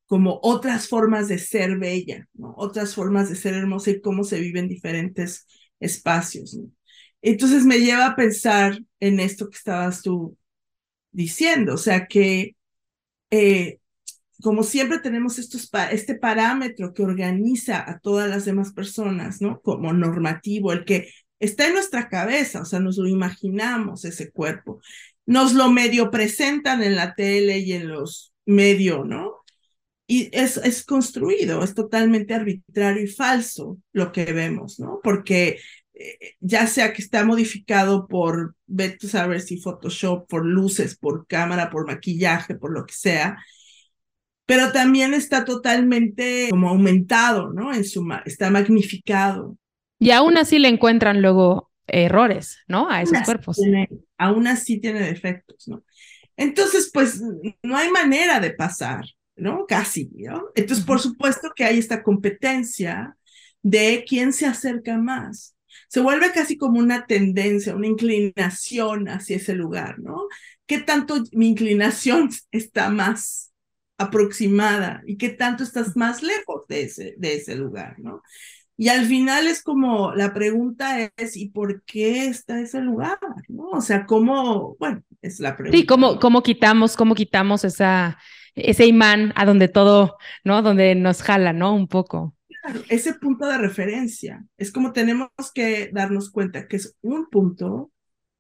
como 0.08 0.40
otras 0.44 0.88
formas 0.88 1.28
de 1.28 1.40
ser 1.40 1.78
bella, 1.80 2.28
¿no? 2.34 2.54
Otras 2.58 2.96
formas 2.96 3.30
de 3.30 3.36
ser 3.36 3.56
hermosa 3.56 3.92
y 3.92 4.02
cómo 4.02 4.24
se 4.24 4.40
viven 4.40 4.68
diferentes 4.70 5.48
espacios, 5.80 6.54
¿no? 6.56 6.72
Entonces 7.22 7.66
me 7.66 7.80
lleva 7.80 8.06
a 8.08 8.16
pensar 8.16 8.80
en 9.00 9.20
esto 9.20 9.50
que 9.50 9.58
estabas 9.58 10.02
tú 10.04 10.38
diciendo, 11.12 11.76
o 11.76 11.78
sea 11.78 12.08
que 12.08 12.56
eh, 13.32 13.80
como 14.42 14.64
siempre 14.64 15.00
tenemos 15.00 15.40
estos 15.40 15.70
este 15.92 16.16
parámetro 16.16 16.94
que 16.94 17.04
organiza 17.04 17.90
a 17.90 18.00
todas 18.00 18.30
las 18.30 18.46
demás 18.46 18.74
personas, 18.74 19.42
¿no? 19.42 19.62
Como 19.62 19.94
normativo, 19.94 20.72
el 20.74 20.86
que 20.86 21.10
está 21.40 21.68
en 21.68 21.74
nuestra 21.74 22.10
cabeza, 22.10 22.62
o 22.62 22.66
sea, 22.66 22.80
nos 22.80 22.98
lo 22.98 23.08
imaginamos 23.08 24.06
ese 24.06 24.32
cuerpo, 24.32 24.82
nos 25.26 25.54
lo 25.54 25.72
medio 25.72 26.12
presentan 26.12 26.84
en 26.84 26.96
la 26.96 27.16
tele 27.16 27.60
y 27.60 27.74
en 27.74 27.90
los 27.90 28.34
medios, 28.46 29.06
¿no? 29.06 29.34
Y 30.08 30.30
es, 30.38 30.58
es 30.58 30.84
construido, 30.84 31.64
es 31.64 31.74
totalmente 31.74 32.34
arbitrario 32.36 33.04
y 33.04 33.08
falso 33.08 33.80
lo 33.92 34.12
que 34.12 34.26
vemos, 34.26 34.80
¿no? 34.80 35.00
Porque 35.04 35.60
eh, 35.96 36.36
ya 36.42 36.68
sea 36.68 36.94
que 36.94 37.02
está 37.02 37.24
modificado 37.24 38.08
por, 38.08 38.56
ver 38.68 38.98
saber 39.02 39.42
si 39.42 39.58
Photoshop, 39.60 40.28
por 40.28 40.46
luces, 40.46 40.98
por 40.98 41.26
cámara, 41.28 41.70
por 41.70 41.88
maquillaje, 41.88 42.56
por 42.56 42.72
lo 42.72 42.86
que 42.86 42.94
sea, 42.94 43.38
pero 44.46 44.72
también 44.72 45.14
está 45.14 45.44
totalmente 45.46 46.48
como 46.50 46.70
aumentado, 46.70 47.52
¿no? 47.52 47.74
En 47.74 47.84
su, 47.84 48.08
está 48.26 48.50
magnificado. 48.50 49.58
Y 50.00 50.12
aún 50.12 50.38
así 50.38 50.60
le 50.60 50.68
encuentran 50.68 51.22
luego 51.22 51.72
errores, 51.88 52.60
¿no? 52.68 52.90
A 52.90 53.02
esos 53.02 53.20
cuerpos. 53.22 53.60
aún 54.18 54.48
así 54.48 54.80
tiene 54.80 55.02
defectos, 55.02 55.68
¿no? 55.68 55.84
Entonces, 56.38 56.92
pues 56.94 57.22
no 57.64 57.78
hay 57.78 57.90
manera 57.90 58.40
de 58.40 58.52
pasar, 58.52 59.06
¿no? 59.36 59.66
Casi, 59.68 60.10
¿no? 60.16 60.50
Entonces, 60.56 60.86
por 60.86 61.00
supuesto 61.00 61.52
que 61.56 61.64
hay 61.64 61.80
esta 61.80 62.04
competencia 62.04 63.18
de 63.62 64.06
quién 64.08 64.34
se 64.34 64.46
acerca 64.46 64.98
más. 64.98 65.56
Se 65.88 66.02
vuelve 66.02 66.32
casi 66.32 66.58
como 66.58 66.80
una 66.80 67.06
tendencia, 67.06 67.76
una 67.76 67.88
inclinación 67.88 69.08
hacia 69.08 69.38
ese 69.38 69.54
lugar, 69.54 70.00
¿no? 70.00 70.28
¿Qué 70.66 70.80
tanto 70.80 71.24
mi 71.32 71.48
inclinación 71.48 72.30
está 72.52 72.90
más 72.90 73.45
aproximada 73.98 75.02
y 75.06 75.18
qué 75.18 75.30
tanto 75.30 75.64
estás 75.64 75.96
más 75.96 76.22
lejos 76.22 76.68
de 76.68 76.84
ese, 76.84 77.16
de 77.18 77.36
ese 77.36 77.56
lugar, 77.56 77.96
¿no? 78.00 78.22
Y 78.78 78.90
al 78.90 79.06
final 79.06 79.48
es 79.48 79.64
como, 79.64 80.14
la 80.14 80.34
pregunta 80.34 81.10
es, 81.16 81.38
¿y 81.38 81.48
por 81.48 81.84
qué 81.84 82.26
está 82.26 82.60
ese 82.60 82.82
lugar? 82.82 83.18
¿no? 83.48 83.70
O 83.70 83.80
sea, 83.80 84.06
¿cómo, 84.06 84.76
bueno, 84.78 85.02
es 85.22 85.40
la 85.40 85.56
pregunta. 85.56 85.78
Sí, 85.78 85.86
¿cómo, 85.86 86.20
cómo 86.20 86.44
quitamos, 86.44 86.98
cómo 86.98 87.16
quitamos 87.16 87.64
esa, 87.64 88.18
ese 88.54 88.86
imán 88.86 89.34
a 89.36 89.46
donde 89.46 89.68
todo, 89.68 90.18
¿no? 90.44 90.62
Donde 90.62 90.94
nos 90.96 91.22
jala, 91.22 91.54
¿no? 91.54 91.74
Un 91.74 91.88
poco. 91.88 92.36
Claro, 92.62 92.82
ese 92.90 93.14
punto 93.14 93.46
de 93.46 93.58
referencia. 93.58 94.46
Es 94.58 94.72
como 94.72 94.92
tenemos 94.92 95.30
que 95.54 95.90
darnos 95.94 96.30
cuenta 96.30 96.68
que 96.68 96.76
es 96.78 96.98
un 97.02 97.30
punto, 97.30 97.92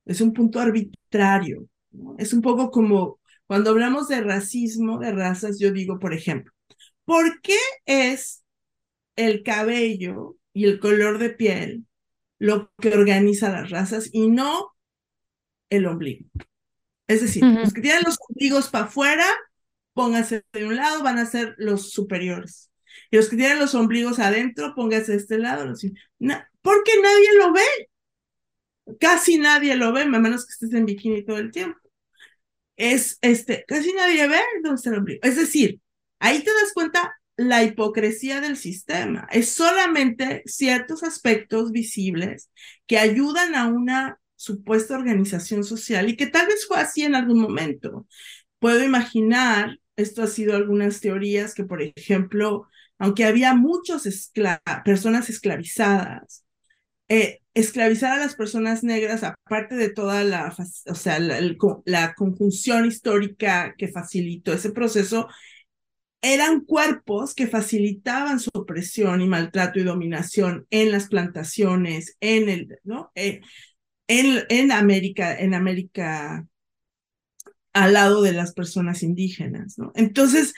es 0.05 0.21
un 0.21 0.33
punto 0.33 0.59
arbitrario. 0.59 1.65
¿no? 1.91 2.15
Es 2.17 2.33
un 2.33 2.41
poco 2.41 2.71
como 2.71 3.19
cuando 3.47 3.71
hablamos 3.71 4.07
de 4.07 4.21
racismo, 4.21 4.99
de 4.99 5.11
razas, 5.11 5.59
yo 5.59 5.71
digo, 5.71 5.99
por 5.99 6.13
ejemplo, 6.13 6.51
¿por 7.05 7.41
qué 7.41 7.59
es 7.85 8.43
el 9.15 9.43
cabello 9.43 10.37
y 10.53 10.65
el 10.65 10.79
color 10.79 11.17
de 11.17 11.29
piel 11.29 11.85
lo 12.39 12.71
que 12.79 12.89
organiza 12.89 13.49
las 13.49 13.69
razas 13.69 14.09
y 14.11 14.27
no 14.29 14.75
el 15.69 15.85
ombligo. 15.85 16.29
Es 17.07 17.21
decir, 17.21 17.43
los 17.43 17.73
que 17.73 17.81
tienen 17.81 18.03
los 18.03 18.17
ombligos 18.29 18.69
para 18.69 18.85
afuera, 18.85 19.25
pónganse 19.93 20.43
de 20.53 20.65
un 20.65 20.75
lado, 20.75 21.03
van 21.03 21.19
a 21.19 21.25
ser 21.25 21.55
los 21.57 21.91
superiores. 21.91 22.71
Y 23.11 23.17
los 23.17 23.29
que 23.29 23.37
tienen 23.37 23.59
los 23.59 23.75
ombligos 23.75 24.19
adentro, 24.19 24.73
pónganse 24.75 25.11
de 25.11 25.17
este 25.17 25.37
lado. 25.37 25.65
Los... 25.65 25.81
porque 26.61 26.91
nadie 27.01 27.37
lo 27.37 27.53
ve. 27.53 27.89
Casi 28.99 29.37
nadie 29.37 29.75
lo 29.75 29.93
ve, 29.93 30.03
a 30.03 30.05
menos 30.05 30.45
que 30.45 30.51
estés 30.51 30.73
en 30.73 30.85
bikini 30.85 31.23
todo 31.23 31.37
el 31.37 31.51
tiempo. 31.51 31.79
Es 32.77 33.17
este, 33.21 33.63
casi 33.67 33.93
nadie 33.93 34.27
ve 34.27 34.39
dónde 34.63 34.81
el 34.85 34.97
ombligo. 34.97 35.19
Es 35.23 35.35
decir, 35.37 35.79
ahí 36.19 36.43
te 36.43 36.51
das 36.53 36.73
cuenta 36.73 37.15
la 37.37 37.63
hipocresía 37.63 38.41
del 38.41 38.57
sistema. 38.57 39.27
Es 39.31 39.49
solamente 39.49 40.43
ciertos 40.45 41.03
aspectos 41.03 41.71
visibles 41.71 42.51
que 42.87 42.97
ayudan 42.97 43.55
a 43.55 43.67
una 43.67 44.19
supuesta 44.35 44.97
organización 44.97 45.63
social 45.63 46.09
y 46.09 46.17
que 46.17 46.27
tal 46.27 46.47
vez 46.47 46.65
fue 46.67 46.77
así 46.79 47.03
en 47.03 47.15
algún 47.15 47.39
momento. 47.41 48.07
Puedo 48.59 48.83
imaginar, 48.83 49.79
esto 49.95 50.23
ha 50.23 50.27
sido 50.27 50.55
algunas 50.55 51.01
teorías 51.01 51.53
que, 51.53 51.63
por 51.63 51.81
ejemplo, 51.81 52.67
aunque 52.97 53.25
había 53.25 53.53
muchas 53.53 54.31
personas 54.83 55.29
esclavizadas, 55.29 56.45
eh, 57.09 57.41
esclavizar 57.55 58.11
a 58.11 58.19
las 58.19 58.35
personas 58.35 58.83
negras, 58.83 59.23
aparte 59.23 59.75
de 59.75 59.89
toda 59.89 60.23
la, 60.23 60.55
o 60.85 60.95
sea, 60.95 61.19
la 61.19 62.13
conjunción 62.13 62.85
histórica 62.85 63.73
que 63.77 63.87
facilitó 63.87 64.53
ese 64.53 64.71
proceso, 64.71 65.27
eran 66.21 66.61
cuerpos 66.61 67.33
que 67.33 67.47
facilitaban 67.47 68.39
su 68.39 68.49
opresión 68.53 69.21
y 69.21 69.27
maltrato 69.27 69.79
y 69.79 69.83
dominación 69.83 70.67
en 70.69 70.91
las 70.91 71.07
plantaciones, 71.07 72.17
en 72.19 72.49
el, 72.49 72.79
¿no? 72.83 73.11
Eh, 73.15 73.41
en, 74.07 74.43
en, 74.49 74.71
América, 74.71 75.35
en 75.37 75.53
América 75.53 76.45
al 77.73 77.93
lado 77.93 78.21
de 78.21 78.33
las 78.33 78.53
personas 78.53 79.03
indígenas, 79.03 79.77
¿no? 79.77 79.91
Entonces, 79.95 80.53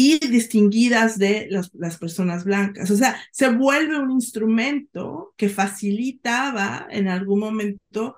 y 0.00 0.20
distinguidas 0.20 1.18
de 1.18 1.48
las, 1.50 1.74
las 1.74 1.98
personas 1.98 2.44
blancas. 2.44 2.88
O 2.92 2.96
sea, 2.96 3.20
se 3.32 3.48
vuelve 3.48 3.98
un 3.98 4.12
instrumento 4.12 5.34
que 5.36 5.48
facilitaba 5.48 6.86
en 6.88 7.08
algún 7.08 7.40
momento 7.40 8.16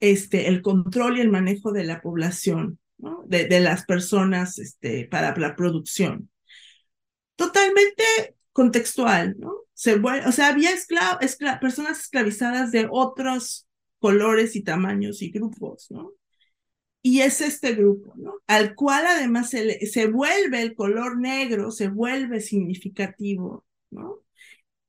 este, 0.00 0.48
el 0.48 0.60
control 0.60 1.18
y 1.18 1.20
el 1.20 1.30
manejo 1.30 1.70
de 1.70 1.84
la 1.84 2.00
población 2.00 2.80
de, 3.26 3.60
las 3.60 3.84
personas 3.84 4.58
este, 4.58 5.06
para 5.06 5.36
la 5.36 5.54
producción. 5.54 6.30
Totalmente 7.36 8.34
contextual, 8.50 9.36
¿no? 9.38 9.52
Se 9.74 9.94
o 9.94 10.32
sea, 10.32 10.48
había 10.48 10.70
personas 11.60 12.00
esclavizadas 12.00 12.72
de 12.72 12.88
otros 12.90 13.68
colores 14.00 14.56
y 14.56 14.64
tamaños 14.64 15.22
y 15.22 15.30
grupos, 15.30 15.92
¿no? 15.92 16.17
Y 17.02 17.20
es 17.20 17.40
este 17.40 17.74
grupo, 17.74 18.12
¿no? 18.16 18.34
Al 18.46 18.74
cual 18.74 19.06
además 19.06 19.50
se, 19.50 19.86
se 19.86 20.06
vuelve 20.08 20.62
el 20.62 20.74
color 20.74 21.18
negro, 21.18 21.70
se 21.70 21.88
vuelve 21.88 22.40
significativo, 22.40 23.64
¿no? 23.90 24.22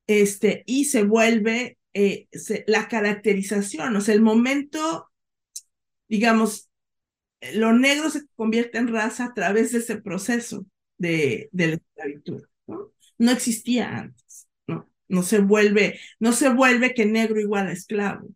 Este, 0.07 0.63
y 0.65 0.85
se 0.85 1.03
vuelve 1.03 1.77
eh, 1.93 2.27
la 2.67 2.87
caracterización, 2.87 3.95
o 3.95 4.01
sea, 4.01 4.15
el 4.15 4.21
momento, 4.21 5.09
digamos, 6.07 6.69
lo 7.53 7.73
negro 7.73 8.09
se 8.09 8.27
convierte 8.35 8.77
en 8.79 8.87
raza 8.89 9.25
a 9.25 9.33
través 9.33 9.71
de 9.71 9.79
ese 9.79 9.97
proceso 9.97 10.65
de, 10.97 11.49
de 11.51 11.67
la 11.67 11.73
esclavitud. 11.75 12.43
¿no? 12.67 12.91
no 13.17 13.31
existía 13.31 13.97
antes, 13.97 14.47
¿no? 14.67 14.89
No 15.07 15.23
se 15.23 15.39
vuelve, 15.39 15.99
no 16.19 16.33
se 16.33 16.49
vuelve 16.49 16.93
que 16.93 17.05
negro 17.05 17.39
igual 17.39 17.67
a 17.67 17.71
esclavo, 17.73 18.29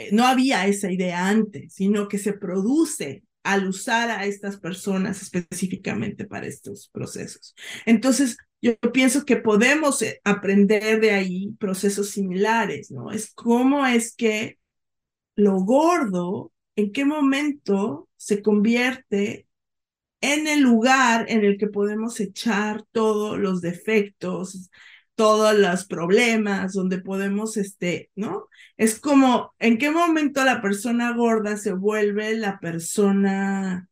¿no? 0.00 0.06
Eh, 0.06 0.08
no 0.12 0.26
había 0.26 0.66
esa 0.66 0.90
idea 0.90 1.28
antes, 1.28 1.74
sino 1.74 2.08
que 2.08 2.18
se 2.18 2.32
produce 2.32 3.24
al 3.42 3.66
usar 3.66 4.10
a 4.10 4.26
estas 4.26 4.58
personas 4.58 5.22
específicamente 5.22 6.26
para 6.26 6.46
estos 6.46 6.88
procesos. 6.92 7.54
Entonces, 7.86 8.36
yo 8.62 8.78
pienso 8.92 9.24
que 9.24 9.36
podemos 9.36 10.02
eh, 10.02 10.20
aprender 10.24 11.00
de 11.00 11.12
ahí 11.12 11.52
procesos 11.58 12.10
similares, 12.10 12.90
¿no? 12.90 13.10
Es 13.10 13.32
cómo 13.34 13.86
es 13.86 14.14
que 14.14 14.58
lo 15.36 15.60
gordo 15.60 16.52
en 16.76 16.92
qué 16.92 17.04
momento 17.04 18.08
se 18.16 18.42
convierte 18.42 19.46
en 20.20 20.46
el 20.46 20.60
lugar 20.60 21.26
en 21.28 21.44
el 21.44 21.56
que 21.56 21.66
podemos 21.66 22.20
echar 22.20 22.84
todos 22.92 23.38
los 23.38 23.62
defectos, 23.62 24.70
todos 25.20 25.54
los 25.54 25.84
problemas, 25.84 26.72
donde 26.72 26.98
podemos, 26.98 27.58
este, 27.58 28.10
¿no? 28.16 28.48
Es 28.78 28.98
como, 28.98 29.54
¿en 29.58 29.76
qué 29.76 29.90
momento 29.90 30.42
la 30.46 30.62
persona 30.62 31.12
gorda 31.14 31.58
se 31.58 31.74
vuelve 31.74 32.34
la 32.38 32.58
persona, 32.58 33.86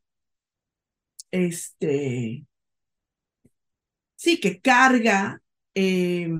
este, 1.30 2.46
sí, 4.16 4.40
que 4.40 4.62
carga 4.62 5.42
eh, 5.74 6.30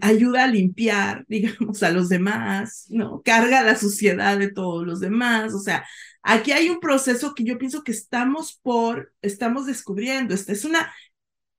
ayuda 0.00 0.44
a 0.44 0.46
limpiar, 0.46 1.24
digamos, 1.28 1.82
a 1.82 1.90
los 1.90 2.08
demás, 2.08 2.86
¿no? 2.88 3.20
Carga 3.22 3.62
la 3.62 3.76
suciedad 3.76 4.38
de 4.38 4.52
todos 4.52 4.86
los 4.86 5.00
demás. 5.00 5.54
O 5.54 5.58
sea, 5.58 5.84
aquí 6.22 6.52
hay 6.52 6.68
un 6.68 6.78
proceso 6.78 7.34
que 7.34 7.42
yo 7.42 7.58
pienso 7.58 7.82
que 7.82 7.90
estamos 7.92 8.60
por, 8.62 9.12
estamos 9.22 9.66
descubriendo. 9.66 10.34
Esta 10.34 10.52
es 10.52 10.64
una, 10.64 10.94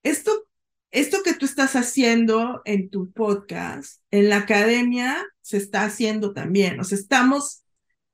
esto, 0.03 0.46
esto 0.91 1.17
que 1.23 1.33
tú 1.33 1.45
estás 1.45 1.75
haciendo 1.75 2.61
en 2.65 2.89
tu 2.89 3.11
podcast, 3.11 4.01
en 4.11 4.29
la 4.29 4.37
academia 4.37 5.23
se 5.41 5.57
está 5.57 5.83
haciendo 5.83 6.33
también. 6.33 6.79
O 6.79 6.83
sea, 6.83 6.97
estamos 6.97 7.63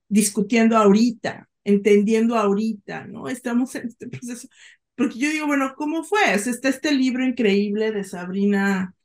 discutiendo 0.07 0.77
ahorita, 0.77 1.49
entendiendo 1.63 2.36
ahorita, 2.36 3.07
¿no? 3.07 3.27
Estamos 3.27 3.75
en 3.75 3.88
este 3.88 4.07
proceso. 4.07 4.47
Porque 4.95 5.17
yo 5.17 5.29
digo, 5.29 5.47
bueno, 5.47 5.73
¿cómo 5.75 6.03
fue? 6.03 6.33
Está 6.33 6.69
este 6.69 6.91
libro 6.91 7.25
increíble 7.25 7.91
de 7.91 8.03
Sabrina 8.03 8.95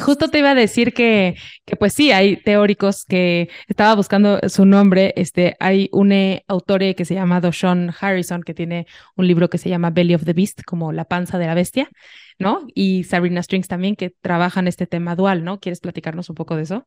Justo 0.00 0.28
te 0.28 0.38
iba 0.38 0.50
a 0.50 0.54
decir 0.54 0.92
que, 0.92 1.36
que, 1.64 1.76
pues 1.76 1.94
sí, 1.94 2.12
hay 2.12 2.36
teóricos 2.36 3.04
que 3.04 3.48
estaba 3.68 3.94
buscando 3.94 4.40
su 4.48 4.64
nombre. 4.66 5.14
Este, 5.16 5.56
hay 5.60 5.88
un 5.92 6.12
autor 6.48 6.94
que 6.94 7.04
se 7.04 7.14
llama 7.14 7.40
Sean 7.52 7.92
Harrison 8.00 8.42
que 8.42 8.54
tiene 8.54 8.86
un 9.16 9.26
libro 9.26 9.48
que 9.48 9.58
se 9.58 9.68
llama 9.68 9.90
Belly 9.90 10.14
of 10.14 10.24
the 10.24 10.32
Beast, 10.32 10.62
como 10.64 10.92
la 10.92 11.04
panza 11.04 11.38
de 11.38 11.46
la 11.46 11.54
bestia, 11.54 11.88
¿no? 12.38 12.66
Y 12.74 13.04
Sabrina 13.04 13.42
Strings 13.42 13.68
también 13.68 13.96
que 13.96 14.10
trabajan 14.20 14.68
este 14.68 14.86
tema 14.86 15.14
dual, 15.16 15.44
¿no? 15.44 15.60
¿Quieres 15.60 15.80
platicarnos 15.80 16.28
un 16.28 16.34
poco 16.34 16.56
de 16.56 16.62
eso? 16.62 16.86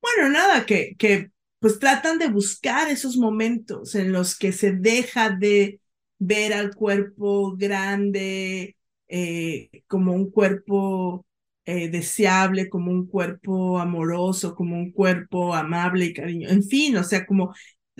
Bueno, 0.00 0.30
nada, 0.30 0.66
que, 0.66 0.96
que 0.98 1.30
pues 1.60 1.78
tratan 1.78 2.18
de 2.18 2.28
buscar 2.28 2.90
esos 2.90 3.16
momentos 3.16 3.94
en 3.94 4.12
los 4.12 4.36
que 4.36 4.52
se 4.52 4.72
deja 4.72 5.30
de 5.30 5.80
ver 6.18 6.52
al 6.52 6.74
cuerpo 6.74 7.56
grande, 7.56 8.76
eh, 9.14 9.84
como 9.88 10.14
un 10.14 10.30
cuerpo 10.30 11.26
eh, 11.66 11.90
deseable, 11.90 12.70
como 12.70 12.90
un 12.90 13.06
cuerpo 13.06 13.78
amoroso, 13.78 14.54
como 14.54 14.76
un 14.76 14.90
cuerpo 14.90 15.54
amable 15.54 16.06
y 16.06 16.14
cariño, 16.14 16.48
en 16.48 16.64
fin, 16.64 16.96
o 16.96 17.04
sea, 17.04 17.26
como, 17.26 17.54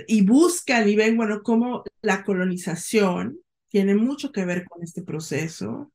y 0.08 0.22
buscan 0.22 0.88
y 0.88 0.96
ven, 0.96 1.16
bueno, 1.18 1.42
cómo 1.42 1.84
la 2.00 2.24
colonización 2.24 3.38
tiene 3.68 3.94
mucho 3.94 4.32
que 4.32 4.46
ver 4.46 4.64
con 4.64 4.82
este 4.82 5.02
proceso, 5.02 5.92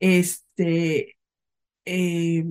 este, 0.00 1.16
eh, 1.84 2.44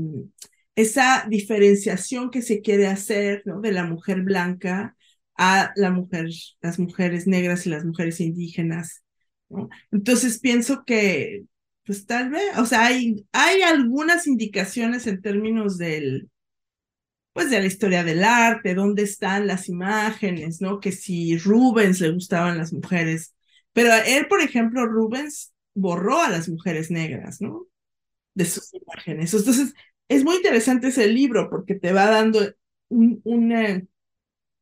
esa 0.76 1.26
diferenciación 1.30 2.32
que 2.32 2.42
se 2.42 2.62
quiere 2.62 2.88
hacer 2.88 3.44
¿no? 3.46 3.60
de 3.62 3.74
la 3.74 3.84
mujer 3.86 4.22
blanca 4.24 4.96
a 5.36 5.74
la 5.76 5.92
mujer, 5.92 6.30
las 6.62 6.80
mujeres 6.80 7.28
negras 7.28 7.66
y 7.66 7.70
las 7.70 7.84
mujeres 7.86 8.22
indígenas. 8.22 9.04
¿no? 9.50 9.70
Entonces 9.92 10.40
pienso 10.40 10.84
que, 10.86 11.44
pues 11.88 12.06
tal 12.06 12.30
vez, 12.32 12.58
o 12.58 12.66
sea, 12.66 12.86
hay, 12.86 13.26
hay 13.32 13.62
algunas 13.64 14.28
indicaciones 14.28 15.08
en 15.08 15.22
términos 15.22 15.78
del, 15.78 16.30
pues 17.34 17.50
de 17.50 17.60
la 17.62 17.68
historia 17.68 18.04
del 18.04 18.24
arte, 18.24 18.76
dónde 18.76 19.04
están 19.04 19.48
las 19.48 19.70
imágenes, 19.70 20.62
¿no? 20.62 20.80
Que 20.80 20.92
si 20.92 21.38
Rubens 21.38 22.02
le 22.02 22.12
gustaban 22.12 22.58
las 22.58 22.74
mujeres, 22.74 23.36
pero 23.74 23.92
él, 24.06 24.28
por 24.28 24.42
ejemplo, 24.42 24.86
Rubens 24.86 25.54
borró 25.76 26.22
a 26.22 26.30
las 26.30 26.50
mujeres 26.50 26.92
negras, 26.92 27.40
¿no? 27.42 27.68
De 28.36 28.46
sus 28.46 28.74
imágenes. 28.74 29.34
Entonces, 29.34 29.74
es 30.10 30.24
muy 30.24 30.38
interesante 30.38 30.88
ese 30.90 31.08
libro 31.08 31.50
porque 31.50 31.76
te 31.76 31.94
va 31.94 32.08
dando 32.08 32.42
un, 32.90 33.22
una, 33.24 33.84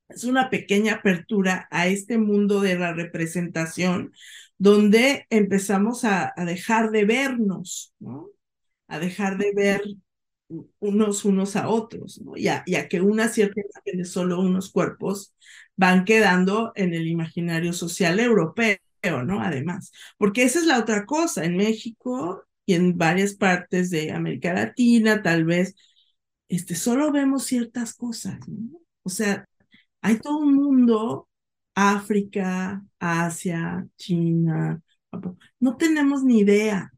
es 0.10 0.24
una 0.24 0.50
pequeña 0.50 0.96
apertura 0.96 1.68
a 1.72 1.88
este 1.88 2.18
mundo 2.18 2.62
de 2.62 2.78
la 2.78 2.94
representación 2.94 4.14
donde 4.58 5.26
empezamos 5.30 6.06
a, 6.06 6.34
a 6.36 6.46
dejar 6.46 6.92
de 6.92 7.06
vernos, 7.06 7.94
¿no? 8.00 8.30
A 8.88 9.00
dejar 9.00 9.38
de 9.38 9.54
ver 9.56 9.84
unos 10.80 11.26
unos 11.26 11.56
a 11.56 11.70
otros, 11.70 12.22
¿no? 12.22 12.38
Y 12.38 12.48
a, 12.48 12.64
y 12.66 12.76
a 12.76 12.88
que 12.88 13.02
una 13.02 13.28
cierta 13.30 13.62
imagen 13.62 13.98
de 14.00 14.06
solo 14.06 14.40
unos 14.40 14.72
cuerpos 14.72 15.34
van 15.76 16.06
quedando 16.06 16.72
en 16.76 16.94
el 16.94 17.08
imaginario 17.08 17.74
social 17.74 18.20
europeo, 18.20 18.78
¿no? 19.26 19.42
Además, 19.42 19.92
porque 20.18 20.44
esa 20.44 20.60
es 20.60 20.66
la 20.66 20.80
otra 20.80 21.06
cosa, 21.06 21.46
en 21.46 21.58
México 21.58 22.44
y 22.66 22.74
en 22.76 22.98
varias 22.98 23.36
partes 23.36 23.90
de 23.90 24.12
América 24.12 24.54
Latina, 24.54 25.22
tal 25.24 25.46
vez, 25.46 25.76
este, 26.50 26.76
solo 26.76 27.12
vemos 27.12 27.46
ciertas 27.46 27.94
cosas, 27.96 28.40
¿no? 28.48 28.80
O 29.04 29.10
sea, 29.10 29.48
hay 30.02 30.20
todo 30.20 30.38
un 30.40 30.56
mundo, 30.56 31.28
África, 31.76 32.84
Asia, 33.00 33.88
China, 33.98 34.82
no 35.60 35.78
tenemos 35.78 36.24
ni 36.24 36.40
idea, 36.40 36.92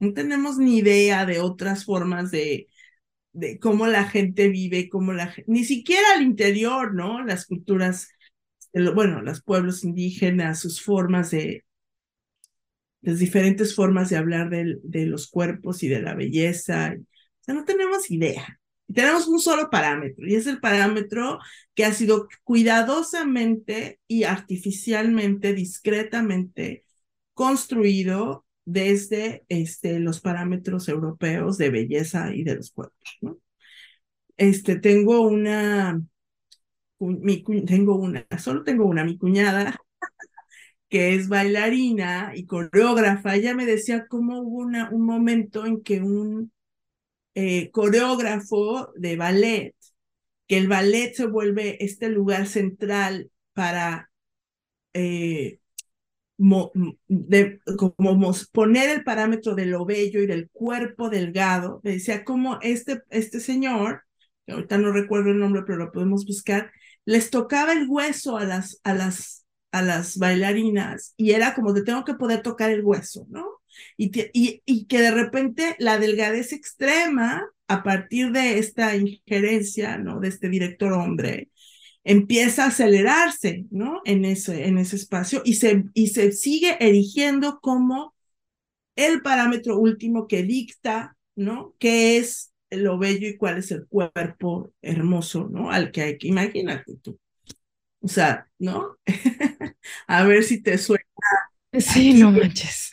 no 0.00 0.12
tenemos 0.12 0.58
ni 0.58 0.78
idea 0.78 1.26
de 1.26 1.40
otras 1.40 1.84
formas 1.84 2.30
de, 2.30 2.68
de 3.32 3.58
cómo 3.58 3.86
la 3.86 4.04
gente 4.04 4.48
vive, 4.48 4.88
cómo 4.88 5.12
la 5.12 5.34
ni 5.46 5.64
siquiera 5.64 6.06
al 6.16 6.22
interior, 6.22 6.94
¿no? 6.94 7.24
Las 7.24 7.46
culturas, 7.46 8.08
bueno, 8.94 9.22
los 9.22 9.42
pueblos 9.42 9.84
indígenas, 9.84 10.60
sus 10.60 10.82
formas 10.82 11.30
de, 11.30 11.64
las 13.02 13.18
diferentes 13.18 13.74
formas 13.74 14.10
de 14.10 14.16
hablar 14.16 14.50
de, 14.50 14.78
de 14.82 15.06
los 15.06 15.28
cuerpos 15.28 15.82
y 15.82 15.88
de 15.88 16.00
la 16.00 16.14
belleza. 16.14 16.94
O 17.40 17.44
sea, 17.44 17.54
no 17.54 17.64
tenemos 17.64 18.10
idea. 18.10 18.60
Tenemos 18.92 19.26
un 19.28 19.40
solo 19.40 19.70
parámetro 19.70 20.26
y 20.26 20.34
es 20.34 20.46
el 20.46 20.60
parámetro 20.60 21.38
que 21.74 21.84
ha 21.84 21.92
sido 21.92 22.28
cuidadosamente 22.44 24.00
y 24.06 24.24
artificialmente, 24.24 25.54
discretamente 25.54 26.84
construido 27.32 28.44
desde 28.64 29.44
este, 29.48 29.98
los 30.00 30.20
parámetros 30.20 30.88
europeos 30.88 31.58
de 31.58 31.70
belleza 31.70 32.34
y 32.34 32.44
de 32.44 32.56
los 32.56 32.70
cuerpos. 32.70 33.18
¿no? 33.20 33.38
Este, 34.36 34.76
tengo 34.76 35.20
una, 35.22 36.00
mi, 36.98 37.42
tengo 37.64 37.96
una, 37.96 38.26
solo 38.38 38.64
tengo 38.64 38.86
una, 38.86 39.04
mi 39.04 39.18
cuñada, 39.18 39.76
que 40.88 41.14
es 41.14 41.28
bailarina 41.28 42.32
y 42.34 42.46
coreógrafa, 42.46 43.36
ella 43.36 43.54
me 43.54 43.66
decía 43.66 44.06
cómo 44.08 44.40
hubo 44.40 44.58
una, 44.58 44.90
un 44.90 45.06
momento 45.06 45.66
en 45.66 45.82
que 45.82 46.00
un 46.02 46.52
eh, 47.34 47.70
coreógrafo 47.70 48.92
de 48.96 49.16
ballet, 49.16 49.74
que 50.46 50.58
el 50.58 50.68
ballet 50.68 51.14
se 51.14 51.26
vuelve 51.26 51.82
este 51.84 52.08
lugar 52.08 52.46
central 52.46 53.30
para 53.54 54.10
eh, 54.94 55.58
de, 57.08 57.60
como 57.76 58.32
poner 58.52 58.90
el 58.90 59.04
parámetro 59.04 59.54
de 59.54 59.66
lo 59.66 59.84
bello 59.84 60.20
y 60.20 60.26
del 60.26 60.50
cuerpo 60.50 61.08
delgado, 61.10 61.80
me 61.84 61.92
decía 61.92 62.24
como 62.24 62.58
este, 62.60 63.02
este 63.10 63.40
señor, 63.40 64.02
que 64.46 64.52
ahorita 64.52 64.78
no 64.78 64.92
recuerdo 64.92 65.30
el 65.30 65.38
nombre, 65.38 65.62
pero 65.66 65.78
lo 65.78 65.92
podemos 65.92 66.26
buscar, 66.26 66.72
les 67.04 67.30
tocaba 67.30 67.72
el 67.72 67.86
hueso 67.88 68.36
a 68.36 68.44
las, 68.44 68.80
a 68.84 68.94
las, 68.94 69.46
a 69.72 69.82
las 69.82 70.18
bailarinas 70.18 71.14
y 71.16 71.32
era 71.32 71.54
como 71.54 71.72
de 71.72 71.82
tengo 71.82 72.04
que 72.04 72.14
poder 72.14 72.42
tocar 72.42 72.70
el 72.70 72.84
hueso, 72.84 73.26
¿no? 73.30 73.46
Y, 73.96 74.10
y, 74.32 74.62
y 74.64 74.86
que 74.86 75.00
de 75.00 75.10
repente 75.10 75.76
la 75.78 75.98
delgadez 75.98 76.52
extrema, 76.52 77.46
a 77.68 77.82
partir 77.82 78.30
de 78.32 78.58
esta 78.58 78.94
injerencia, 78.96 79.96
¿no? 79.98 80.20
De 80.20 80.28
este 80.28 80.48
director 80.48 80.92
hombre, 80.92 81.50
empieza 82.04 82.64
a 82.64 82.68
acelerarse, 82.68 83.66
¿no? 83.70 84.02
En 84.04 84.24
ese, 84.24 84.66
en 84.66 84.78
ese 84.78 84.96
espacio 84.96 85.42
y 85.44 85.54
se, 85.54 85.84
y 85.94 86.08
se 86.08 86.32
sigue 86.32 86.76
erigiendo 86.80 87.60
como 87.60 88.14
el 88.96 89.22
parámetro 89.22 89.78
último 89.78 90.28
que 90.28 90.42
dicta, 90.42 91.16
¿no? 91.36 91.74
¿Qué 91.78 92.18
es 92.18 92.52
lo 92.70 92.98
bello 92.98 93.28
y 93.28 93.36
cuál 93.36 93.58
es 93.58 93.70
el 93.70 93.86
cuerpo 93.86 94.72
hermoso, 94.82 95.48
¿no? 95.50 95.70
Al 95.70 95.90
que 95.92 96.02
hay 96.02 96.18
que 96.18 96.28
imagínate 96.28 96.96
tú. 97.02 97.18
O 98.00 98.08
sea, 98.08 98.48
¿no? 98.58 98.98
a 100.06 100.24
ver 100.24 100.44
si 100.44 100.62
te 100.62 100.78
suena. 100.78 101.04
Sí, 101.78 102.14
no 102.14 102.30
manches. 102.30 102.92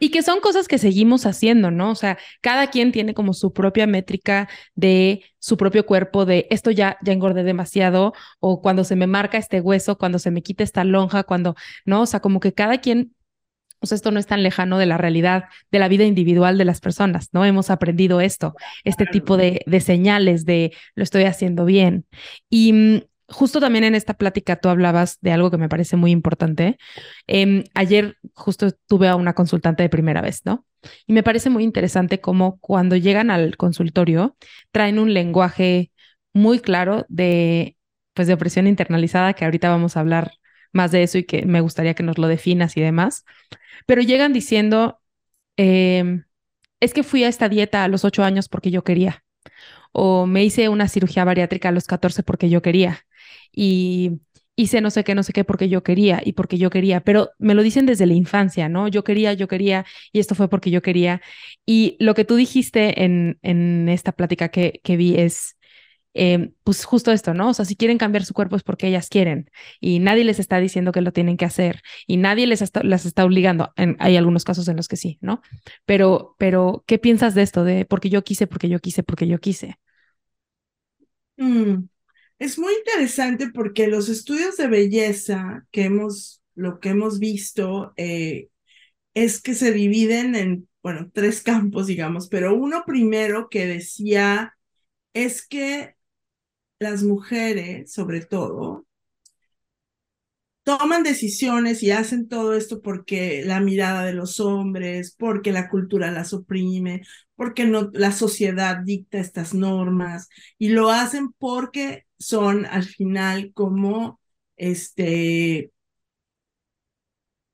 Y 0.00 0.10
que 0.10 0.22
son 0.22 0.40
cosas 0.40 0.68
que 0.68 0.78
seguimos 0.78 1.26
haciendo, 1.26 1.70
¿no? 1.70 1.90
O 1.90 1.94
sea, 1.94 2.18
cada 2.40 2.68
quien 2.68 2.92
tiene 2.92 3.14
como 3.14 3.32
su 3.32 3.52
propia 3.52 3.86
métrica 3.86 4.48
de 4.74 5.24
su 5.38 5.56
propio 5.56 5.86
cuerpo, 5.86 6.24
de 6.24 6.46
esto 6.50 6.70
ya, 6.70 6.98
ya 7.02 7.12
engordé 7.12 7.42
demasiado, 7.42 8.14
o 8.40 8.62
cuando 8.62 8.84
se 8.84 8.96
me 8.96 9.06
marca 9.06 9.38
este 9.38 9.60
hueso, 9.60 9.98
cuando 9.98 10.18
se 10.18 10.30
me 10.30 10.42
quita 10.42 10.64
esta 10.64 10.84
lonja, 10.84 11.24
cuando, 11.24 11.54
¿no? 11.84 12.02
O 12.02 12.06
sea, 12.06 12.20
como 12.20 12.40
que 12.40 12.52
cada 12.54 12.78
quien 12.78 13.14
o 13.80 13.86
sea, 13.86 13.96
esto 13.96 14.10
no 14.10 14.18
es 14.18 14.26
tan 14.26 14.42
lejano 14.42 14.78
de 14.78 14.86
la 14.86 14.96
realidad 14.96 15.44
de 15.70 15.78
la 15.78 15.88
vida 15.88 16.04
individual 16.04 16.56
de 16.56 16.64
las 16.64 16.80
personas, 16.80 17.28
¿no? 17.32 17.44
Hemos 17.44 17.68
aprendido 17.68 18.22
esto, 18.22 18.54
este 18.82 19.04
tipo 19.04 19.36
de, 19.36 19.60
de 19.66 19.80
señales 19.80 20.46
de 20.46 20.72
lo 20.94 21.02
estoy 21.02 21.24
haciendo 21.24 21.66
bien. 21.66 22.06
Y 22.48 22.72
mm, 22.72 23.02
justo 23.28 23.60
también 23.60 23.84
en 23.84 23.94
esta 23.94 24.14
plática 24.14 24.56
tú 24.56 24.68
hablabas 24.68 25.18
de 25.20 25.32
algo 25.32 25.50
que 25.50 25.58
me 25.58 25.68
parece 25.68 25.96
muy 25.96 26.10
importante. 26.10 26.78
Em, 27.26 27.64
ayer 27.74 28.16
justo 28.34 28.70
tuve 28.86 29.08
a 29.08 29.16
una 29.16 29.34
consultante 29.34 29.82
de 29.82 29.88
primera 29.88 30.20
vez, 30.20 30.42
¿no? 30.44 30.66
Y 31.06 31.12
me 31.14 31.22
parece 31.22 31.50
muy 31.50 31.64
interesante 31.64 32.20
cómo 32.20 32.58
cuando 32.60 32.96
llegan 32.96 33.30
al 33.30 33.56
consultorio 33.56 34.36
traen 34.72 34.98
un 34.98 35.14
lenguaje 35.14 35.90
muy 36.32 36.60
claro 36.60 37.06
de, 37.08 37.76
pues, 38.12 38.28
de 38.28 38.34
opresión 38.34 38.66
internalizada, 38.66 39.34
que 39.34 39.44
ahorita 39.44 39.70
vamos 39.70 39.96
a 39.96 40.00
hablar 40.00 40.32
más 40.72 40.90
de 40.90 41.02
eso 41.04 41.18
y 41.18 41.24
que 41.24 41.46
me 41.46 41.60
gustaría 41.60 41.94
que 41.94 42.02
nos 42.02 42.18
lo 42.18 42.28
definas 42.28 42.76
y 42.76 42.80
demás. 42.82 43.24
Pero 43.86 44.02
llegan 44.02 44.32
diciendo, 44.32 45.00
em, 45.56 46.24
es 46.80 46.94
que 46.94 47.02
fui 47.02 47.24
a 47.24 47.28
esta 47.28 47.48
dieta 47.48 47.84
a 47.84 47.88
los 47.88 48.04
ocho 48.04 48.24
años 48.24 48.48
porque 48.48 48.70
yo 48.70 48.84
quería 48.84 49.24
o 49.92 50.26
me 50.26 50.44
hice 50.44 50.68
una 50.68 50.88
cirugía 50.88 51.24
bariátrica 51.24 51.68
a 51.68 51.72
los 51.72 51.86
14 51.86 52.24
porque 52.24 52.50
yo 52.50 52.62
quería 52.62 53.06
y 53.54 54.20
hice 54.56 54.80
no 54.80 54.90
sé 54.90 55.04
qué, 55.04 55.14
no 55.14 55.22
sé 55.22 55.32
qué 55.32 55.44
porque 55.44 55.68
yo 55.68 55.82
quería 55.82 56.20
y 56.24 56.32
porque 56.34 56.58
yo 56.58 56.70
quería, 56.70 57.00
pero 57.00 57.30
me 57.38 57.54
lo 57.54 57.62
dicen 57.62 57.86
desde 57.86 58.06
la 58.06 58.14
infancia, 58.14 58.68
¿no? 58.68 58.88
Yo 58.88 59.04
quería, 59.04 59.32
yo 59.34 59.48
quería 59.48 59.84
y 60.12 60.20
esto 60.20 60.34
fue 60.34 60.48
porque 60.48 60.70
yo 60.70 60.82
quería. 60.82 61.20
Y 61.66 61.96
lo 62.00 62.14
que 62.14 62.24
tú 62.24 62.36
dijiste 62.36 63.04
en, 63.04 63.38
en 63.42 63.88
esta 63.88 64.12
plática 64.12 64.48
que, 64.50 64.80
que 64.84 64.96
vi 64.96 65.16
es, 65.18 65.56
eh, 66.14 66.52
pues 66.62 66.84
justo 66.84 67.10
esto, 67.12 67.34
¿no? 67.34 67.50
O 67.50 67.54
sea, 67.54 67.64
si 67.64 67.74
quieren 67.76 67.98
cambiar 67.98 68.24
su 68.24 68.34
cuerpo 68.34 68.56
es 68.56 68.62
porque 68.62 68.86
ellas 68.88 69.08
quieren 69.08 69.50
y 69.80 69.98
nadie 69.98 70.24
les 70.24 70.38
está 70.38 70.58
diciendo 70.60 70.92
que 70.92 71.00
lo 71.00 71.12
tienen 71.12 71.36
que 71.36 71.44
hacer 71.44 71.80
y 72.06 72.16
nadie 72.18 72.46
les 72.46 72.62
está, 72.62 72.82
las 72.84 73.04
está 73.06 73.24
obligando. 73.24 73.72
hay 73.98 74.16
algunos 74.16 74.44
casos 74.44 74.68
en 74.68 74.76
los 74.76 74.86
que 74.88 74.96
sí, 74.96 75.18
¿no? 75.20 75.42
Pero, 75.86 76.36
pero, 76.38 76.84
¿qué 76.86 76.98
piensas 76.98 77.34
de 77.34 77.42
esto? 77.42 77.64
De 77.64 77.84
porque 77.86 78.10
yo 78.10 78.22
quise, 78.24 78.46
porque 78.46 78.68
yo 78.68 78.78
quise, 78.80 79.02
porque 79.02 79.26
yo 79.26 79.38
quise. 79.40 79.76
Mm. 81.38 81.88
Es 82.38 82.58
muy 82.58 82.74
interesante 82.74 83.50
porque 83.50 83.86
los 83.86 84.08
estudios 84.08 84.56
de 84.56 84.66
belleza 84.68 85.66
que 85.70 85.84
hemos, 85.84 86.42
lo 86.54 86.80
que 86.80 86.90
hemos 86.90 87.18
visto 87.18 87.92
eh, 87.96 88.48
es 89.14 89.42
que 89.42 89.54
se 89.54 89.72
dividen 89.72 90.34
en, 90.36 90.68
bueno, 90.82 91.10
tres 91.12 91.42
campos, 91.42 91.86
digamos, 91.88 92.28
pero 92.28 92.54
uno 92.56 92.84
primero 92.86 93.48
que 93.50 93.66
decía 93.66 94.56
es 95.14 95.46
que 95.46 95.94
las 96.80 97.02
mujeres, 97.04 97.92
sobre 97.92 98.22
todo, 98.22 98.86
toman 100.64 101.02
decisiones 101.02 101.82
y 101.82 101.90
hacen 101.92 102.28
todo 102.28 102.54
esto 102.54 102.82
porque 102.82 103.44
la 103.44 103.60
mirada 103.60 104.04
de 104.04 104.14
los 104.14 104.40
hombres, 104.40 105.14
porque 105.18 105.52
la 105.52 105.68
cultura 105.68 106.10
las 106.10 106.32
oprime, 106.32 107.02
porque 107.36 107.66
no, 107.66 107.90
la 107.92 108.12
sociedad 108.12 108.78
dicta 108.84 109.18
estas 109.18 109.54
normas 109.54 110.28
y 110.58 110.70
lo 110.70 110.90
hacen 110.90 111.32
porque 111.38 112.06
son 112.18 112.66
al 112.66 112.84
final 112.84 113.52
como 113.54 114.20
este 114.56 115.70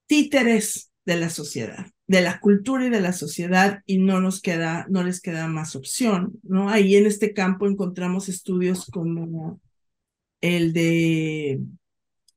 títeres 0.06 0.90
de 1.04 1.16
la 1.16 1.30
sociedad, 1.30 1.86
de 2.06 2.20
la 2.20 2.40
cultura 2.40 2.86
y 2.86 2.90
de 2.90 3.00
la 3.00 3.12
sociedad 3.12 3.82
y 3.86 3.98
no 3.98 4.20
nos 4.20 4.40
queda, 4.40 4.86
no 4.90 5.02
les 5.02 5.20
queda 5.20 5.48
más 5.48 5.76
opción, 5.76 6.38
¿no? 6.42 6.68
Ahí 6.68 6.96
en 6.96 7.06
este 7.06 7.32
campo 7.32 7.66
encontramos 7.66 8.28
estudios 8.28 8.86
como 8.86 9.61
el 10.40 10.72
de 10.72 11.61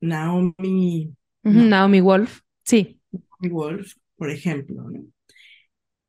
Naomi. 0.04 1.16
Naomi 1.44 2.02
Wolf, 2.02 2.42
sí. 2.64 3.00
Naomi 3.12 3.50
Wolf, 3.50 3.94
por 4.18 4.30
ejemplo, 4.30 4.84
¿no? 4.90 5.06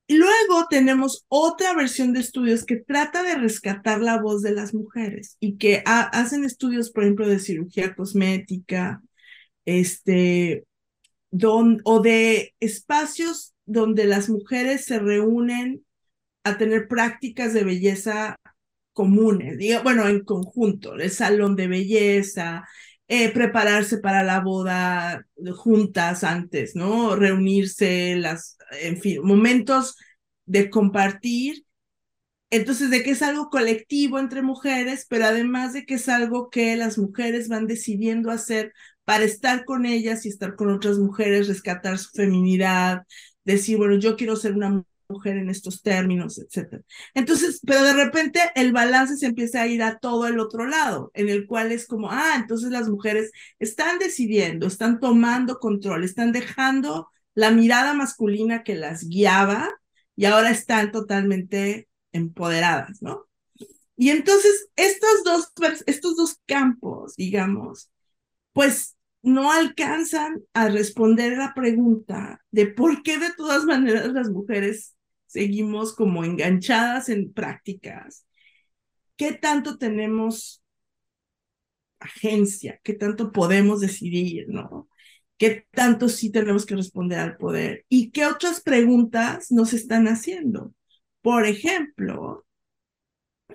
Y 0.07 0.16
luego 0.16 0.66
tenemos 0.68 1.24
otra 1.28 1.74
versión 1.74 2.12
de 2.12 2.20
estudios 2.20 2.66
que 2.66 2.76
trata 2.76 3.22
de 3.22 3.36
rescatar 3.36 4.01
la 4.01 4.20
voz 4.20 4.42
de 4.42 4.53
las 4.53 4.74
mujeres 4.74 5.38
y 5.40 5.57
que 5.57 5.82
hacen 5.86 6.45
estudios, 6.45 6.90
por 6.90 7.05
ejemplo, 7.05 7.26
de 7.26 7.38
cirugía 7.38 7.95
cosmética, 7.95 9.01
este, 9.64 10.64
o 11.84 12.01
de 12.01 12.55
espacios 12.61 13.55
donde 13.64 14.05
las 14.05 14.28
mujeres 14.28 14.84
se 14.84 14.99
reúnen 14.99 15.86
a 16.42 16.59
tener 16.59 16.86
prácticas 16.86 17.55
de 17.55 17.64
belleza 17.64 18.36
comunes, 18.92 19.59
bueno, 19.82 20.07
en 20.07 20.22
conjunto, 20.22 20.95
el 20.95 21.11
salón 21.11 21.57
de 21.57 21.66
belleza, 21.66 22.64
eh, 23.14 23.30
prepararse 23.30 23.98
para 23.98 24.22
la 24.24 24.40
boda 24.40 25.26
juntas 25.56 26.24
antes, 26.24 26.74
¿no? 26.74 27.16
Reunirse, 27.16 28.16
las, 28.16 28.56
en 28.80 29.00
fin, 29.00 29.22
momentos 29.22 29.96
de 30.46 30.70
compartir. 30.70 31.64
Entonces, 32.50 32.90
de 32.90 33.02
que 33.02 33.10
es 33.12 33.22
algo 33.22 33.50
colectivo 33.50 34.18
entre 34.18 34.42
mujeres, 34.42 35.06
pero 35.08 35.26
además 35.26 35.72
de 35.72 35.86
que 35.86 35.94
es 35.94 36.08
algo 36.08 36.50
que 36.50 36.76
las 36.76 36.98
mujeres 36.98 37.48
van 37.48 37.66
decidiendo 37.66 38.30
hacer 38.30 38.72
para 39.04 39.24
estar 39.24 39.64
con 39.64 39.86
ellas 39.86 40.24
y 40.24 40.28
estar 40.28 40.56
con 40.56 40.70
otras 40.70 40.98
mujeres, 40.98 41.48
rescatar 41.48 41.98
su 41.98 42.10
feminidad, 42.10 43.02
decir, 43.44 43.76
bueno, 43.76 43.96
yo 43.96 44.16
quiero 44.16 44.36
ser 44.36 44.54
una 44.54 44.84
mujer 45.09 45.36
en 45.36 45.50
estos 45.50 45.82
términos, 45.82 46.38
etcétera. 46.38 46.82
Entonces, 47.14 47.61
pero 47.66 47.82
de 47.82 47.92
repente 47.94 48.40
el 48.55 48.72
balance 48.72 49.16
se 49.16 49.26
empieza 49.26 49.62
a 49.62 49.66
ir 49.66 49.82
a 49.82 49.98
todo 49.98 50.26
el 50.26 50.38
otro 50.38 50.66
lado, 50.66 51.11
en 51.14 51.28
el 51.28 51.46
cual 51.46 51.72
es 51.72 51.86
como, 51.86 52.11
ah, 52.11 52.34
entonces 52.36 52.70
las 52.70 52.88
mujeres 52.88 53.30
están 53.59 53.98
decidiendo, 53.98 54.66
están 54.66 55.00
tomando 55.00 55.59
control, 55.59 56.05
están 56.05 56.32
dejando 56.32 57.09
la 57.34 57.50
mirada 57.50 57.94
masculina 57.94 58.62
que 58.62 58.74
las 58.74 59.09
guiaba 59.09 59.70
y 60.16 60.26
ahora 60.26 60.50
están 60.50 60.92
totalmente 60.92 61.88
empoderadas, 62.12 63.02
¿no? 63.02 63.26
Y 63.96 64.11
entonces 64.11 64.68
estos 64.76 65.24
dos, 65.24 65.52
estos 65.86 66.16
dos 66.16 66.40
campos, 66.46 67.14
digamos, 67.16 67.90
pues 68.52 68.96
no 69.25 69.51
alcanzan 69.51 70.43
a 70.53 70.68
responder 70.68 71.39
la 71.39 71.55
pregunta 71.55 72.41
de 72.51 72.66
por 72.66 73.03
qué 73.03 73.18
de 73.18 73.33
todas 73.37 73.64
maneras 73.64 74.12
las 74.12 74.31
mujeres 74.31 74.95
seguimos 75.27 75.95
como 75.95 76.25
enganchadas 76.25 77.09
en 77.09 77.33
prácticas. 77.33 78.27
¿Qué 79.16 79.33
tanto 79.33 79.79
tenemos 79.79 80.62
agencia? 82.01 82.81
¿Qué 82.83 82.95
tanto 82.95 83.33
podemos 83.33 83.81
decidir? 83.81 84.47
¿No? 84.49 84.89
¿Qué 85.39 85.66
tanto 85.70 86.09
sí 86.09 86.31
tenemos 86.31 86.66
que 86.66 86.77
responder 86.77 87.18
al 87.18 87.37
poder? 87.37 87.85
¿Y 87.89 88.11
qué 88.11 88.27
otras 88.27 88.61
preguntas 88.61 89.51
nos 89.51 89.72
están 89.72 90.07
haciendo? 90.07 90.75
Por 91.22 91.47
ejemplo, 91.47 92.45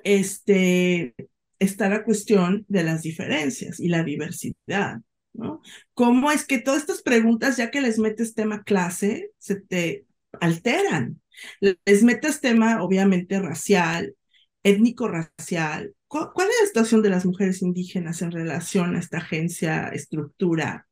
este, 0.04 1.16
está 1.60 1.90
la 1.90 2.04
cuestión 2.04 2.66
de 2.68 2.84
las 2.84 3.04
diferencias 3.04 3.80
y 3.80 3.90
la 3.90 4.04
diversidad. 4.04 5.02
¿No? 5.40 5.62
¿Cómo 5.94 6.32
es 6.32 6.46
que 6.46 6.60
todas 6.60 6.82
estas 6.82 7.02
preguntas, 7.02 7.58
ya 7.58 7.72
que 7.72 7.82
les 7.82 7.98
metes 8.00 8.36
tema 8.36 8.64
clase, 8.64 9.32
se 9.38 9.56
te 9.56 10.06
alteran? 10.40 11.22
Les 11.62 12.04
metes 12.04 12.42
tema, 12.42 12.84
obviamente, 12.84 13.40
racial, 13.40 14.16
étnico-racial. 14.64 15.96
¿Cuál, 16.08 16.50
es 16.50 16.56
la 16.62 16.68
situación 16.68 17.02
de 17.02 17.10
las 17.10 17.26
mujeres 17.26 17.62
indígenas 17.62 18.22
en 18.22 18.32
relación 18.32 18.96
a 18.96 19.00
esta 19.00 19.20
agencia, 19.20 19.90
estructura? 19.90 20.88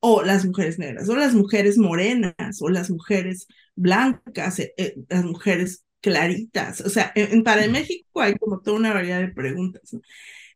O 0.00 0.22
las 0.22 0.44
mujeres 0.44 0.78
negras, 0.78 1.08
o 1.08 1.16
las 1.16 1.34
mujeres 1.34 1.78
morenas, 1.78 2.60
o 2.60 2.68
las 2.68 2.90
mujeres 2.90 3.46
blancas, 3.74 4.58
eh, 4.58 4.74
eh, 4.76 4.96
las 5.08 5.24
mujeres 5.24 5.84
claritas. 6.00 6.82
O 6.82 6.90
sea, 6.90 7.10
en, 7.14 7.42
para 7.42 7.66
México 7.68 8.20
hay 8.20 8.34
como 8.36 8.60
toda 8.60 8.76
una 8.78 8.92
variedad 8.92 9.20
de 9.20 9.28
preguntas. 9.28 9.92
¿no? 9.92 10.00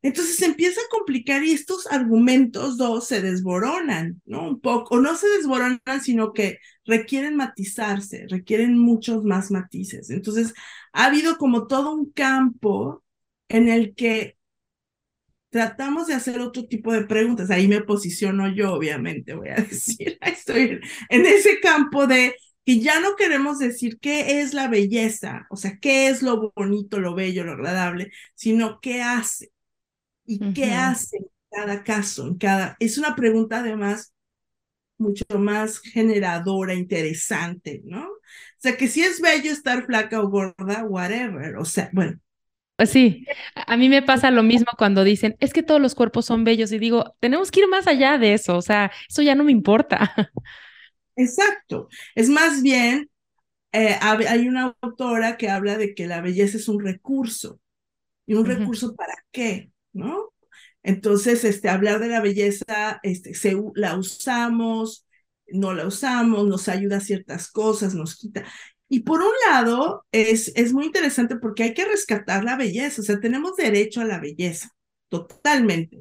Entonces 0.03 0.36
se 0.36 0.46
empieza 0.46 0.80
a 0.80 0.88
complicar 0.90 1.42
y 1.44 1.53
estos 1.53 1.86
argumentos 1.88 2.76
dos 2.76 3.07
se 3.09 3.20
desboronan, 3.20 4.22
¿no? 4.26 4.49
Un 4.49 4.61
poco, 4.61 4.96
o 4.96 5.01
no 5.01 5.16
se 5.16 5.28
desboronan, 5.28 5.80
sino 6.03 6.32
que 6.32 6.59
requieren 6.84 7.36
matizarse, 7.36 8.26
requieren 8.28 8.78
muchos 8.78 9.24
más 9.24 9.51
matices. 9.51 10.11
Entonces 10.11 10.55
ha 10.92 11.07
habido 11.07 11.36
como 11.38 11.66
todo 11.66 11.94
un 11.94 12.12
campo 12.12 13.05
en 13.49 13.68
el 13.68 13.94
que 13.94 14.36
tratamos 15.51 16.07
de 16.07 16.14
hacer 16.14 16.40
otro 16.40 16.66
tipo 16.66 16.92
de 16.92 17.05
preguntas. 17.05 17.51
Ahí 17.51 17.68
me 17.68 17.82
posiciono 17.82 18.49
yo, 18.49 18.72
obviamente, 18.74 19.34
voy 19.34 19.49
a 19.49 19.57
decir, 19.57 20.18
estoy 20.20 20.80
en 21.09 21.26
ese 21.26 21.61
campo 21.61 22.07
de 22.07 22.34
que 22.64 22.80
ya 22.80 23.01
no 23.01 23.16
queremos 23.16 23.59
decir 23.59 23.99
qué 24.01 24.40
es 24.40 24.53
la 24.55 24.68
belleza, 24.68 25.46
o 25.51 25.57
sea, 25.57 25.78
qué 25.80 26.09
es 26.09 26.22
lo 26.22 26.53
bonito, 26.55 27.01
lo 27.01 27.14
bello, 27.14 27.44
lo 27.44 27.53
agradable, 27.53 28.11
sino 28.34 28.80
qué 28.80 29.03
hace. 29.03 29.51
¿Y 30.29 30.53
qué 30.53 30.72
hace 30.72 31.16
en 31.16 31.26
cada 31.51 31.83
caso? 31.83 32.26
En 32.26 32.37
cada... 32.37 32.76
Es 32.79 32.99
una 32.99 33.16
pregunta 33.16 33.61
además 33.61 34.12
mucho 34.99 35.24
más 35.39 35.81
generadora, 35.81 36.74
interesante, 36.74 37.81
¿no? 37.85 38.03
O 38.05 38.59
sea, 38.59 38.76
que 38.76 38.89
si 38.89 39.03
es 39.03 39.20
bello 39.20 39.51
estar 39.51 39.87
flaca 39.87 40.20
o 40.20 40.29
gorda, 40.29 40.85
whatever. 40.85 41.57
O 41.57 41.64
sea, 41.64 41.89
bueno. 41.93 42.20
Pues 42.76 42.91
sí, 42.91 43.24
a 43.55 43.76
mí 43.76 43.89
me 43.89 44.03
pasa 44.03 44.31
lo 44.31 44.43
mismo 44.43 44.68
cuando 44.76 45.03
dicen, 45.03 45.37
es 45.41 45.53
que 45.53 45.64
todos 45.64 45.81
los 45.81 45.95
cuerpos 45.95 46.26
son 46.26 46.45
bellos 46.45 46.70
y 46.70 46.79
digo, 46.79 47.16
tenemos 47.18 47.51
que 47.51 47.61
ir 47.61 47.68
más 47.68 47.89
allá 47.89 48.18
de 48.18 48.35
eso, 48.35 48.57
o 48.57 48.62
sea, 48.62 48.93
eso 49.09 49.22
ya 49.22 49.35
no 49.35 49.43
me 49.43 49.51
importa. 49.51 50.14
Exacto, 51.16 51.89
es 52.14 52.29
más 52.29 52.62
bien, 52.62 53.11
eh, 53.72 53.97
hay 54.01 54.47
una 54.47 54.76
autora 54.81 55.37
que 55.37 55.51
habla 55.51 55.76
de 55.76 55.95
que 55.95 56.07
la 56.07 56.20
belleza 56.20 56.57
es 56.57 56.68
un 56.68 56.81
recurso. 56.81 57.59
¿Y 58.26 58.35
un 58.35 58.45
recurso 58.45 58.95
para 58.95 59.14
qué? 59.33 59.70
¿No? 59.93 60.32
Entonces, 60.82 61.45
este, 61.45 61.68
hablar 61.68 62.01
de 62.01 62.09
la 62.09 62.20
belleza, 62.20 63.01
este, 63.03 63.34
se, 63.34 63.57
la 63.74 63.97
usamos, 63.97 65.07
no 65.49 65.74
la 65.74 65.86
usamos, 65.86 66.47
nos 66.47 66.68
ayuda 66.68 66.99
a 66.99 67.01
ciertas 67.01 67.51
cosas, 67.51 67.95
nos 67.95 68.16
quita. 68.16 68.45
Y 68.89 69.01
por 69.01 69.20
un 69.20 69.32
lado, 69.51 70.07
es, 70.12 70.53
es 70.57 70.72
muy 70.72 70.86
interesante 70.86 71.36
porque 71.36 71.64
hay 71.64 71.74
que 71.74 71.84
rescatar 71.84 72.45
la 72.45 72.57
belleza, 72.57 73.03
o 73.03 73.05
sea, 73.05 73.20
tenemos 73.20 73.57
derecho 73.57 74.01
a 74.01 74.05
la 74.05 74.20
belleza, 74.20 74.70
totalmente. 75.09 76.01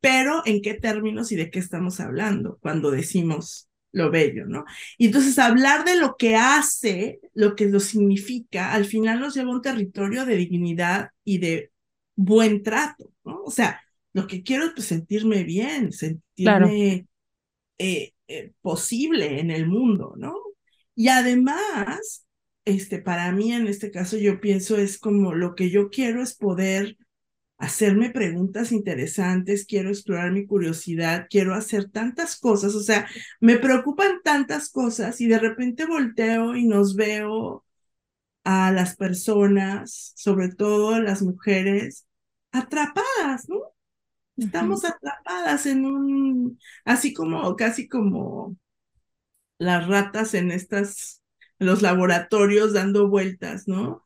Pero, 0.00 0.42
¿en 0.46 0.62
qué 0.62 0.74
términos 0.74 1.30
y 1.32 1.36
de 1.36 1.50
qué 1.50 1.58
estamos 1.58 2.00
hablando 2.00 2.58
cuando 2.60 2.90
decimos 2.90 3.68
lo 3.92 4.10
bello, 4.10 4.46
¿no? 4.46 4.64
Y 4.98 5.06
entonces 5.06 5.38
hablar 5.38 5.84
de 5.84 5.96
lo 5.96 6.16
que 6.16 6.36
hace, 6.36 7.20
lo 7.34 7.54
que 7.54 7.66
lo 7.66 7.78
significa, 7.78 8.72
al 8.72 8.86
final 8.86 9.20
nos 9.20 9.34
lleva 9.34 9.50
a 9.50 9.54
un 9.54 9.62
territorio 9.62 10.24
de 10.24 10.36
dignidad 10.36 11.10
y 11.24 11.38
de 11.38 11.72
buen 12.16 12.62
trato, 12.62 13.11
¿no? 13.24 13.42
O 13.44 13.50
sea, 13.50 13.80
lo 14.12 14.26
que 14.26 14.42
quiero 14.42 14.66
es 14.66 14.72
pues, 14.74 14.86
sentirme 14.86 15.44
bien, 15.44 15.92
sentirme 15.92 17.06
eh, 17.78 18.12
eh, 18.28 18.52
posible 18.60 19.40
en 19.40 19.50
el 19.50 19.66
mundo, 19.66 20.14
¿no? 20.16 20.34
Y 20.94 21.08
además, 21.08 22.26
este, 22.64 23.00
para 23.00 23.32
mí 23.32 23.52
en 23.52 23.66
este 23.66 23.90
caso 23.90 24.16
yo 24.18 24.40
pienso 24.40 24.76
es 24.76 24.98
como 24.98 25.34
lo 25.34 25.54
que 25.54 25.70
yo 25.70 25.90
quiero 25.90 26.22
es 26.22 26.34
poder 26.36 26.96
hacerme 27.58 28.10
preguntas 28.10 28.72
interesantes, 28.72 29.66
quiero 29.66 29.88
explorar 29.90 30.32
mi 30.32 30.46
curiosidad, 30.46 31.26
quiero 31.30 31.54
hacer 31.54 31.90
tantas 31.90 32.36
cosas, 32.38 32.74
o 32.74 32.80
sea, 32.82 33.06
me 33.40 33.56
preocupan 33.56 34.20
tantas 34.24 34.68
cosas 34.70 35.20
y 35.20 35.28
de 35.28 35.38
repente 35.38 35.86
volteo 35.86 36.56
y 36.56 36.66
nos 36.66 36.96
veo 36.96 37.64
a 38.44 38.72
las 38.72 38.96
personas, 38.96 40.12
sobre 40.16 40.48
todo 40.48 41.00
las 41.00 41.22
mujeres, 41.22 42.06
atrapadas, 42.52 43.48
¿no? 43.48 43.60
Estamos 44.36 44.84
atrapadas 44.84 45.66
en 45.66 45.86
un, 45.86 46.58
así 46.84 47.14
como, 47.14 47.56
casi 47.56 47.88
como 47.88 48.56
las 49.58 49.86
ratas 49.86 50.34
en 50.34 50.50
estas, 50.50 51.22
en 51.58 51.66
los 51.66 51.82
laboratorios 51.82 52.72
dando 52.72 53.08
vueltas, 53.08 53.68
¿no? 53.68 54.04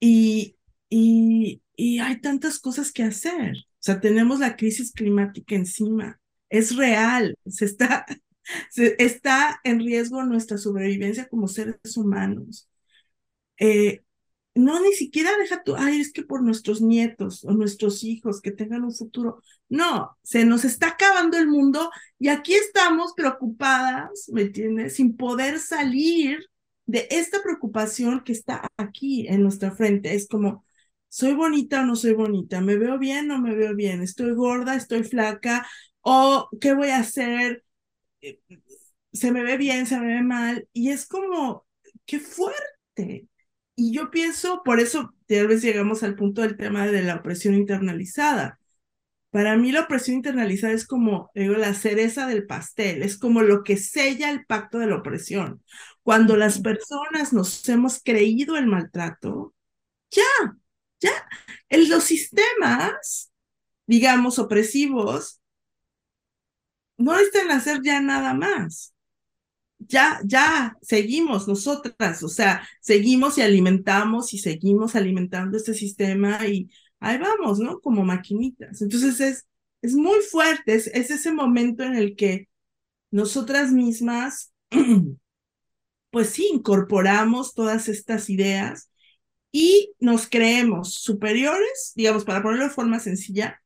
Y, 0.00 0.56
y, 0.90 1.62
y 1.76 2.00
hay 2.00 2.20
tantas 2.20 2.58
cosas 2.58 2.92
que 2.92 3.04
hacer. 3.04 3.56
O 3.58 3.80
sea, 3.80 4.00
tenemos 4.00 4.40
la 4.40 4.56
crisis 4.56 4.92
climática 4.92 5.54
encima. 5.54 6.20
es 6.50 6.76
real, 6.76 7.36
se 7.46 7.64
está, 7.66 8.06
se, 8.70 8.96
está 8.98 9.60
en 9.64 9.80
riesgo 9.80 10.22
nuestra 10.24 10.58
sobrevivencia 10.58 11.28
como 11.28 11.48
seres 11.48 11.96
humanos. 11.96 12.68
Eh, 13.58 14.02
no, 14.54 14.80
ni 14.80 14.92
siquiera 14.92 15.30
deja 15.38 15.62
tú, 15.62 15.74
ay, 15.76 16.00
es 16.00 16.12
que 16.12 16.22
por 16.22 16.42
nuestros 16.42 16.82
nietos 16.82 17.44
o 17.44 17.52
nuestros 17.52 18.04
hijos 18.04 18.40
que 18.42 18.50
tengan 18.52 18.84
un 18.84 18.92
futuro. 18.94 19.42
No, 19.68 20.16
se 20.22 20.44
nos 20.44 20.64
está 20.64 20.88
acabando 20.88 21.38
el 21.38 21.48
mundo 21.48 21.90
y 22.18 22.28
aquí 22.28 22.54
estamos 22.54 23.14
preocupadas, 23.16 24.28
¿me 24.32 24.42
entiendes? 24.42 24.96
Sin 24.96 25.16
poder 25.16 25.58
salir 25.58 26.44
de 26.86 27.08
esta 27.10 27.42
preocupación 27.42 28.22
que 28.24 28.32
está 28.32 28.68
aquí 28.76 29.26
en 29.28 29.42
nuestra 29.42 29.70
frente. 29.72 30.14
Es 30.14 30.28
como, 30.28 30.64
¿soy 31.08 31.32
bonita 31.34 31.80
o 31.82 31.86
no 31.86 31.96
soy 31.96 32.12
bonita? 32.12 32.60
¿Me 32.60 32.76
veo 32.76 32.98
bien 32.98 33.30
o 33.30 33.38
no 33.38 33.42
me 33.42 33.54
veo 33.54 33.74
bien? 33.74 34.02
¿Estoy 34.02 34.32
gorda? 34.34 34.74
¿Estoy 34.74 35.02
flaca? 35.04 35.66
¿O 36.00 36.48
qué 36.60 36.74
voy 36.74 36.88
a 36.88 36.98
hacer? 36.98 37.64
Eh, 38.20 38.40
¿Se 39.12 39.32
me 39.32 39.42
ve 39.42 39.56
bien? 39.56 39.86
¿Se 39.86 39.98
me 39.98 40.06
ve 40.14 40.22
mal? 40.22 40.68
Y 40.72 40.90
es 40.90 41.06
como, 41.06 41.66
qué 42.06 42.20
fuerte. 42.20 43.28
Y 43.82 43.92
yo 43.92 44.12
pienso, 44.12 44.62
por 44.64 44.78
eso 44.78 45.12
tal 45.26 45.48
vez 45.48 45.60
llegamos 45.60 46.04
al 46.04 46.14
punto 46.14 46.42
del 46.42 46.56
tema 46.56 46.86
de 46.86 47.02
la 47.02 47.16
opresión 47.16 47.54
internalizada. 47.54 48.60
Para 49.30 49.56
mí 49.56 49.72
la 49.72 49.80
opresión 49.80 50.18
internalizada 50.18 50.72
es 50.72 50.86
como 50.86 51.32
digo, 51.34 51.54
la 51.54 51.74
cereza 51.74 52.28
del 52.28 52.46
pastel, 52.46 53.02
es 53.02 53.18
como 53.18 53.42
lo 53.42 53.64
que 53.64 53.76
sella 53.76 54.30
el 54.30 54.46
pacto 54.46 54.78
de 54.78 54.86
la 54.86 54.94
opresión. 54.98 55.64
Cuando 56.04 56.36
las 56.36 56.60
personas 56.60 57.32
nos 57.32 57.68
hemos 57.68 58.00
creído 58.00 58.56
el 58.56 58.68
maltrato, 58.68 59.52
ya, 60.12 60.22
ya, 61.00 61.28
en 61.68 61.90
los 61.90 62.04
sistemas, 62.04 63.32
digamos, 63.88 64.38
opresivos, 64.38 65.40
no 66.98 67.14
necesitan 67.14 67.50
hacer 67.50 67.80
ya 67.82 68.00
nada 68.00 68.32
más. 68.32 68.91
Ya, 69.88 70.20
ya 70.24 70.76
seguimos 70.82 71.48
nosotras, 71.48 72.22
o 72.22 72.28
sea, 72.28 72.66
seguimos 72.80 73.38
y 73.38 73.42
alimentamos 73.42 74.34
y 74.34 74.38
seguimos 74.38 74.94
alimentando 74.96 75.56
este 75.56 75.74
sistema 75.74 76.46
y 76.46 76.70
ahí 77.00 77.18
vamos, 77.18 77.58
¿no? 77.58 77.80
Como 77.80 78.04
maquinitas. 78.04 78.82
Entonces 78.82 79.20
es, 79.20 79.46
es 79.82 79.94
muy 79.94 80.20
fuerte, 80.20 80.74
es, 80.74 80.88
es 80.88 81.10
ese 81.10 81.32
momento 81.32 81.84
en 81.84 81.94
el 81.94 82.16
que 82.16 82.48
nosotras 83.10 83.72
mismas, 83.72 84.52
pues 86.10 86.30
sí, 86.30 86.48
incorporamos 86.52 87.54
todas 87.54 87.88
estas 87.88 88.30
ideas 88.30 88.90
y 89.52 89.94
nos 90.00 90.28
creemos 90.28 90.94
superiores, 90.94 91.92
digamos, 91.96 92.24
para 92.24 92.42
ponerlo 92.42 92.64
de 92.64 92.70
forma 92.70 93.00
sencilla, 93.00 93.62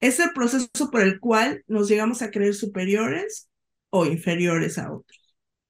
es 0.00 0.20
el 0.20 0.32
proceso 0.32 0.90
por 0.90 1.02
el 1.02 1.20
cual 1.20 1.64
nos 1.66 1.88
llegamos 1.88 2.22
a 2.22 2.30
creer 2.30 2.54
superiores 2.54 3.48
o 3.90 4.06
inferiores 4.06 4.78
a 4.78 4.92
otros. 4.92 5.23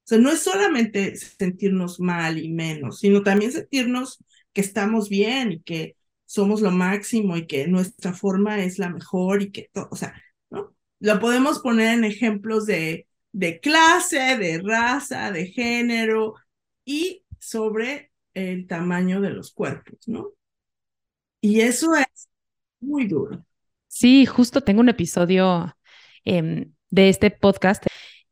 O 0.05 0.07
sea, 0.07 0.19
no 0.19 0.31
es 0.31 0.41
solamente 0.41 1.17
sentirnos 1.17 1.99
mal 1.99 2.39
y 2.39 2.51
menos, 2.53 3.01
sino 3.01 3.23
también 3.23 3.53
sentirnos 3.53 4.23
que 4.53 4.61
estamos 4.61 5.09
bien 5.09 5.53
y 5.53 5.61
que 5.61 5.97
somos 6.27 6.61
lo 6.61 6.71
máximo 6.71 7.37
y 7.37 7.47
que 7.47 7.67
nuestra 7.69 8.13
forma 8.13 8.63
es 8.63 8.79
la 8.79 8.91
mejor 8.91 9.43
y 9.43 9.51
que 9.51 9.71
todo, 9.73 9.89
o 9.91 9.97
sea, 9.97 10.15
¿no? 10.51 10.75
Lo 11.01 11.21
podemos 11.21 11.61
poner 11.61 11.95
en 11.95 12.05
ejemplos 12.05 12.67
de, 12.67 13.07
de 13.33 13.61
clase, 13.61 14.37
de 14.37 14.61
raza, 14.63 15.33
de 15.33 15.47
género 15.47 16.35
y 16.85 17.25
sobre 17.39 18.11
el 18.35 18.67
tamaño 18.67 19.21
de 19.21 19.31
los 19.31 19.53
cuerpos, 19.53 19.99
¿no? 20.07 20.33
Y 21.41 21.61
eso 21.61 21.95
es 21.95 22.29
muy 22.81 23.07
duro. 23.07 23.45
Sí, 23.87 24.27
justo 24.27 24.61
tengo 24.61 24.81
un 24.81 24.89
episodio 24.89 25.77
em, 26.25 26.73
de 26.91 27.09
este 27.09 27.31
podcast 27.31 27.85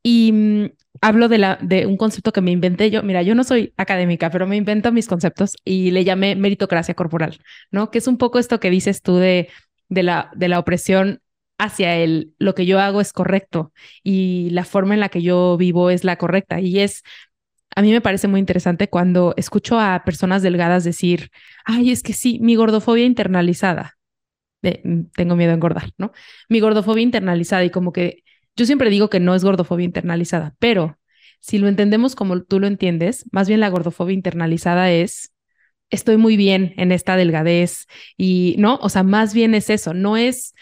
y 0.03 0.33
mm, 0.33 0.71
hablo 1.03 1.29
de, 1.29 1.39
la, 1.39 1.59
de 1.61 1.85
un 1.87 1.97
concepto 1.99 2.33
que 2.33 2.41
me 2.41 2.53
inventé 2.53 2.91
yo. 2.91 3.03
Mira, 3.03 3.23
yo 3.23 3.35
no 3.35 3.45
soy 3.45 3.75
académica, 3.77 4.31
pero 4.31 4.47
me 4.47 4.57
invento 4.57 4.93
mis 4.93 5.09
conceptos 5.09 5.57
y 5.65 5.91
le 5.91 6.05
llamé 6.05 6.37
meritocracia 6.37 6.95
corporal, 6.95 7.39
¿no? 7.71 7.91
Que 7.91 7.99
es 7.99 8.07
un 8.07 8.17
poco 8.17 8.39
esto 8.39 8.61
que 8.61 8.71
dices 8.71 9.03
tú 9.03 9.17
de, 9.17 9.51
de, 9.89 10.03
la, 10.05 10.31
de 10.35 10.49
la 10.49 10.59
opresión 10.61 11.21
hacia 11.59 11.97
el 11.97 12.35
lo 12.39 12.55
que 12.55 12.67
yo 12.67 12.81
hago 12.81 13.01
es 13.01 13.13
correcto 13.13 13.73
y 14.03 14.49
la 14.51 14.65
forma 14.65 14.95
en 14.95 15.01
la 15.01 15.11
que 15.11 15.23
yo 15.23 15.57
vivo 15.59 15.91
es 15.91 16.05
la 16.05 16.17
correcta. 16.17 16.61
Y 16.61 16.81
es, 16.81 17.03
a 17.77 17.83
mí 17.83 17.91
me 17.93 18.01
parece 18.01 18.29
muy 18.29 18.41
interesante 18.41 18.89
cuando 18.89 19.35
escucho 19.37 19.79
a 19.81 20.03
personas 20.05 20.43
delgadas 20.43 20.85
decir, 20.85 21.31
ay, 21.65 21.91
es 21.91 22.03
que 22.03 22.13
sí, 22.15 22.39
mi 22.41 22.57
gordofobia 22.57 23.05
internalizada. 23.05 23.97
Mm, 24.63 25.07
tengo 25.15 25.37
miedo 25.37 25.51
a 25.51 25.55
engordar, 25.55 25.91
¿no? 25.99 26.13
Mi 26.49 26.61
gordofobia 26.61 27.03
internalizada 27.03 27.65
y 27.65 27.71
como 27.71 27.93
que 27.93 28.23
yo 28.57 28.67
siempre 28.67 28.91
digo 28.91 29.11
que 29.11 29.21
no 29.21 29.35
es 29.35 29.45
gordofobia 29.45 29.85
internalizada, 29.85 30.55
pero 30.59 30.99
si 31.41 31.59
lo 31.59 31.69
entendemos 31.69 32.15
como 32.15 32.43
tú 32.43 32.61
lo 32.61 32.67
entiendes, 32.67 33.25
más 33.33 33.49
bien 33.49 33.61
la 33.61 33.69
gordofobia 33.69 34.15
internalizada 34.15 34.91
es 34.91 35.33
estoy 35.91 36.17
muy 36.17 36.37
bien 36.37 36.75
en 36.79 36.93
esta 36.93 37.17
delgadez 37.17 37.87
y 38.17 38.57
no, 38.59 38.79
o 38.83 38.89
sea, 38.89 39.03
más 39.03 39.35
bien 39.35 39.55
es 39.55 39.71
eso, 39.71 39.95
no 39.95 40.17
es 40.17 40.55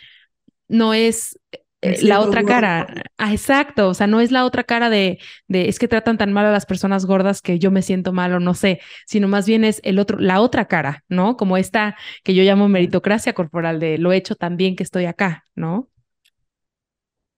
no 0.69 0.95
es 0.95 1.39
eh, 1.83 1.99
la 2.03 2.21
otra 2.21 2.45
cara. 2.45 2.87
Ah, 3.19 3.33
exacto, 3.33 3.89
o 3.89 3.95
sea, 3.95 4.07
no 4.07 4.21
es 4.21 4.31
la 4.33 4.45
otra 4.45 4.65
cara 4.65 4.91
de, 4.91 5.19
de 5.49 5.69
es 5.69 5.79
que 5.79 5.89
tratan 5.89 6.19
tan 6.19 6.33
mal 6.33 6.47
a 6.47 6.53
las 6.53 6.67
personas 6.67 7.07
gordas 7.07 7.43
que 7.43 7.59
yo 7.59 7.71
me 7.71 7.83
siento 7.83 8.13
mal 8.13 8.33
o 8.35 8.41
no 8.41 8.55
sé, 8.55 8.81
sino 9.07 9.29
más 9.29 9.47
bien 9.47 9.65
es 9.65 9.81
el 9.85 9.99
otro, 9.99 10.19
la 10.19 10.41
otra 10.41 10.67
cara, 10.67 11.05
¿no? 11.09 11.37
Como 11.37 11.57
esta 11.57 11.97
que 12.23 12.35
yo 12.35 12.43
llamo 12.43 12.69
meritocracia 12.69 13.33
corporal 13.33 13.81
de 13.81 13.99
lo 13.99 14.13
he 14.13 14.17
hecho 14.17 14.37
tan 14.37 14.57
bien 14.57 14.77
que 14.77 14.83
estoy 14.83 15.07
acá, 15.07 15.45
¿no? 15.55 15.89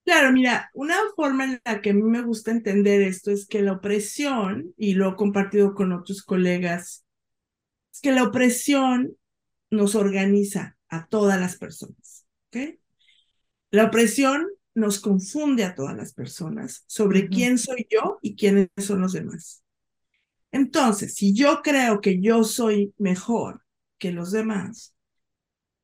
Claro, 0.05 0.33
mira, 0.33 0.69
una 0.73 0.95
forma 1.15 1.45
en 1.45 1.61
la 1.63 1.81
que 1.81 1.91
a 1.91 1.93
mí 1.93 2.01
me 2.03 2.21
gusta 2.23 2.51
entender 2.51 3.01
esto 3.01 3.31
es 3.31 3.47
que 3.47 3.61
la 3.61 3.73
opresión, 3.73 4.73
y 4.77 4.95
lo 4.95 5.11
he 5.11 5.15
compartido 5.15 5.73
con 5.73 5.93
otros 5.93 6.23
colegas, 6.23 7.05
es 7.93 8.01
que 8.01 8.11
la 8.11 8.23
opresión 8.23 9.17
nos 9.71 9.95
organiza 9.95 10.77
a 10.89 11.07
todas 11.07 11.39
las 11.39 11.57
personas. 11.57 12.25
La 13.71 13.85
opresión 13.85 14.47
nos 14.75 14.99
confunde 14.99 15.63
a 15.63 15.75
todas 15.75 15.95
las 15.95 16.13
personas 16.13 16.83
sobre 16.87 17.29
quién 17.29 17.57
soy 17.57 17.87
yo 17.89 18.19
y 18.21 18.35
quiénes 18.35 18.69
son 18.77 19.01
los 19.01 19.13
demás. 19.13 19.63
Entonces, 20.51 21.15
si 21.15 21.33
yo 21.33 21.61
creo 21.63 22.01
que 22.01 22.21
yo 22.21 22.43
soy 22.43 22.93
mejor 22.97 23.63
que 23.99 24.11
los 24.11 24.31
demás, 24.31 24.95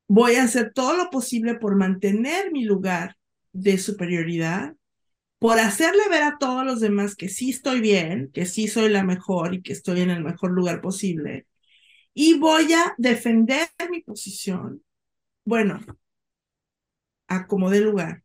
voy 0.07 0.35
a 0.35 0.43
hacer 0.43 0.73
todo 0.73 0.95
lo 0.97 1.09
posible 1.09 1.55
por 1.55 1.75
mantener 1.75 2.51
mi 2.51 2.65
lugar 2.65 3.17
de 3.51 3.77
superioridad, 3.77 4.75
por 5.39 5.59
hacerle 5.59 6.07
ver 6.09 6.23
a 6.23 6.37
todos 6.37 6.65
los 6.65 6.81
demás 6.81 7.15
que 7.15 7.29
sí 7.29 7.49
estoy 7.49 7.79
bien, 7.79 8.29
que 8.33 8.45
sí 8.45 8.67
soy 8.67 8.89
la 8.89 9.03
mejor 9.03 9.53
y 9.53 9.61
que 9.61 9.73
estoy 9.73 10.01
en 10.01 10.09
el 10.09 10.23
mejor 10.23 10.51
lugar 10.51 10.81
posible. 10.81 11.47
Y 12.13 12.37
voy 12.37 12.73
a 12.73 12.93
defender 12.97 13.67
mi 13.89 14.01
posición. 14.01 14.83
Bueno, 15.45 15.79
a 17.27 17.47
como 17.47 17.69
de 17.69 17.79
lugar. 17.79 18.23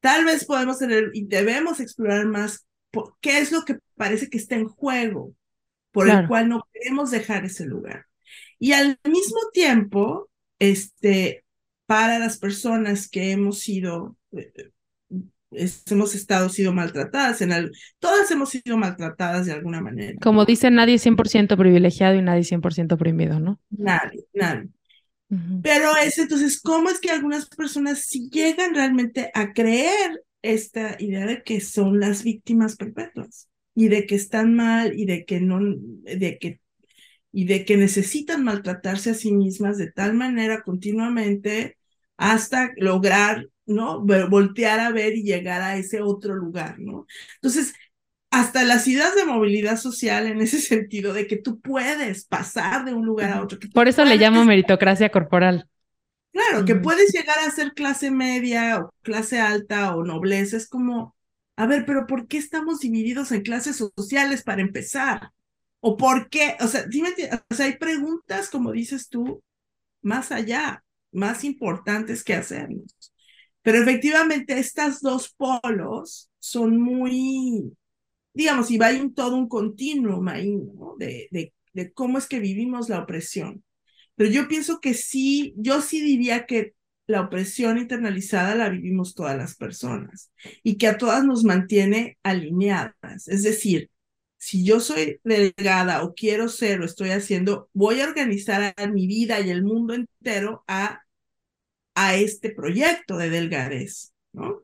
Tal 0.00 0.24
vez 0.24 0.44
podemos 0.44 0.78
tener 0.78 1.10
y 1.14 1.26
debemos 1.26 1.80
explorar 1.80 2.26
más 2.26 2.66
qué 3.20 3.38
es 3.38 3.52
lo 3.52 3.64
que 3.64 3.78
parece 3.96 4.30
que 4.30 4.38
está 4.38 4.54
en 4.54 4.68
juego, 4.68 5.34
por 5.90 6.08
el 6.08 6.26
cual 6.28 6.48
no 6.48 6.66
queremos 6.72 7.10
dejar 7.10 7.44
ese 7.44 7.66
lugar. 7.66 8.06
Y 8.58 8.72
al 8.72 8.98
mismo 9.04 9.38
tiempo, 9.52 10.30
este, 10.58 11.44
para 11.86 12.18
las 12.18 12.38
personas 12.38 13.08
que 13.08 13.32
hemos 13.32 13.58
sido, 13.58 14.16
eh, 14.32 14.70
hemos 15.90 16.14
estado 16.14 16.48
sido 16.48 16.72
maltratadas, 16.72 17.40
en 17.42 17.70
todas 17.98 18.30
hemos 18.30 18.50
sido 18.50 18.76
maltratadas 18.76 19.46
de 19.46 19.52
alguna 19.52 19.80
manera. 19.80 20.16
Como 20.20 20.44
dicen, 20.44 20.74
nadie 20.74 20.94
es 20.94 21.06
100% 21.06 21.56
privilegiado 21.56 22.14
y 22.14 22.22
nadie 22.22 22.44
100% 22.44 22.94
oprimido, 22.94 23.40
¿no? 23.40 23.58
Nadie, 23.70 24.24
nadie. 24.32 24.68
Pero 25.62 25.90
es 26.02 26.18
entonces, 26.18 26.60
¿cómo 26.60 26.90
es 26.90 26.98
que 26.98 27.10
algunas 27.10 27.46
personas 27.48 28.06
si 28.06 28.28
llegan 28.30 28.74
realmente 28.74 29.30
a 29.32 29.52
creer 29.52 30.24
esta 30.42 30.96
idea 30.98 31.24
de 31.26 31.42
que 31.44 31.60
son 31.60 32.00
las 32.00 32.24
víctimas 32.24 32.76
perpetuas 32.76 33.48
y 33.74 33.88
de 33.88 34.06
que 34.06 34.16
están 34.16 34.54
mal 34.54 34.98
y 34.98 35.06
de 35.06 35.24
que 35.24 35.40
no, 35.40 35.60
de 35.60 36.38
que, 36.40 36.60
y 37.30 37.44
de 37.44 37.64
que 37.64 37.76
necesitan 37.76 38.42
maltratarse 38.42 39.10
a 39.10 39.14
sí 39.14 39.32
mismas 39.32 39.78
de 39.78 39.92
tal 39.92 40.14
manera 40.14 40.62
continuamente 40.62 41.76
hasta 42.16 42.72
lograr, 42.76 43.46
¿no? 43.70 44.04
Voltear 44.04 44.80
a 44.80 44.90
ver 44.90 45.14
y 45.16 45.22
llegar 45.22 45.62
a 45.62 45.76
ese 45.76 46.02
otro 46.02 46.34
lugar, 46.34 46.78
¿no? 46.78 47.06
Entonces, 47.36 47.74
hasta 48.30 48.62
las 48.64 48.86
ideas 48.86 49.14
de 49.14 49.24
movilidad 49.24 49.76
social 49.76 50.26
en 50.26 50.40
ese 50.40 50.60
sentido, 50.60 51.12
de 51.12 51.26
que 51.26 51.36
tú 51.36 51.60
puedes 51.60 52.24
pasar 52.24 52.84
de 52.84 52.94
un 52.94 53.06
lugar 53.06 53.32
a 53.32 53.42
otro. 53.42 53.58
Por 53.72 53.88
eso 53.88 54.04
le 54.04 54.16
llamo 54.16 54.44
meritocracia 54.44 55.10
corporal. 55.10 55.66
Claro, 56.32 56.64
que 56.64 56.76
puedes 56.76 57.12
llegar 57.12 57.38
a 57.40 57.50
ser 57.50 57.72
clase 57.74 58.10
media 58.10 58.78
o 58.78 58.94
clase 59.02 59.40
alta 59.40 59.96
o 59.96 60.04
nobleza. 60.04 60.56
Es 60.56 60.68
como, 60.68 61.16
a 61.56 61.66
ver, 61.66 61.84
pero 61.84 62.06
¿por 62.06 62.28
qué 62.28 62.38
estamos 62.38 62.80
divididos 62.80 63.32
en 63.32 63.42
clases 63.42 63.76
sociales 63.76 64.42
para 64.44 64.62
empezar? 64.62 65.30
¿O 65.80 65.96
por 65.96 66.28
qué? 66.28 66.56
O 66.60 66.68
sea, 66.68 66.84
dime, 66.84 67.08
o 67.50 67.54
sea, 67.54 67.66
hay 67.66 67.78
preguntas, 67.78 68.48
como 68.48 68.70
dices 68.70 69.08
tú, 69.08 69.42
más 70.02 70.30
allá, 70.30 70.84
más 71.10 71.42
importantes 71.42 72.22
que 72.22 72.34
hacernos. 72.34 73.09
Pero 73.62 73.78
efectivamente 73.78 74.58
estas 74.58 75.00
dos 75.00 75.34
polos 75.36 76.30
son 76.38 76.80
muy, 76.80 77.72
digamos, 78.34 78.70
y 78.70 78.78
va 78.78 78.90
un, 78.90 79.14
todo 79.14 79.36
un 79.36 79.48
continuum 79.48 80.28
ahí. 80.28 80.58
De, 80.98 81.28
de, 81.30 81.52
de 81.72 81.92
cómo 81.92 82.18
es 82.18 82.26
que 82.26 82.40
vivimos 82.40 82.88
la 82.88 83.00
opresión. 83.00 83.64
Pero 84.16 84.30
yo 84.30 84.48
pienso 84.48 84.80
que 84.80 84.94
sí, 84.94 85.54
yo 85.56 85.80
sí 85.80 86.00
diría 86.02 86.46
que 86.46 86.74
la 87.06 87.22
opresión 87.22 87.78
internalizada 87.78 88.54
la 88.54 88.68
vivimos 88.68 89.14
todas 89.14 89.36
las 89.36 89.56
personas 89.56 90.30
y 90.62 90.76
que 90.78 90.86
a 90.86 90.98
todas 90.98 91.24
nos 91.24 91.44
mantiene 91.44 92.18
alineadas. 92.22 93.28
Es 93.28 93.42
decir, 93.42 93.90
si 94.38 94.64
yo 94.64 94.80
soy 94.80 95.20
delgada 95.24 96.02
o 96.02 96.14
quiero 96.14 96.48
ser 96.48 96.80
o 96.80 96.84
estoy 96.84 97.10
haciendo, 97.10 97.68
voy 97.72 98.00
a 98.00 98.06
organizar 98.08 98.74
mi 98.92 99.06
vida 99.06 99.40
y 99.40 99.50
el 99.50 99.64
mundo 99.64 99.94
entero 99.94 100.64
a, 100.68 101.02
a 102.02 102.14
este 102.14 102.48
proyecto 102.50 103.18
de 103.18 103.28
delgadez, 103.28 104.14
¿no? 104.32 104.62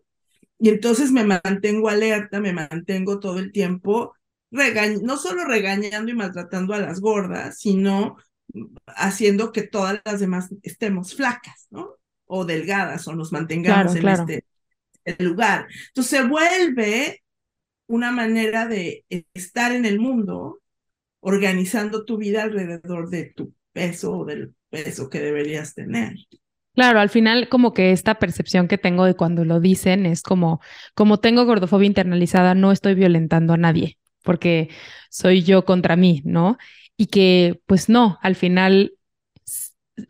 Y 0.59 0.71
entonces 0.71 1.13
me 1.13 1.23
mantengo 1.23 1.91
alerta, 1.91 2.41
me 2.41 2.55
mantengo 2.55 3.21
todo 3.21 3.39
el 3.39 3.53
tiempo, 3.53 4.15
no 4.51 5.19
solo 5.19 5.45
regañando 5.45 6.11
y 6.11 6.15
maltratando 6.15 6.73
a 6.73 6.79
las 6.79 6.99
gordas, 7.01 7.59
sino 7.59 8.17
haciendo 8.87 9.53
que 9.53 9.65
todas 9.65 10.01
las 10.03 10.19
demás 10.19 10.49
estemos 10.63 11.15
flacas, 11.15 11.67
¿no? 11.69 11.97
O 12.25 12.47
delgadas 12.47 13.07
o 13.07 13.15
nos 13.15 13.33
mantengamos 13.33 13.95
en 13.97 14.09
este 14.09 14.45
lugar. 15.19 15.67
Entonces 15.89 16.19
se 16.19 16.27
vuelve 16.27 17.23
una 17.87 18.13
manera 18.13 18.67
de 18.67 19.05
estar 19.35 19.73
en 19.73 19.85
el 19.85 20.01
mundo 20.01 20.61
organizando 21.21 22.07
tu 22.07 22.17
vida 22.17 22.45
alrededor 22.45 23.11
de 23.11 23.27
tu 23.37 23.53
peso 23.73 24.21
o 24.21 24.25
del 24.25 24.55
peso 24.71 25.11
que 25.11 25.21
deberías 25.21 25.75
tener. 25.75 26.15
Claro, 26.77 27.01
al 27.01 27.09
final 27.11 27.49
como 27.49 27.73
que 27.73 27.93
esta 27.93 28.17
percepción 28.17 28.69
que 28.69 28.77
tengo 28.79 29.07
de 29.07 29.15
cuando 29.17 29.45
lo 29.47 29.61
dicen 29.61 30.05
es 30.07 30.23
como, 30.23 30.61
como 30.95 31.19
tengo 31.21 31.47
gordofobia 31.47 31.87
internalizada, 31.87 32.55
no 32.55 32.71
estoy 32.71 32.95
violentando 32.95 33.55
a 33.55 33.57
nadie, 33.57 33.99
porque 34.23 34.69
soy 35.11 35.43
yo 35.43 35.65
contra 35.65 35.97
mí, 35.97 36.21
¿no? 36.27 36.59
Y 36.99 37.07
que 37.07 37.61
pues 37.67 37.89
no, 37.89 38.19
al 38.23 38.37
final 38.37 38.93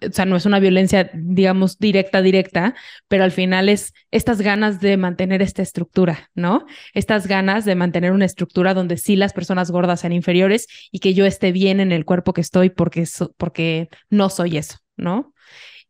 o 0.03 0.13
sea, 0.13 0.25
no 0.25 0.35
es 0.37 0.47
una 0.47 0.59
violencia, 0.59 1.11
digamos, 1.15 1.79
directa, 1.79 2.21
directa, 2.21 2.75
pero 3.09 3.23
al 3.25 3.31
final 3.31 3.69
es 3.69 3.93
estas 4.11 4.41
ganas 4.43 4.81
de 4.81 4.97
mantener 4.97 5.43
esta 5.43 5.63
estructura, 5.63 6.31
¿no? 6.35 6.67
Estas 6.93 7.29
ganas 7.29 7.65
de 7.65 7.77
mantener 7.77 8.11
una 8.13 8.25
estructura 8.25 8.75
donde 8.75 8.97
sí 8.97 9.15
las 9.15 9.33
personas 9.33 9.71
gordas 9.71 10.01
sean 10.01 10.13
inferiores 10.13 10.67
y 10.91 10.99
que 10.99 11.15
yo 11.15 11.25
esté 11.25 11.53
bien 11.53 11.79
en 11.81 11.93
el 11.93 12.05
cuerpo 12.05 12.33
que 12.33 12.41
estoy 12.41 12.71
porque, 12.71 13.05
porque 13.37 13.89
no 14.11 14.29
soy 14.29 14.57
eso, 14.57 14.79
¿no? 14.97 15.33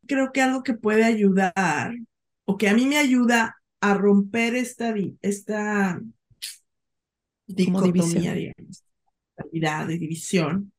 Creo 0.07 0.33
que 0.33 0.43
algo 0.43 0.63
que 0.63 0.75
puede 0.75 1.05
ayudar, 1.05 1.95
o 2.45 2.57
que 2.57 2.69
a 2.69 2.75
mí 2.75 2.87
me 2.87 2.99
ayuda 2.99 3.57
a 3.81 3.95
romper 3.95 4.55
esta, 4.55 4.95
esta 5.23 6.01
dicotomía, 7.47 8.35
digamos, 8.35 8.85
de 9.87 9.99
división, 9.99 10.73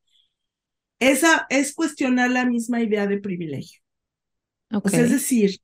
esa 0.99 1.45
es 1.49 1.73
cuestionar 1.73 2.31
la 2.31 2.45
misma 2.45 2.81
idea 2.81 3.07
de 3.07 3.19
privilegio. 3.19 3.81
es 4.85 5.11
decir, 5.11 5.59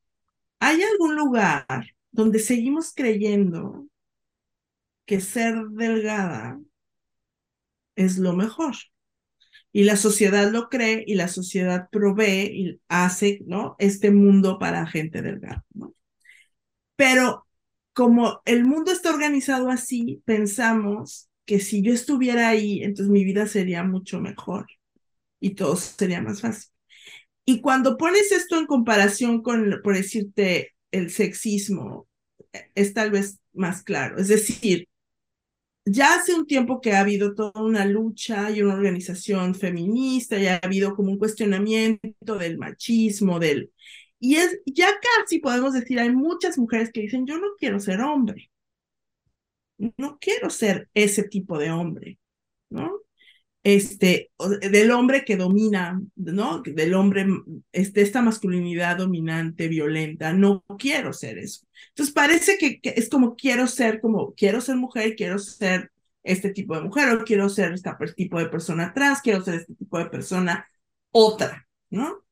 ¿hay 0.60 0.82
algún 0.82 1.16
lugar 1.16 1.88
donde 2.12 2.40
seguimos 2.40 2.94
creyendo 2.94 3.88
que 5.06 5.20
ser 5.20 5.56
delgada 5.70 6.60
es 7.96 8.18
lo 8.18 8.34
mejor? 8.34 8.76
Y 9.74 9.84
la 9.84 9.98
sociedad 9.98 10.52
lo 10.52 10.70
cree 10.70 11.04
y 11.06 11.16
la 11.16 11.28
sociedad 11.28 11.90
provee 11.92 12.52
y 12.54 12.82
hace, 12.88 13.42
¿no? 13.48 13.76
Este 13.80 14.12
mundo 14.12 14.60
para 14.60 14.86
gente 14.88 15.22
delgada. 15.22 15.66
Pero 16.96 17.48
como 17.94 18.42
el 18.46 18.66
mundo 18.66 18.92
está 18.92 19.12
organizado 19.14 19.70
así, 19.70 20.22
pensamos 20.26 21.30
que 21.46 21.60
si 21.60 21.82
yo 21.82 21.94
estuviera 21.94 22.50
ahí, 22.50 22.84
entonces 22.84 23.12
mi 23.12 23.24
vida 23.26 23.48
sería 23.48 23.84
mucho 23.84 24.20
mejor 24.22 24.68
y 25.40 25.56
todo 25.56 25.76
sería 25.76 26.22
más 26.22 26.42
fácil. 26.42 26.72
Y 27.46 27.62
cuando 27.62 27.98
pones 27.98 28.32
esto 28.32 28.58
en 28.58 28.68
comparación 28.68 29.42
con, 29.42 29.82
por 29.84 29.96
decirte, 29.96 30.76
el 30.92 31.12
sexismo, 31.12 32.08
es 32.76 32.94
tal 32.94 33.12
vez 33.12 33.40
más 33.54 33.84
claro. 33.84 34.18
Es 34.18 34.30
decir, 34.30 34.88
ya 35.86 36.16
hace 36.16 36.34
un 36.34 36.46
tiempo 36.48 36.82
que 36.82 36.94
ha 36.94 37.02
habido 37.02 37.36
toda 37.36 37.62
una 37.62 37.86
lucha 37.86 38.50
y 38.52 38.62
una 38.62 38.76
organización 38.76 39.56
feminista, 39.56 40.38
ya 40.38 40.56
ha 40.56 40.66
habido 40.66 40.96
como 40.96 41.12
un 41.12 41.18
cuestionamiento 41.18 42.38
del 42.38 42.58
machismo, 42.58 43.40
del... 43.40 43.72
Y 44.20 44.36
es, 44.36 44.62
ya 44.66 44.90
casi 45.18 45.40
podemos 45.40 45.74
decir, 45.74 46.00
hay 46.00 46.12
muchas 46.12 46.58
mujeres 46.58 46.92
que 46.94 47.02
dicen, 47.02 47.26
yo 47.26 47.38
no 47.40 47.56
quiero 47.60 47.80
ser 47.80 48.02
hombre, 48.02 48.50
no 49.98 50.18
quiero 50.20 50.50
ser 50.50 50.90
ese 50.94 51.24
tipo 51.24 51.58
de 51.58 51.72
hombre, 51.72 52.20
¿no? 52.70 53.03
Este, 53.64 54.32
del 54.62 54.92
hombre 54.92 55.24
que 55.24 55.38
domina, 55.38 56.02
¿no? 56.16 56.62
Del 56.62 56.94
hombre, 56.94 57.26
este, 57.72 58.02
esta 58.02 58.22
masculinidad 58.22 58.98
dominante, 58.98 59.70
violenta, 59.70 60.34
no 60.34 60.66
quiero 60.78 61.14
ser 61.14 61.38
eso. 61.38 61.66
Entonces 61.90 62.14
parece 62.14 62.58
que, 62.58 62.80
es 62.84 63.10
como 63.10 63.36
quiero 63.36 63.68
ser, 63.68 64.02
como 64.02 64.34
quiero 64.34 64.60
ser 64.60 64.76
mujer, 64.76 65.16
quiero 65.16 65.40
ser 65.40 65.92
este 66.24 66.52
tipo 66.52 66.76
de 66.76 66.82
mujer, 66.82 67.10
o 67.10 67.24
quiero 67.24 67.50
ser 67.50 67.74
este 67.74 67.92
tipo 68.16 68.40
de 68.40 68.48
persona 68.48 68.94
trans, 68.94 69.22
quiero 69.22 69.42
ser 69.44 69.56
este 69.56 69.76
tipo 69.76 69.98
de 69.98 70.08
persona 70.08 70.68
otra, 71.12 71.68
¿no? 71.90 72.24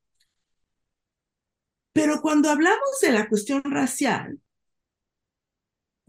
Pero 1.94 2.22
cuando 2.22 2.50
hablamos 2.50 3.00
de 3.02 3.12
la 3.12 3.28
cuestión 3.28 3.62
racial, 3.66 4.40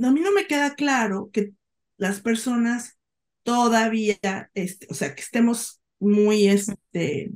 a 0.00 0.10
mí 0.10 0.20
no 0.20 0.32
me 0.32 0.46
queda 0.46 0.74
claro 0.74 1.30
que 1.32 1.52
las 1.96 2.20
personas 2.20 2.98
todavía, 3.42 4.50
este, 4.54 4.86
o 4.90 4.94
sea, 4.94 5.14
que 5.14 5.22
estemos 5.22 5.80
muy 5.98 6.48
este, 6.48 7.30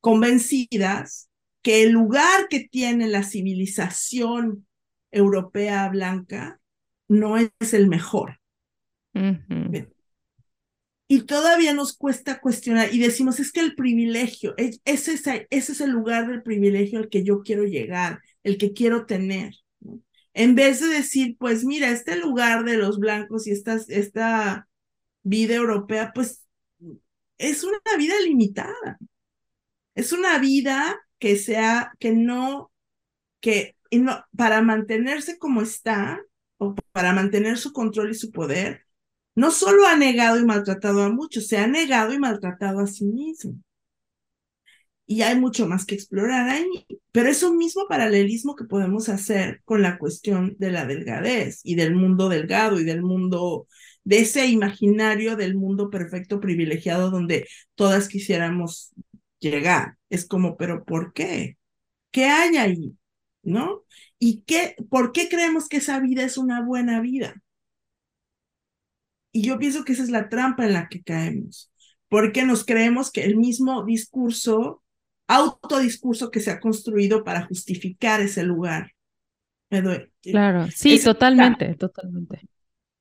convencidas 0.00 1.28
que 1.62 1.82
el 1.82 1.90
lugar 1.90 2.48
que 2.48 2.60
tiene 2.60 3.06
la 3.08 3.22
civilización 3.22 4.66
europea 5.10 5.88
blanca 5.88 6.60
no 7.08 7.36
es 7.36 7.74
el 7.74 7.88
mejor. 7.88 8.40
Y 11.08 11.22
todavía 11.22 11.74
nos 11.74 11.96
cuesta 11.96 12.40
cuestionar 12.40 12.94
y 12.94 13.00
decimos, 13.00 13.40
es 13.40 13.50
que 13.50 13.60
el 13.60 13.74
privilegio, 13.74 14.54
es, 14.56 14.80
ese, 14.84 15.48
ese 15.50 15.72
es 15.72 15.80
el 15.80 15.90
lugar 15.90 16.28
del 16.28 16.42
privilegio 16.42 17.00
al 17.00 17.08
que 17.08 17.24
yo 17.24 17.42
quiero 17.42 17.64
llegar, 17.64 18.20
el 18.44 18.58
que 18.58 18.72
quiero 18.72 19.06
tener. 19.06 19.54
En 20.32 20.54
vez 20.54 20.80
de 20.80 20.86
decir, 20.86 21.36
pues 21.38 21.64
mira, 21.64 21.90
este 21.90 22.16
lugar 22.16 22.64
de 22.64 22.76
los 22.76 23.00
blancos 23.00 23.48
y 23.48 23.50
esta, 23.50 23.76
esta 23.88 24.68
vida 25.22 25.54
europea, 25.54 26.12
pues 26.14 26.46
es 27.38 27.64
una 27.64 27.78
vida 27.98 28.14
limitada. 28.24 28.98
Es 29.94 30.12
una 30.12 30.38
vida 30.38 31.00
que 31.18 31.36
sea, 31.36 31.92
que 31.98 32.12
no, 32.12 32.72
que 33.40 33.76
no, 33.92 34.24
para 34.36 34.62
mantenerse 34.62 35.38
como 35.38 35.62
está, 35.62 36.20
o 36.58 36.74
para 36.92 37.12
mantener 37.12 37.58
su 37.58 37.72
control 37.72 38.10
y 38.12 38.14
su 38.14 38.30
poder, 38.30 38.86
no 39.34 39.50
solo 39.50 39.86
ha 39.86 39.96
negado 39.96 40.38
y 40.38 40.44
maltratado 40.44 41.02
a 41.04 41.10
muchos, 41.10 41.48
se 41.48 41.58
ha 41.58 41.66
negado 41.66 42.12
y 42.12 42.18
maltratado 42.18 42.80
a 42.80 42.86
sí 42.86 43.04
mismo 43.06 43.54
y 45.10 45.22
hay 45.22 45.36
mucho 45.40 45.66
más 45.66 45.86
que 45.86 45.96
explorar 45.96 46.48
ahí. 46.48 46.86
Pero 47.10 47.28
es 47.28 47.42
un 47.42 47.58
mismo 47.58 47.88
paralelismo 47.88 48.54
que 48.54 48.62
podemos 48.64 49.08
hacer 49.08 49.60
con 49.64 49.82
la 49.82 49.98
cuestión 49.98 50.54
de 50.60 50.70
la 50.70 50.86
delgadez 50.86 51.62
y 51.64 51.74
del 51.74 51.96
mundo 51.96 52.28
delgado 52.28 52.78
y 52.78 52.84
del 52.84 53.02
mundo, 53.02 53.66
de 54.04 54.20
ese 54.20 54.46
imaginario 54.46 55.36
del 55.36 55.54
mundo 55.54 55.90
perfecto 55.90 56.40
privilegiado 56.40 57.10
donde 57.10 57.46
todas 57.74 58.08
quisiéramos 58.08 58.92
llegar. 59.38 59.96
Es 60.08 60.26
como, 60.26 60.56
pero 60.56 60.84
¿por 60.84 61.12
qué? 61.12 61.56
¿Qué 62.10 62.26
hay 62.26 62.56
ahí? 62.56 62.96
¿No? 63.42 63.84
¿Y 64.18 64.42
qué, 64.42 64.76
por 64.90 65.12
qué 65.12 65.28
creemos 65.28 65.68
que 65.68 65.78
esa 65.78 66.00
vida 66.00 66.24
es 66.24 66.38
una 66.38 66.62
buena 66.62 67.00
vida? 67.00 67.42
Y 69.32 69.42
yo 69.42 69.58
pienso 69.58 69.84
que 69.84 69.92
esa 69.92 70.02
es 70.02 70.10
la 70.10 70.28
trampa 70.28 70.66
en 70.66 70.72
la 70.72 70.88
que 70.88 71.02
caemos, 71.02 71.72
porque 72.08 72.44
nos 72.44 72.64
creemos 72.64 73.12
que 73.12 73.24
el 73.24 73.36
mismo 73.36 73.84
discurso 73.84 74.82
autodiscurso 75.28 76.32
que 76.32 76.40
se 76.40 76.50
ha 76.50 76.58
construido 76.58 77.22
para 77.22 77.46
justificar 77.46 78.20
ese 78.20 78.42
lugar. 78.42 78.92
Claro, 80.20 80.66
sí, 80.74 81.00
totalmente, 81.00 81.72
totalmente. 81.76 82.49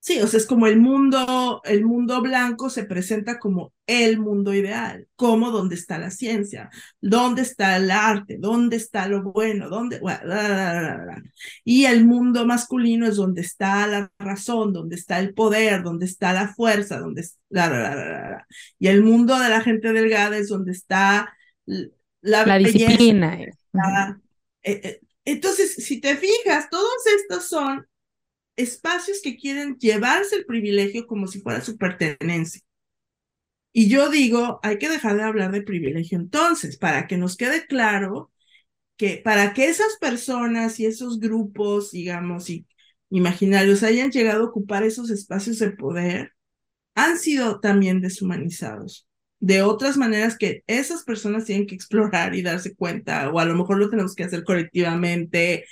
Sí, 0.09 0.19
o 0.21 0.25
sea, 0.25 0.39
es 0.39 0.47
como 0.47 0.65
el 0.65 0.79
mundo, 0.79 1.61
el 1.65 1.85
mundo 1.85 2.19
blanco 2.19 2.71
se 2.71 2.83
presenta 2.83 3.37
como 3.37 3.73
el 3.85 4.17
mundo 4.17 4.55
ideal, 4.55 5.07
como 5.15 5.51
donde 5.51 5.75
está 5.75 5.99
la 5.99 6.09
ciencia, 6.09 6.71
dónde 6.99 7.43
está 7.43 7.77
el 7.77 7.91
arte, 7.91 8.37
dónde 8.39 8.77
está 8.77 9.07
lo 9.07 9.21
bueno, 9.21 9.69
dónde... 9.69 10.01
Y 11.63 11.85
el 11.85 12.05
mundo 12.05 12.43
masculino 12.47 13.05
es 13.05 13.17
donde 13.17 13.41
está 13.41 13.85
la 13.85 14.11
razón, 14.17 14.73
donde 14.73 14.95
está 14.95 15.19
el 15.19 15.35
poder, 15.35 15.83
donde 15.83 16.07
está 16.07 16.33
la 16.33 16.47
fuerza, 16.55 16.97
donde... 16.97 17.23
Y 18.79 18.87
el 18.87 19.03
mundo 19.03 19.37
de 19.37 19.49
la 19.49 19.61
gente 19.61 19.93
delgada 19.93 20.39
es 20.39 20.47
donde 20.49 20.71
está 20.71 21.37
la, 22.21 22.57
disciplina. 22.57 23.39
Eh, 23.39 23.53
eh, 24.63 25.01
Entonces, 25.23 25.75
si 25.75 26.01
te 26.01 26.17
fijas, 26.17 26.67
todos 26.71 26.97
estos 27.15 27.47
son 27.47 27.85
espacios 28.61 29.21
que 29.23 29.37
quieren 29.37 29.77
llevarse 29.77 30.35
el 30.35 30.45
privilegio 30.45 31.07
como 31.07 31.27
si 31.27 31.41
fuera 31.41 31.61
su 31.61 31.77
pertenencia. 31.77 32.61
Y 33.71 33.89
yo 33.89 34.09
digo, 34.09 34.59
hay 34.63 34.77
que 34.77 34.89
dejar 34.89 35.15
de 35.15 35.23
hablar 35.23 35.51
de 35.51 35.61
privilegio 35.61 36.17
entonces, 36.17 36.77
para 36.77 37.07
que 37.07 37.17
nos 37.17 37.37
quede 37.37 37.65
claro 37.67 38.31
que 38.97 39.21
para 39.23 39.53
que 39.53 39.65
esas 39.67 39.97
personas 40.01 40.79
y 40.79 40.85
esos 40.85 41.19
grupos, 41.19 41.91
digamos, 41.91 42.49
y 42.49 42.67
imaginarios 43.09 43.83
hayan 43.83 44.11
llegado 44.11 44.43
a 44.43 44.47
ocupar 44.47 44.83
esos 44.83 45.09
espacios 45.09 45.59
de 45.59 45.71
poder, 45.71 46.33
han 46.95 47.17
sido 47.19 47.59
también 47.61 48.01
deshumanizados. 48.01 49.07
De 49.39 49.61
otras 49.61 49.97
maneras 49.97 50.37
que 50.37 50.63
esas 50.67 51.03
personas 51.03 51.45
tienen 51.45 51.65
que 51.65 51.75
explorar 51.75 52.35
y 52.35 52.41
darse 52.41 52.75
cuenta, 52.75 53.29
o 53.31 53.39
a 53.39 53.45
lo 53.45 53.55
mejor 53.55 53.77
lo 53.79 53.89
tenemos 53.89 54.15
que 54.15 54.25
hacer 54.25 54.43
colectivamente. 54.43 55.65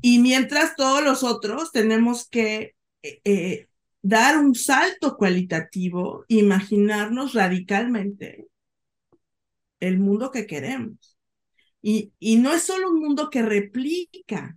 Y 0.00 0.20
mientras 0.20 0.76
todos 0.76 1.02
los 1.02 1.24
otros 1.24 1.72
tenemos 1.72 2.28
que 2.28 2.74
eh, 3.02 3.20
eh, 3.24 3.68
dar 4.02 4.38
un 4.38 4.54
salto 4.54 5.16
cualitativo, 5.16 6.24
imaginarnos 6.28 7.34
radicalmente 7.34 8.46
el 9.80 9.98
mundo 9.98 10.30
que 10.30 10.46
queremos. 10.46 11.16
Y, 11.82 12.12
y 12.18 12.36
no 12.36 12.52
es 12.52 12.62
solo 12.62 12.90
un 12.90 13.00
mundo 13.00 13.30
que 13.30 13.42
replica 13.42 14.56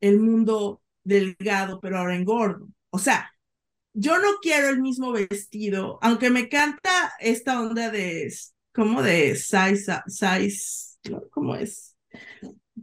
el 0.00 0.20
mundo 0.20 0.82
delgado, 1.04 1.80
pero 1.80 1.98
ahora 1.98 2.16
engordo. 2.16 2.68
O 2.90 2.98
sea, 2.98 3.30
yo 3.92 4.18
no 4.18 4.38
quiero 4.40 4.68
el 4.68 4.80
mismo 4.80 5.12
vestido, 5.12 5.98
aunque 6.02 6.30
me 6.30 6.48
canta 6.48 7.12
esta 7.20 7.60
onda 7.60 7.90
de, 7.90 8.32
como 8.72 9.02
de 9.02 9.36
size, 9.36 10.00
size, 10.06 10.98
¿cómo 11.30 11.56
es? 11.56 11.96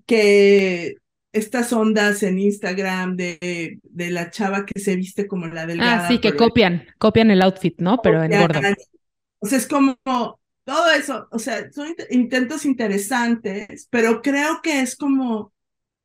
Que 0.05 0.95
estas 1.37 1.71
ondas 1.73 2.23
en 2.23 2.39
Instagram 2.39 3.15
de, 3.15 3.79
de 3.83 4.11
la 4.11 4.29
chava 4.29 4.65
que 4.65 4.79
se 4.79 4.95
viste 4.95 5.27
como 5.27 5.47
la 5.47 5.65
delgada. 5.65 6.05
Ah, 6.05 6.07
sí, 6.07 6.19
que 6.19 6.35
copian, 6.35 6.85
copian 6.97 7.31
el 7.31 7.41
outfit, 7.41 7.79
¿no? 7.79 8.01
Pero 8.01 8.23
en 8.23 8.31
gordo. 8.31 8.59
O 9.39 9.47
sea, 9.47 9.57
es 9.57 9.67
como 9.67 9.97
todo 10.67 10.91
eso, 10.91 11.27
o 11.31 11.39
sea, 11.39 11.71
son 11.71 11.95
intentos 12.09 12.65
interesantes, 12.65 13.87
pero 13.89 14.21
creo 14.21 14.61
que 14.61 14.81
es 14.81 14.97
como 14.97 15.53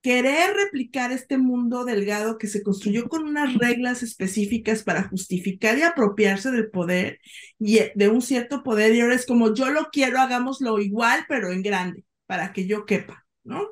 querer 0.03 0.55
replicar 0.55 1.13
este 1.13 1.39
mundo 1.39 1.85
delgado 1.85 2.37
que 2.37 2.49
se 2.49 2.63
construyó 2.63 3.09
con 3.09 3.25
unas 3.25 3.55
reglas 3.55 4.03
específicas 4.03 4.83
para 4.83 5.09
justificar 5.09 5.79
y 5.79 5.83
apropiarse 5.83 6.51
del 6.51 6.71
poder 6.71 7.21
y 7.59 7.79
eh, 7.79 7.93
de 7.95 8.09
un 8.09 8.21
cierto 8.21 8.63
poder 8.63 8.95
y 8.95 9.01
ahora 9.01 9.15
es 9.15 9.27
como 9.27 9.55
yo 9.55 9.71
lo 9.71 9.91
quiero, 9.93 10.21
hagámoslo 10.21 10.79
igual, 10.81 11.25
pero 11.29 11.51
en 11.53 11.63
grande, 11.63 12.05
para 12.27 12.53
que 12.53 12.67
yo 12.67 12.85
quepa, 12.85 13.25
¿no? 13.45 13.67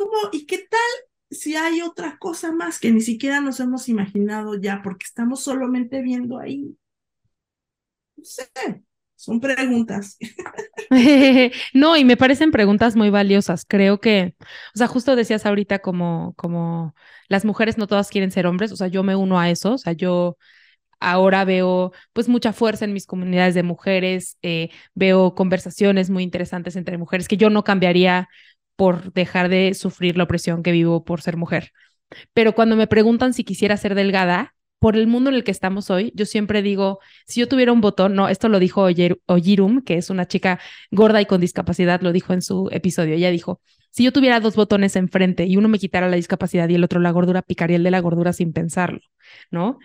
Es 0.00 0.06
como, 0.06 0.30
¿y 0.32 0.46
qué 0.46 0.58
tal 0.58 0.80
si 1.30 1.56
hay 1.56 1.82
otra 1.82 2.18
cosa 2.18 2.52
más 2.52 2.78
que 2.78 2.90
ni 2.90 3.00
siquiera 3.02 3.40
nos 3.40 3.60
hemos 3.60 3.88
imaginado 3.88 4.54
ya 4.54 4.80
porque 4.82 5.04
estamos 5.04 5.42
solamente 5.42 6.00
viendo 6.00 6.38
ahí? 6.38 6.76
No 8.16 8.24
sé, 8.24 8.50
son 9.16 9.40
preguntas. 9.40 10.16
no, 11.74 11.96
y 11.96 12.04
me 12.04 12.16
parecen 12.16 12.50
preguntas 12.50 12.96
muy 12.96 13.10
valiosas. 13.10 13.64
Creo 13.66 14.00
que, 14.00 14.34
o 14.74 14.78
sea, 14.78 14.86
justo 14.86 15.16
decías 15.16 15.46
ahorita 15.46 15.80
como, 15.80 16.34
como 16.36 16.94
las 17.28 17.44
mujeres 17.44 17.78
no 17.78 17.86
todas 17.86 18.08
quieren 18.08 18.30
ser 18.30 18.46
hombres, 18.46 18.72
o 18.72 18.76
sea, 18.76 18.88
yo 18.88 19.02
me 19.02 19.16
uno 19.16 19.38
a 19.38 19.50
eso, 19.50 19.74
o 19.74 19.78
sea, 19.78 19.92
yo 19.92 20.36
ahora 21.00 21.44
veo 21.44 21.92
pues 22.12 22.28
mucha 22.28 22.52
fuerza 22.52 22.84
en 22.84 22.92
mis 22.92 23.06
comunidades 23.06 23.54
de 23.54 23.62
mujeres, 23.62 24.38
eh, 24.42 24.70
veo 24.94 25.34
conversaciones 25.34 26.10
muy 26.10 26.22
interesantes 26.22 26.76
entre 26.76 26.98
mujeres 26.98 27.28
que 27.28 27.36
yo 27.38 27.50
no 27.50 27.64
cambiaría 27.64 28.28
por 28.80 29.12
dejar 29.12 29.50
de 29.50 29.74
sufrir 29.74 30.16
la 30.16 30.24
opresión 30.24 30.62
que 30.62 30.72
vivo 30.72 31.04
por 31.04 31.20
ser 31.20 31.36
mujer. 31.36 31.72
Pero 32.32 32.54
cuando 32.54 32.76
me 32.76 32.86
preguntan 32.86 33.34
si 33.34 33.44
quisiera 33.44 33.76
ser 33.76 33.94
delgada, 33.94 34.54
por 34.78 34.96
el 34.96 35.06
mundo 35.06 35.28
en 35.28 35.36
el 35.36 35.44
que 35.44 35.50
estamos 35.50 35.90
hoy, 35.90 36.12
yo 36.14 36.24
siempre 36.24 36.62
digo, 36.62 36.98
si 37.26 37.40
yo 37.40 37.46
tuviera 37.46 37.72
un 37.72 37.82
botón, 37.82 38.14
no, 38.14 38.30
esto 38.30 38.48
lo 38.48 38.58
dijo 38.58 38.88
Oyirum, 39.26 39.82
que 39.82 39.98
es 39.98 40.08
una 40.08 40.26
chica 40.26 40.60
gorda 40.90 41.20
y 41.20 41.26
con 41.26 41.42
discapacidad, 41.42 42.00
lo 42.00 42.10
dijo 42.10 42.32
en 42.32 42.40
su 42.40 42.70
episodio, 42.72 43.16
ella 43.16 43.30
dijo, 43.30 43.60
si 43.90 44.04
yo 44.04 44.14
tuviera 44.14 44.40
dos 44.40 44.56
botones 44.56 44.96
enfrente 44.96 45.44
y 45.44 45.58
uno 45.58 45.68
me 45.68 45.78
quitara 45.78 46.08
la 46.08 46.16
discapacidad 46.16 46.66
y 46.70 46.76
el 46.76 46.82
otro 46.82 47.00
la 47.00 47.10
gordura, 47.10 47.42
picaría 47.42 47.76
el 47.76 47.84
de 47.84 47.90
la 47.90 48.00
gordura 48.00 48.32
sin 48.32 48.54
pensarlo, 48.54 49.00
¿no? 49.50 49.78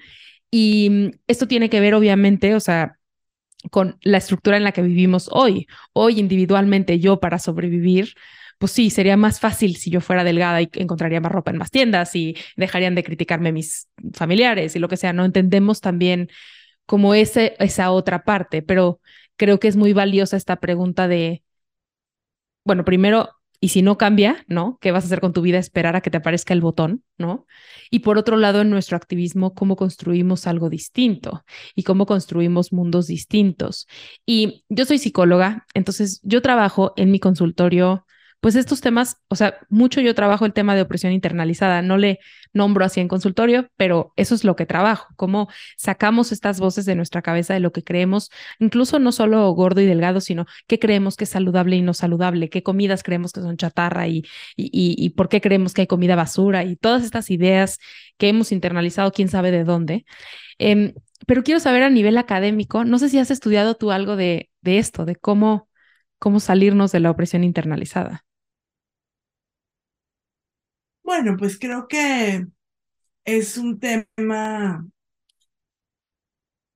Y 0.50 0.90
mm, 0.90 1.12
esto 1.28 1.50
tiene 1.50 1.70
que 1.70 1.82
ver, 1.82 1.96
obviamente, 1.96 2.56
o 2.56 2.62
sea, 2.62 2.98
con 3.72 3.98
la 4.04 4.20
estructura 4.20 4.56
en 4.56 4.64
la 4.64 4.72
que 4.72 4.82
vivimos 4.82 5.28
hoy. 5.34 5.68
Hoy 5.92 6.18
individualmente 6.18 7.00
yo 7.00 7.20
para 7.20 7.40
sobrevivir, 7.40 8.14
pues 8.58 8.72
sí, 8.72 8.90
sería 8.90 9.18
más 9.18 9.40
fácil 9.40 9.76
si 9.76 9.90
yo 9.90 10.02
fuera 10.02 10.24
delgada 10.24 10.62
y 10.62 10.70
encontraría 10.74 11.22
más 11.22 11.32
ropa 11.32 11.52
en 11.52 11.58
más 11.58 11.72
tiendas 11.72 12.16
y 12.16 12.36
dejarían 12.56 12.96
de 12.96 13.04
criticarme 13.04 13.52
mis 13.52 13.90
familiares 14.14 14.76
y 14.76 14.80
lo 14.80 14.88
que 14.88 14.98
sea. 14.98 15.14
No 15.14 15.26
entendemos 15.26 15.82
también 15.82 16.30
como 16.86 17.14
ese, 17.16 17.56
esa 17.60 17.92
otra 17.92 18.24
parte, 18.24 18.62
pero 18.62 19.00
creo 19.38 19.60
que 19.60 19.68
es 19.68 19.76
muy 19.76 19.94
valiosa 19.94 20.38
esta 20.38 20.58
pregunta 20.58 21.08
de, 21.08 21.44
bueno, 22.64 22.86
primero, 22.86 23.30
y 23.60 23.70
si 23.70 23.82
no 23.82 23.98
cambia, 23.98 24.46
¿no? 24.48 24.78
¿Qué 24.82 24.92
vas 24.92 25.04
a 25.04 25.08
hacer 25.08 25.22
con 25.22 25.34
tu 25.34 25.42
vida? 25.42 25.58
Esperar 25.58 25.96
a 25.96 26.02
que 26.02 26.10
te 26.10 26.18
aparezca 26.18 26.54
el 26.54 26.62
botón, 26.62 27.04
¿no? 27.18 27.46
Y 27.90 28.00
por 28.00 28.18
otro 28.18 28.38
lado, 28.38 28.62
en 28.62 28.70
nuestro 28.70 28.98
activismo, 28.98 29.54
cómo 29.54 29.76
construimos 29.76 30.48
algo 30.48 30.70
distinto 30.70 31.44
y 31.74 31.84
cómo 31.84 32.06
construimos 32.06 32.74
mundos 32.74 33.08
distintos. 33.08 33.88
Y 34.26 34.66
yo 34.70 34.86
soy 34.86 34.98
psicóloga, 35.00 35.66
entonces 35.74 36.20
yo 36.24 36.42
trabajo 36.42 36.94
en 36.96 37.12
mi 37.12 37.20
consultorio 37.20 38.05
pues 38.46 38.56
estos 38.56 38.80
temas, 38.80 39.18
o 39.28 39.36
sea, 39.36 39.58
mucho 39.70 40.02
yo 40.02 40.14
trabajo 40.14 40.46
el 40.46 40.54
tema 40.54 40.76
de 40.76 40.84
opresión 40.84 41.12
internalizada, 41.12 41.82
no 41.82 41.98
le 41.98 42.20
nombro 42.54 42.86
así 42.86 43.00
en 43.00 43.08
consultorio, 43.08 43.72
pero 43.76 44.14
eso 44.18 44.36
es 44.36 44.44
lo 44.44 44.56
que 44.56 44.68
trabajo, 44.68 45.08
cómo 45.16 45.50
sacamos 45.78 46.32
estas 46.32 46.60
voces 46.60 46.86
de 46.86 46.94
nuestra 46.94 47.24
cabeza 47.24 47.56
de 47.56 47.60
lo 47.60 47.72
que 47.72 47.84
creemos, 47.84 48.30
incluso 48.60 49.00
no 49.00 49.12
solo 49.12 49.50
gordo 49.54 49.82
y 49.82 49.88
delgado, 49.88 50.22
sino 50.22 50.46
qué 50.68 50.78
creemos 50.78 51.16
que 51.16 51.24
es 51.24 51.32
saludable 51.32 51.76
y 51.76 51.82
no 51.82 51.96
saludable, 51.96 52.52
qué 52.52 52.62
comidas 52.62 53.02
creemos 53.02 53.32
que 53.32 53.42
son 53.42 53.58
chatarra 53.58 54.08
y, 54.08 54.22
por 55.18 55.28
qué 55.28 55.42
creemos 55.42 55.74
que 55.74 55.82
hay 55.82 55.88
comida 55.88 56.16
basura 56.16 56.64
y 56.64 56.76
todas 56.76 57.04
estas 57.04 57.32
ideas 57.32 57.80
que 58.20 58.30
hemos 58.30 58.52
internalizado, 58.52 59.12
quién 59.12 59.28
sabe 59.28 59.50
de 59.50 59.64
dónde. 59.64 60.06
Em, 60.60 60.94
pero 61.26 61.42
quiero 61.44 61.60
saber 61.60 61.82
a 61.82 61.90
nivel 61.90 62.16
académico, 62.20 62.86
no 62.86 63.00
sé 63.00 63.10
si 63.10 63.18
has 63.18 63.32
estudiado 63.32 63.74
tú 63.74 63.92
algo 63.92 64.16
de, 64.16 64.52
de 64.62 64.78
esto, 64.78 65.06
de 65.06 65.16
cómo, 65.16 65.68
cómo 66.20 66.40
salirnos 66.40 66.92
de 66.92 67.00
la 67.00 67.10
opresión 67.10 67.44
internalizada. 67.44 68.25
Bueno, 71.06 71.38
pues 71.38 71.58
creo 71.60 71.88
que 71.88 72.46
es 73.26 73.58
un 73.58 73.80
tema, 73.80 74.86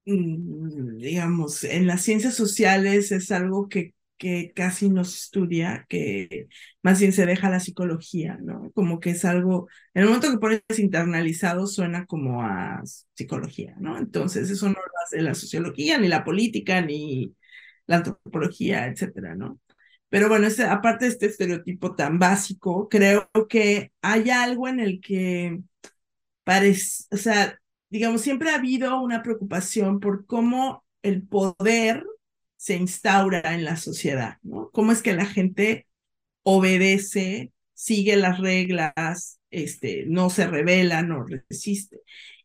mm, 0.05 0.97
digamos, 0.97 1.63
en 1.63 1.87
las 1.87 2.01
ciencias 2.03 2.35
sociales 2.35 3.11
es 3.11 3.31
algo 3.31 3.69
que, 3.69 3.93
que 4.17 4.51
casi 4.55 4.89
no 4.89 5.03
se 5.03 5.17
estudia, 5.17 5.85
que 5.89 6.47
más 6.83 6.99
bien 6.99 7.13
se 7.13 7.25
deja 7.25 7.49
la 7.49 7.59
psicología, 7.59 8.37
¿no? 8.41 8.71
Como 8.73 8.99
que 8.99 9.11
es 9.11 9.25
algo, 9.25 9.67
en 9.93 10.01
el 10.03 10.07
momento 10.09 10.31
que 10.31 10.37
pones 10.39 10.61
internalizado 10.79 11.67
suena 11.67 12.05
como 12.05 12.41
a 12.43 12.81
psicología, 13.13 13.75
¿no? 13.79 13.97
Entonces 13.97 14.49
eso 14.49 14.67
no 14.67 14.73
lo 14.73 14.91
hace 15.05 15.21
la 15.21 15.35
sociología, 15.35 15.97
ni 15.97 16.07
la 16.07 16.23
política, 16.25 16.81
ni 16.81 17.35
la 17.87 17.97
antropología, 17.97 18.87
etcétera, 18.87 19.35
¿no? 19.35 19.59
Pero 20.09 20.27
bueno, 20.27 20.47
aparte 20.69 21.05
de 21.05 21.11
este 21.11 21.27
estereotipo 21.27 21.95
tan 21.95 22.19
básico, 22.19 22.89
creo 22.89 23.29
que 23.47 23.91
hay 24.01 24.29
algo 24.31 24.67
en 24.67 24.79
el 24.79 25.01
que 25.01 25.59
parece, 26.43 27.05
o 27.11 27.17
sea, 27.17 27.59
digamos, 27.89 28.21
siempre 28.21 28.49
ha 28.49 28.55
habido 28.55 29.01
una 29.01 29.23
preocupación 29.23 29.99
por 29.99 30.25
cómo 30.25 30.83
el 31.03 31.23
poder 31.23 32.03
se 32.57 32.75
instaura 32.75 33.53
en 33.53 33.63
la 33.63 33.77
sociedad, 33.77 34.37
¿no? 34.43 34.69
Cómo 34.71 34.91
es 34.91 35.01
que 35.01 35.13
la 35.13 35.25
gente 35.25 35.87
obedece, 36.43 37.51
sigue 37.73 38.15
las 38.17 38.39
reglas, 38.39 39.39
este, 39.51 40.05
no 40.07 40.29
se 40.29 40.47
revela, 40.47 41.01
no 41.01 41.23
resiste. 41.23 42.01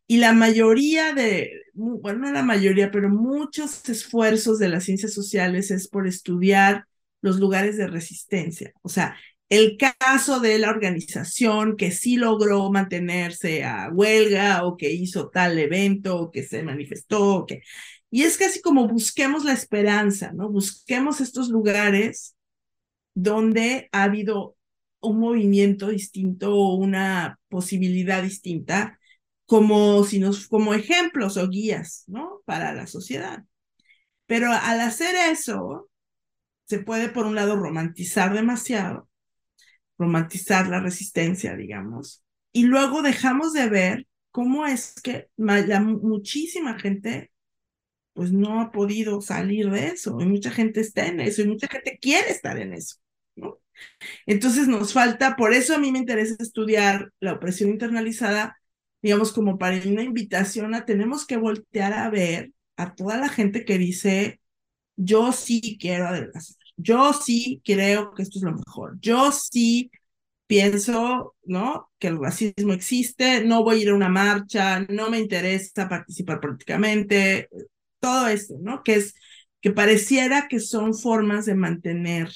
Y 0.07 0.17
la 0.17 0.33
mayoría 0.33 1.13
de, 1.13 1.51
bueno, 1.73 2.19
no 2.19 2.31
la 2.31 2.43
mayoría, 2.43 2.91
pero 2.91 3.09
muchos 3.09 3.87
esfuerzos 3.89 4.59
de 4.59 4.69
las 4.69 4.83
ciencias 4.85 5.13
sociales 5.13 5.71
es 5.71 5.87
por 5.87 6.07
estudiar 6.07 6.85
los 7.25 7.39
lugares 7.39 7.75
de 7.75 7.87
resistencia. 7.87 8.71
O 8.83 8.89
sea, 8.89 9.17
el 9.49 9.77
caso 9.77 10.39
de 10.39 10.59
la 10.59 10.69
organización 10.69 11.75
que 11.75 11.89
sí 11.89 12.17
logró 12.17 12.71
mantenerse 12.71 13.63
a 13.63 13.89
huelga 13.91 14.63
o 14.63 14.77
que 14.77 14.91
hizo 14.91 15.29
tal 15.29 15.57
evento 15.57 16.17
o 16.19 16.31
que 16.31 16.43
se 16.43 16.61
manifestó. 16.61 17.45
Que... 17.47 17.63
Y 18.11 18.23
es 18.23 18.37
casi 18.37 18.61
como 18.61 18.87
busquemos 18.87 19.43
la 19.43 19.53
esperanza, 19.53 20.33
¿no? 20.33 20.49
Busquemos 20.49 21.19
estos 21.19 21.49
lugares 21.49 22.35
donde 23.15 23.89
ha 23.91 24.03
habido 24.03 24.55
un 25.01 25.19
movimiento 25.19 25.87
distinto 25.89 26.53
o 26.55 26.75
una 26.75 27.39
posibilidad 27.49 28.21
distinta 28.21 28.99
como, 29.47 30.03
si 30.03 30.19
nos, 30.19 30.47
como 30.47 30.75
ejemplos 30.75 31.37
o 31.37 31.49
guías, 31.49 32.03
¿no? 32.07 32.41
Para 32.45 32.73
la 32.73 32.85
sociedad. 32.85 33.43
Pero 34.27 34.51
al 34.51 34.79
hacer 34.81 35.15
eso, 35.31 35.89
se 36.65 36.79
puede, 36.79 37.09
por 37.09 37.25
un 37.25 37.35
lado, 37.35 37.55
romantizar 37.55 38.33
demasiado 38.33 39.07
romantizar 39.97 40.67
la 40.67 40.79
resistencia, 40.79 41.55
digamos. 41.55 42.23
Y 42.51 42.63
luego 42.63 43.01
dejamos 43.01 43.53
de 43.53 43.69
ver 43.69 44.07
cómo 44.31 44.65
es 44.65 44.95
que 45.01 45.29
la, 45.37 45.79
muchísima 45.81 46.77
gente 46.79 47.31
pues 48.13 48.31
no 48.31 48.61
ha 48.61 48.71
podido 48.71 49.19
salir 49.21 49.69
de 49.71 49.87
eso, 49.87 50.17
y 50.21 50.25
mucha 50.25 50.49
gente 50.49 50.79
está 50.79 51.05
en 51.05 51.19
eso, 51.19 51.41
y 51.41 51.47
mucha 51.47 51.67
gente 51.67 51.99
quiere 52.01 52.29
estar 52.29 52.57
en 52.57 52.73
eso. 52.73 52.97
Entonces 54.25 54.69
nos 54.69 54.93
falta, 54.93 55.35
por 55.35 55.53
eso 55.53 55.75
a 55.75 55.79
mí 55.79 55.91
me 55.91 55.99
interesa 55.99 56.35
estudiar 56.39 57.11
la 57.19 57.33
opresión 57.33 57.71
internalizada, 57.71 58.57
digamos, 59.01 59.33
como 59.33 59.57
para 59.57 59.77
una 59.85 60.03
invitación 60.03 60.73
a 60.75 60.85
tenemos 60.85 61.25
que 61.25 61.35
voltear 61.35 61.91
a 61.91 62.09
ver 62.09 62.53
a 62.77 62.95
toda 62.95 63.17
la 63.17 63.27
gente 63.27 63.65
que 63.65 63.77
dice, 63.77 64.39
yo 64.95 65.33
sí 65.33 65.77
quiero 65.79 66.07
adelgazar, 66.07 66.54
yo 66.77 67.13
sí 67.13 67.61
creo 67.65 68.13
que 68.13 68.23
esto 68.23 68.39
es 68.39 68.43
lo 68.43 68.53
mejor, 68.53 68.97
yo 68.99 69.31
sí 69.31 69.91
pienso, 70.47 71.35
¿no? 71.43 71.89
Que 71.99 72.07
el 72.07 72.19
racismo 72.19 72.73
existe, 72.73 73.43
no 73.43 73.63
voy 73.63 73.79
a 73.79 73.81
ir 73.83 73.89
a 73.89 73.95
una 73.95 74.09
marcha, 74.09 74.81
no 74.81 75.09
me 75.09 75.19
interesa 75.19 75.89
participar 75.89 76.39
políticamente, 76.39 77.49
todo 77.99 78.27
esto, 78.27 78.55
¿no? 78.61 78.83
Que 78.83 78.95
es 78.95 79.15
que 79.61 79.71
pareciera 79.71 80.47
que 80.47 80.59
son 80.59 80.93
formas 80.93 81.45
de 81.45 81.55
mantener 81.55 82.29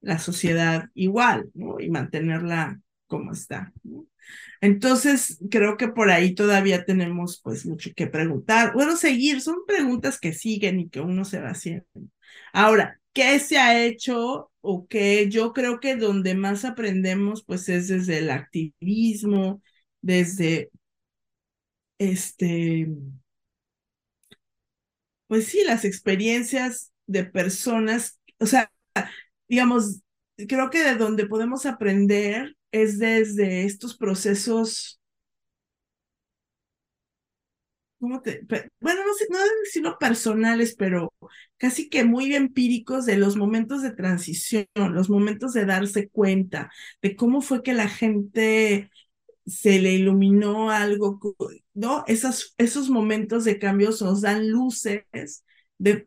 la 0.00 0.18
sociedad 0.18 0.88
igual, 0.94 1.50
¿no? 1.54 1.80
Y 1.80 1.90
mantenerla 1.90 2.80
como 3.06 3.32
está. 3.32 3.72
Entonces, 4.60 5.38
creo 5.50 5.76
que 5.76 5.88
por 5.88 6.10
ahí 6.10 6.34
todavía 6.34 6.84
tenemos 6.84 7.40
pues 7.42 7.66
mucho 7.66 7.90
que 7.96 8.06
preguntar. 8.06 8.72
Bueno, 8.74 8.96
seguir, 8.96 9.40
son 9.40 9.64
preguntas 9.66 10.18
que 10.20 10.32
siguen 10.32 10.80
y 10.80 10.88
que 10.88 11.00
uno 11.00 11.24
se 11.24 11.40
va 11.40 11.50
haciendo. 11.50 11.86
Ahora, 12.52 12.99
¿qué 13.12 13.38
se 13.40 13.58
ha 13.58 13.82
hecho 13.84 14.50
o 14.60 14.86
qué? 14.88 15.28
Yo 15.30 15.52
creo 15.52 15.80
que 15.80 15.96
donde 15.96 16.34
más 16.34 16.64
aprendemos 16.64 17.44
pues 17.44 17.68
es 17.68 17.88
desde 17.88 18.18
el 18.18 18.30
activismo, 18.30 19.62
desde 20.02 20.70
este, 21.98 22.86
pues 25.26 25.46
sí, 25.48 25.62
las 25.64 25.84
experiencias 25.84 26.92
de 27.06 27.24
personas, 27.24 28.18
o 28.38 28.46
sea, 28.46 28.72
digamos, 29.48 30.02
creo 30.48 30.70
que 30.70 30.84
de 30.84 30.96
donde 30.96 31.26
podemos 31.26 31.66
aprender 31.66 32.56
es 32.72 32.98
desde 33.00 33.64
estos 33.66 33.96
procesos, 33.96 34.99
¿cómo 38.00 38.22
te, 38.22 38.42
bueno, 38.80 39.00
no 39.06 39.14
sé, 39.14 39.26
no 39.30 39.38
decirlo 39.64 39.98
personales, 39.98 40.74
pero 40.76 41.12
casi 41.58 41.88
que 41.90 42.04
muy 42.04 42.34
empíricos 42.34 43.06
de 43.06 43.16
los 43.16 43.36
momentos 43.36 43.82
de 43.82 43.92
transición, 43.92 44.66
los 44.76 45.10
momentos 45.10 45.52
de 45.52 45.66
darse 45.66 46.08
cuenta 46.08 46.70
de 47.02 47.14
cómo 47.16 47.42
fue 47.42 47.62
que 47.62 47.74
la 47.74 47.88
gente 47.88 48.90
se 49.46 49.80
le 49.80 49.92
iluminó 49.94 50.70
algo, 50.70 51.18
¿no? 51.74 52.04
Esos, 52.06 52.54
esos 52.58 52.90
momentos 52.90 53.44
de 53.44 53.58
cambios 53.58 54.02
nos 54.02 54.22
dan 54.22 54.48
luces 54.50 55.44
de 55.78 56.06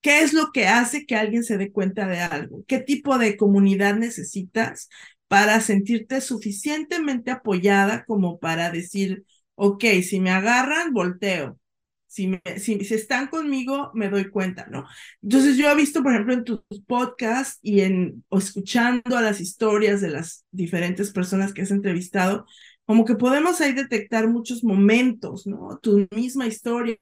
¿Qué 0.00 0.20
es 0.20 0.32
lo 0.32 0.52
que 0.52 0.66
hace 0.68 1.06
que 1.06 1.16
alguien 1.16 1.44
se 1.44 1.58
dé 1.58 1.72
cuenta 1.72 2.06
de 2.06 2.20
algo? 2.20 2.64
¿Qué 2.66 2.78
tipo 2.78 3.18
de 3.18 3.36
comunidad 3.36 3.96
necesitas 3.96 4.88
para 5.26 5.60
sentirte 5.60 6.20
suficientemente 6.20 7.30
apoyada 7.30 8.04
como 8.06 8.38
para 8.38 8.70
decir, 8.70 9.24
ok, 9.58 9.84
si 10.02 10.20
me 10.20 10.30
agarran, 10.30 10.92
volteo. 10.92 11.58
Si, 12.06 12.26
me, 12.28 12.40
si, 12.58 12.74
están 12.94 13.28
conmigo, 13.28 13.90
me 13.94 14.08
doy 14.08 14.30
cuenta, 14.30 14.66
¿no? 14.70 14.86
Entonces 15.22 15.56
yo 15.58 15.70
he 15.70 15.74
visto, 15.76 16.02
por 16.02 16.12
ejemplo, 16.12 16.34
en 16.34 16.44
tus 16.44 16.62
podcasts 16.86 17.58
y 17.60 17.80
en 17.80 18.24
escuchando 18.30 19.20
las 19.20 19.40
historias 19.40 20.00
de 20.00 20.10
las 20.10 20.46
diferentes 20.50 21.12
personas 21.12 21.52
que 21.52 21.62
has 21.62 21.70
entrevistado, 21.70 22.46
como 22.86 23.04
que 23.04 23.16
podemos 23.16 23.60
ahí 23.60 23.72
detectar 23.72 24.28
muchos 24.28 24.64
momentos, 24.64 25.46
¿no? 25.46 25.78
Tu 25.82 26.08
misma 26.14 26.46
historia, 26.46 26.96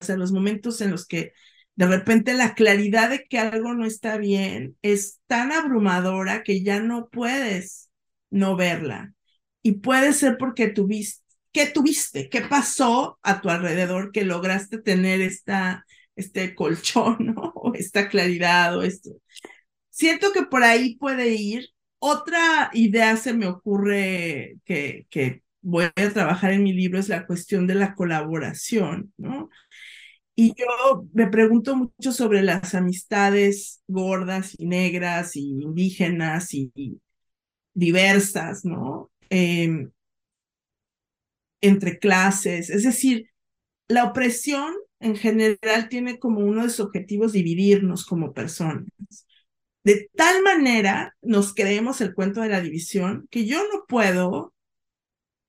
o 0.00 0.04
sea, 0.04 0.16
los 0.16 0.32
momentos 0.32 0.80
en 0.80 0.90
los 0.92 1.06
que 1.06 1.32
de 1.74 1.86
repente 1.86 2.34
la 2.34 2.54
claridad 2.54 3.10
de 3.10 3.24
que 3.24 3.38
algo 3.38 3.74
no 3.74 3.84
está 3.84 4.16
bien 4.16 4.76
es 4.82 5.20
tan 5.26 5.52
abrumadora 5.52 6.42
que 6.42 6.62
ya 6.62 6.80
no 6.80 7.08
puedes 7.10 7.90
no 8.30 8.56
verla. 8.56 9.12
Y 9.62 9.72
puede 9.72 10.12
ser 10.12 10.38
porque 10.38 10.68
tuviste, 10.68 11.25
¿qué 11.56 11.64
tuviste? 11.64 12.28
¿Qué 12.28 12.42
pasó 12.42 13.18
a 13.22 13.40
tu 13.40 13.48
alrededor 13.48 14.12
que 14.12 14.26
lograste 14.26 14.76
tener 14.76 15.22
esta, 15.22 15.86
este 16.14 16.54
colchón, 16.54 17.16
¿no? 17.34 17.52
O 17.54 17.72
esta 17.72 18.10
claridad 18.10 18.76
o 18.76 18.82
esto. 18.82 19.10
Siento 19.88 20.32
que 20.32 20.42
por 20.42 20.64
ahí 20.64 20.96
puede 20.96 21.30
ir. 21.30 21.70
Otra 21.98 22.70
idea 22.74 23.16
se 23.16 23.32
me 23.32 23.46
ocurre 23.46 24.58
que, 24.66 25.06
que 25.08 25.42
voy 25.62 25.84
a 25.84 26.12
trabajar 26.12 26.52
en 26.52 26.62
mi 26.62 26.74
libro 26.74 26.98
es 26.98 27.08
la 27.08 27.26
cuestión 27.26 27.66
de 27.66 27.76
la 27.76 27.94
colaboración, 27.94 29.14
¿no? 29.16 29.48
Y 30.34 30.52
yo 30.58 31.08
me 31.14 31.28
pregunto 31.28 31.74
mucho 31.74 32.12
sobre 32.12 32.42
las 32.42 32.74
amistades 32.74 33.82
gordas 33.88 34.54
y 34.58 34.66
negras 34.66 35.36
y 35.36 35.62
indígenas 35.62 36.52
y, 36.52 36.70
diversas, 37.72 38.66
¿no? 38.66 39.10
Em, 39.30 39.90
entre 41.60 41.98
clases. 41.98 42.70
Es 42.70 42.82
decir, 42.82 43.30
la 43.88 44.04
opresión 44.04 44.74
en 45.00 45.16
general 45.16 45.88
tiene 45.88 46.18
como 46.18 46.40
uno 46.40 46.62
de 46.62 46.70
sus 46.70 46.80
objetivos 46.80 47.32
dividirnos 47.32 48.04
como 48.06 48.32
personas. 48.32 48.88
De 49.84 50.10
tal 50.14 50.42
manera 50.42 51.16
nos 51.22 51.54
creemos 51.54 52.00
el 52.00 52.14
cuento 52.14 52.40
de 52.40 52.48
la 52.48 52.60
división 52.60 53.28
que 53.30 53.46
yo 53.46 53.62
no 53.72 53.84
puedo 53.86 54.52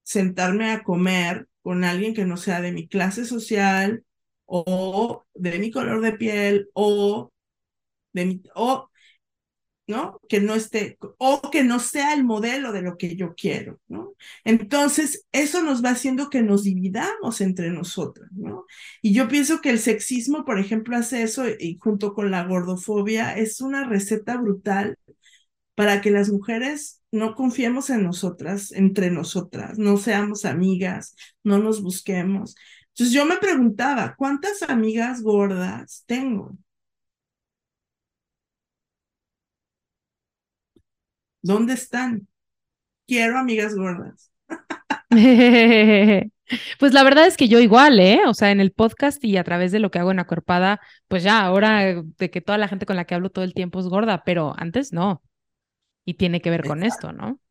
sentarme 0.03 0.71
a 0.71 0.83
comer 0.83 1.47
con 1.61 1.83
alguien 1.83 2.13
que 2.13 2.25
no 2.25 2.37
sea 2.37 2.61
de 2.61 2.71
mi 2.71 2.87
clase 2.87 3.25
social, 3.25 4.05
o 4.47 5.25
de 5.35 5.59
mi 5.59 5.71
color 5.71 6.01
de 6.01 6.13
piel 6.13 6.69
o 6.73 7.31
de 8.13 8.25
mi, 8.25 8.41
o, 8.55 8.89
¿no? 9.87 10.19
Que 10.27 10.41
no 10.41 10.53
esté, 10.55 10.97
o 11.17 11.41
que 11.49 11.63
no 11.63 11.79
sea 11.79 12.13
el 12.13 12.23
modelo 12.25 12.71
de 12.73 12.81
lo 12.81 12.97
que 12.97 13.15
yo 13.15 13.33
quiero, 13.35 13.79
¿no? 13.87 14.13
Entonces, 14.43 15.25
eso 15.31 15.63
nos 15.63 15.83
va 15.83 15.91
haciendo 15.91 16.29
que 16.29 16.41
nos 16.43 16.63
dividamos 16.63 17.41
entre 17.41 17.69
nosotros, 17.71 18.27
¿no? 18.31 18.65
Y 19.01 19.13
yo 19.13 19.27
pienso 19.29 19.61
que 19.61 19.69
el 19.69 19.79
sexismo, 19.79 20.43
por 20.45 20.59
ejemplo, 20.59 20.97
hace 20.97 21.23
eso 21.23 21.45
y 21.47 21.77
junto 21.79 22.13
con 22.13 22.31
la 22.31 22.43
gordofobia 22.45 23.37
es 23.37 23.61
una 23.61 23.85
receta 23.87 24.37
brutal 24.37 24.97
para 25.75 26.01
que 26.01 26.11
las 26.11 26.29
mujeres 26.29 27.01
no 27.11 27.35
confiemos 27.35 27.89
en 27.89 28.03
nosotras, 28.03 28.71
entre 28.71 29.11
nosotras, 29.11 29.77
no 29.77 29.97
seamos 29.97 30.45
amigas, 30.45 31.15
no 31.43 31.59
nos 31.59 31.81
busquemos. 31.81 32.55
Entonces 32.89 33.13
yo 33.13 33.25
me 33.25 33.37
preguntaba, 33.37 34.15
¿cuántas 34.17 34.63
amigas 34.63 35.21
gordas 35.21 36.03
tengo? 36.07 36.57
¿Dónde 41.47 41.73
están? 41.73 42.27
Quiero 43.07 43.37
amigas 43.37 43.75
gordas. 43.75 44.31
Pues 46.79 46.93
la 46.93 47.03
verdad 47.03 47.27
es 47.27 47.35
que 47.35 47.49
yo 47.49 47.59
igual, 47.59 47.99
¿eh? 47.99 48.21
O 48.25 48.33
sea, 48.33 48.51
en 48.51 48.61
el 48.61 48.71
podcast 48.71 49.21
y 49.21 49.35
a 49.35 49.43
través 49.43 49.73
de 49.73 49.79
lo 49.79 49.91
que 49.91 49.99
hago 49.99 50.11
en 50.11 50.19
Acuerpada, 50.19 50.79
pues 51.09 51.21
ya 51.21 51.41
ahora 51.41 52.01
de 52.01 52.31
que 52.31 52.39
toda 52.39 52.57
la 52.57 52.69
gente 52.69 52.85
con 52.85 52.95
la 52.95 53.03
que 53.03 53.15
hablo 53.15 53.29
todo 53.29 53.43
el 53.43 53.53
tiempo 53.53 53.81
es 53.81 53.87
gorda, 53.87 54.23
pero 54.23 54.53
antes 54.55 54.93
no. 54.93 55.21
Y 56.05 56.13
tiene 56.13 56.39
que 56.39 56.49
ver 56.49 56.63
con 56.63 56.83
esto, 56.83 57.11
¿no? 57.11 57.41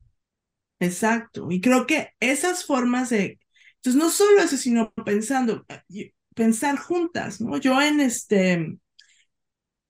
Exacto. 0.81 1.49
Y 1.51 1.61
creo 1.61 1.87
que 1.87 2.15
esas 2.21 2.65
formas 2.65 3.11
de 3.11 3.39
entonces, 3.87 4.03
no 4.03 4.11
solo 4.11 4.41
eso, 4.41 4.57
sino 4.57 4.93
pensando, 5.05 5.65
pensar 6.35 6.77
juntas, 6.77 7.41
¿no? 7.41 7.57
Yo 7.59 7.81
en 7.81 8.01
este, 8.01 8.77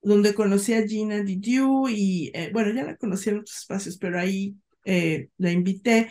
donde 0.07 0.33
conocí 0.33 0.73
a 0.73 0.87
Gina 0.87 1.21
Didiu 1.21 1.87
y, 1.89 2.31
eh, 2.33 2.49
bueno, 2.53 2.73
ya 2.73 2.83
la 2.85 2.95
conocí 2.97 3.29
en 3.29 3.39
otros 3.39 3.57
espacios, 3.57 3.97
pero 3.97 4.19
ahí 4.19 4.55
eh, 4.85 5.29
la 5.37 5.51
invité. 5.51 6.09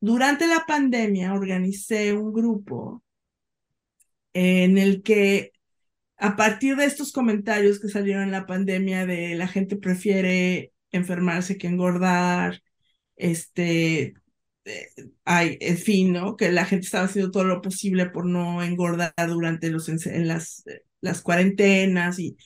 Durante 0.00 0.46
la 0.46 0.64
pandemia 0.66 1.34
organicé 1.34 2.14
un 2.14 2.32
grupo 2.32 3.02
en 4.32 4.78
el 4.78 5.02
que 5.02 5.52
a 6.16 6.36
partir 6.36 6.76
de 6.76 6.86
estos 6.86 7.12
comentarios 7.12 7.80
que 7.80 7.88
salieron 7.88 8.24
en 8.24 8.30
la 8.32 8.46
pandemia 8.46 9.06
de 9.06 9.34
la 9.36 9.48
gente 9.48 9.76
prefiere 9.76 10.72
enfermarse 10.90 11.58
que 11.58 11.66
engordar, 11.68 12.62
este, 13.16 14.14
hay, 15.24 15.58
en 15.60 15.78
fin, 15.78 16.12
¿no? 16.12 16.36
Que 16.36 16.52
la 16.52 16.64
gente 16.64 16.86
estaba 16.86 17.04
haciendo 17.04 17.30
todo 17.30 17.44
lo 17.44 17.60
posible 17.62 18.06
por 18.06 18.26
no 18.26 18.62
engordar 18.62 19.12
durante 19.28 19.70
los, 19.70 19.88
en 19.88 20.28
las, 20.28 20.64
las 21.00 21.22
cuarentenas 21.22 22.18
y 22.18 22.36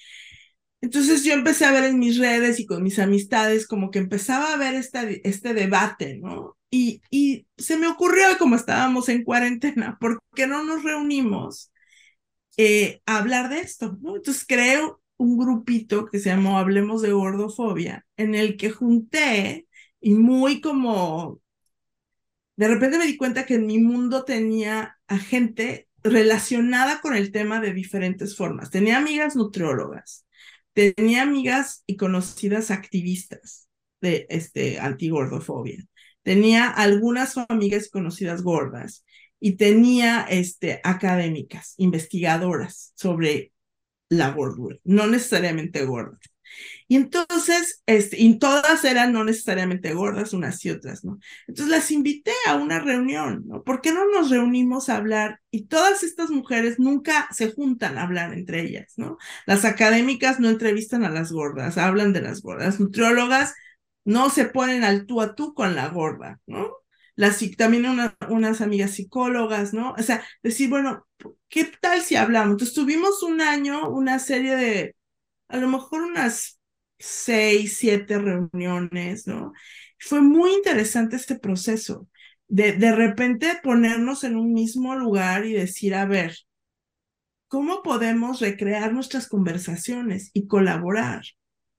entonces 0.81 1.25
yo 1.25 1.33
empecé 1.35 1.65
a 1.65 1.73
ver 1.73 1.85
en 1.85 1.99
mis 1.99 2.19
redes 2.19 2.61
y 2.61 2.67
con 2.67 2.83
mis 2.83 2.99
amistades 2.99 3.67
como 3.67 3.91
que 3.91 3.99
empezaba 3.99 4.53
a 4.53 4.57
ver 4.57 4.75
esta, 4.75 5.03
este 5.03 5.55
debate, 5.55 6.19
¿no? 6.19 6.57
Y, 6.71 7.03
y 7.11 7.47
se 7.57 7.77
me 7.77 7.89
ocurrió, 7.89 8.27
como 8.39 8.57
estábamos 8.57 9.09
en 9.09 9.25
cuarentena, 9.25 9.97
¿por 10.01 10.21
qué 10.35 10.47
no 10.47 10.65
nos 10.65 10.85
reunimos 10.85 11.73
eh, 12.57 13.03
a 13.07 13.19
hablar 13.19 13.51
de 13.51 13.61
esto? 13.61 13.99
Entonces 14.05 14.45
creo 14.47 15.01
un 15.17 15.37
grupito 15.39 16.07
que 16.07 16.21
se 16.21 16.31
llamó 16.31 16.59
Hablemos 16.59 17.03
de 17.03 17.13
Gordofobia, 17.13 18.07
en 18.17 18.35
el 18.35 18.57
que 18.57 18.71
junté 18.71 19.67
y 20.01 20.15
muy 20.15 20.61
como, 20.61 21.41
de 22.57 22.69
repente 22.69 22.99
me 22.99 23.07
di 23.07 23.17
cuenta 23.17 23.47
que 23.47 23.55
en 23.55 23.67
mi 23.67 23.79
mundo 23.79 24.25
tenía 24.25 24.99
a 25.07 25.19
gente 25.19 25.89
relacionada 26.03 27.01
con 27.01 27.15
el 27.15 27.33
tema 27.33 27.61
de 27.61 27.73
diferentes 27.73 28.37
formas. 28.37 28.71
Tenía 28.71 28.99
amigas 28.99 29.37
nutriólogas, 29.37 30.27
tenía 30.79 31.23
amigas 31.23 31.83
y 31.89 31.97
conocidas 31.97 32.71
activistas 32.71 33.69
de 34.01 34.27
este 34.31 34.79
antigordofobia. 34.79 35.85
Tenía 36.23 36.71
algunas 36.71 37.37
amigas 37.49 37.89
conocidas 37.91 38.43
gordas 38.43 39.05
y 39.41 39.57
tenía 39.57 40.23
este, 40.31 40.81
académicas, 40.85 41.75
investigadoras 41.79 42.93
sobre 42.95 43.53
la 44.09 44.31
gordura, 44.31 44.77
no 44.85 45.09
necesariamente 45.09 45.85
gordas. 45.85 46.21
Y 46.89 46.97
entonces, 46.97 47.83
este, 47.87 48.17
y 48.19 48.39
todas 48.39 48.83
eran 48.85 49.13
no 49.13 49.23
necesariamente 49.23 49.93
gordas, 49.93 50.33
unas 50.33 50.65
y 50.65 50.71
otras, 50.71 51.05
¿no? 51.05 51.19
Entonces 51.47 51.71
las 51.71 51.91
invité 51.91 52.33
a 52.47 52.57
una 52.57 52.81
reunión, 52.81 53.45
¿no? 53.47 53.63
¿Por 53.63 53.83
qué 53.83 53.93
no 53.93 54.07
nos 54.11 54.31
reunimos 54.31 54.89
a 54.89 54.97
hablar? 54.97 55.41
Y 55.51 55.67
todas 55.67 56.03
estas 56.03 56.31
mujeres 56.31 56.79
nunca 56.79 57.29
se 57.31 57.53
juntan 57.53 57.99
a 57.99 58.05
hablar 58.05 58.33
entre 58.33 58.63
ellas, 58.63 58.95
¿no? 58.97 59.19
Las 59.47 59.67
académicas 59.67 60.41
no 60.41 60.49
entrevistan 60.49 61.05
a 61.05 61.11
las 61.11 61.31
gordas, 61.31 61.77
hablan 61.77 62.15
de 62.15 62.23
las 62.23 62.41
gordas. 62.41 62.81
Nutriólogas 62.81 63.55
no 64.05 64.31
se 64.31 64.47
ponen 64.47 64.83
al 64.83 65.07
tú 65.07 65.21
a 65.21 65.35
tú 65.35 65.53
con 65.55 65.75
la 65.75 65.89
gorda, 65.89 66.41
¿no? 66.47 66.73
Las, 67.17 67.41
también 67.57 67.85
unas 68.31 68.61
amigas 68.61 68.93
psicólogas, 68.93 69.75
¿no? 69.75 69.93
O 69.99 70.03
sea, 70.03 70.25
decir, 70.43 70.71
bueno, 70.71 71.07
¿qué 71.49 71.71
tal 71.81 72.01
si 72.01 72.17
hablamos? 72.17 72.53
Entonces 72.53 72.75
tuvimos 72.75 73.23
un 73.23 73.41
año, 73.41 73.91
una 73.91 74.19
serie 74.21 74.57
de, 74.57 74.97
a 75.49 75.57
lo 75.59 75.69
mejor 75.69 76.03
unas 76.03 76.58
seis, 76.99 77.77
siete 77.79 78.19
reuniones, 78.19 79.27
¿no? 79.27 79.53
Fue 79.99 80.21
muy 80.21 80.53
interesante 80.53 81.17
este 81.17 81.39
proceso 81.39 82.09
de 82.49 82.73
de 82.73 82.95
repente 82.95 83.61
ponernos 83.63 84.25
en 84.25 84.37
un 84.37 84.53
mismo 84.53 84.95
lugar 84.97 85.45
y 85.45 85.53
decir, 85.53 85.95
a 85.95 86.07
ver, 86.07 86.35
¿cómo 87.49 87.83
podemos 87.83 88.41
recrear 88.41 88.93
nuestras 88.93 89.29
conversaciones 89.29 90.31
y 90.33 90.47
colaborar? 90.47 91.23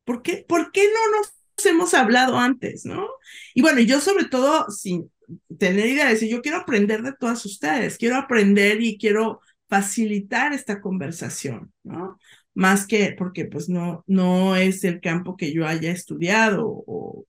¿Por 0.03 0.21
qué, 0.21 0.45
¿Por 0.47 0.71
qué 0.71 0.83
no 0.85 1.17
nos 1.17 1.65
hemos 1.65 1.93
hablado 1.93 2.37
antes, 2.37 2.85
no? 2.85 3.07
Y 3.53 3.61
bueno, 3.61 3.79
yo 3.81 3.99
sobre 4.01 4.25
todo, 4.25 4.69
sin 4.69 5.11
tener 5.57 5.85
idea 5.85 6.05
de 6.05 6.13
decir, 6.13 6.29
yo 6.29 6.41
quiero 6.41 6.57
aprender 6.57 7.03
de 7.03 7.13
todas 7.13 7.45
ustedes, 7.45 7.97
quiero 7.97 8.15
aprender 8.15 8.81
y 8.81 8.97
quiero 8.97 9.41
facilitar 9.67 10.53
esta 10.53 10.81
conversación, 10.81 11.71
¿no? 11.83 12.17
Más 12.59 12.85
que 12.85 13.15
porque 13.17 13.45
pues 13.45 13.69
no, 13.69 14.03
no 14.05 14.57
es 14.57 14.83
el 14.83 14.99
campo 14.99 15.37
que 15.37 15.53
yo 15.53 15.65
haya 15.65 15.91
estudiado. 15.91 16.65
O... 16.67 17.25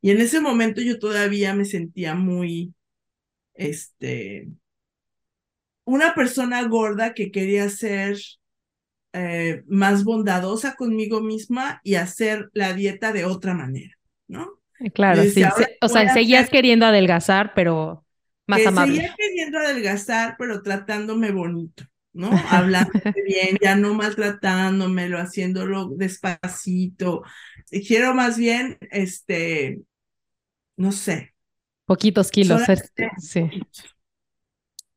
Y 0.00 0.12
en 0.12 0.22
ese 0.22 0.40
momento 0.40 0.80
yo 0.80 0.98
todavía 0.98 1.54
me 1.54 1.66
sentía 1.66 2.14
muy, 2.14 2.72
este, 3.52 4.48
una 5.84 6.14
persona 6.14 6.62
gorda 6.62 7.12
que 7.12 7.30
quería 7.30 7.68
ser 7.68 8.16
eh, 9.12 9.62
más 9.66 10.04
bondadosa 10.04 10.74
conmigo 10.74 11.20
misma 11.20 11.82
y 11.84 11.96
hacer 11.96 12.48
la 12.54 12.72
dieta 12.72 13.12
de 13.12 13.26
otra 13.26 13.52
manera, 13.52 13.94
¿no? 14.26 14.58
Eh, 14.80 14.90
claro, 14.90 15.22
sí. 15.24 15.42
o 15.82 15.88
sea, 15.90 16.14
seguías 16.14 16.48
queriendo 16.48 16.86
adelgazar, 16.86 17.52
pero 17.54 18.06
más 18.46 18.64
amable. 18.64 18.94
Seguía 18.94 19.14
queriendo 19.18 19.58
adelgazar, 19.58 20.36
pero 20.38 20.62
tratándome 20.62 21.30
bonito, 21.30 21.84
¿no? 22.18 22.30
Hablando 22.50 22.90
bien, 23.24 23.56
ya 23.62 23.76
no 23.76 23.94
maltratándomelo, 23.94 25.18
haciéndolo 25.18 25.90
despacito. 25.96 27.22
Quiero 27.86 28.12
más 28.12 28.36
bien, 28.36 28.76
este, 28.90 29.80
no 30.76 30.90
sé. 30.90 31.32
Poquitos 31.86 32.32
kilos, 32.32 32.62
sí. 33.18 33.48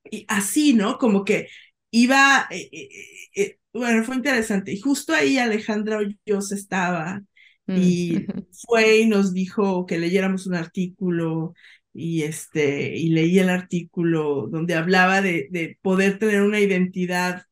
Y 0.03 0.25
así, 0.27 0.73
¿no? 0.73 0.97
Como 0.97 1.23
que 1.23 1.47
iba, 1.91 2.47
eh, 2.49 3.59
bueno, 3.71 4.03
fue 4.03 4.15
interesante. 4.15 4.71
Y 4.71 4.79
justo 4.79 5.13
ahí 5.13 5.37
Alejandra 5.37 5.99
Hoyos 5.99 6.51
estaba 6.51 7.21
mm, 7.67 7.77
y 7.77 8.25
fue 8.67 9.01
y 9.01 9.05
nos 9.05 9.31
dijo 9.31 9.85
que 9.85 9.99
leyéramos 9.99 10.47
un 10.47 10.55
artículo 10.55 11.53
y 11.93 12.23
este 12.23 12.95
y 12.95 13.09
leí 13.09 13.39
el 13.39 13.49
artículo 13.49 14.47
donde 14.47 14.75
hablaba 14.75 15.21
de, 15.21 15.47
de 15.51 15.77
poder 15.81 16.19
tener 16.19 16.41
una 16.41 16.59
identidad 16.59 17.43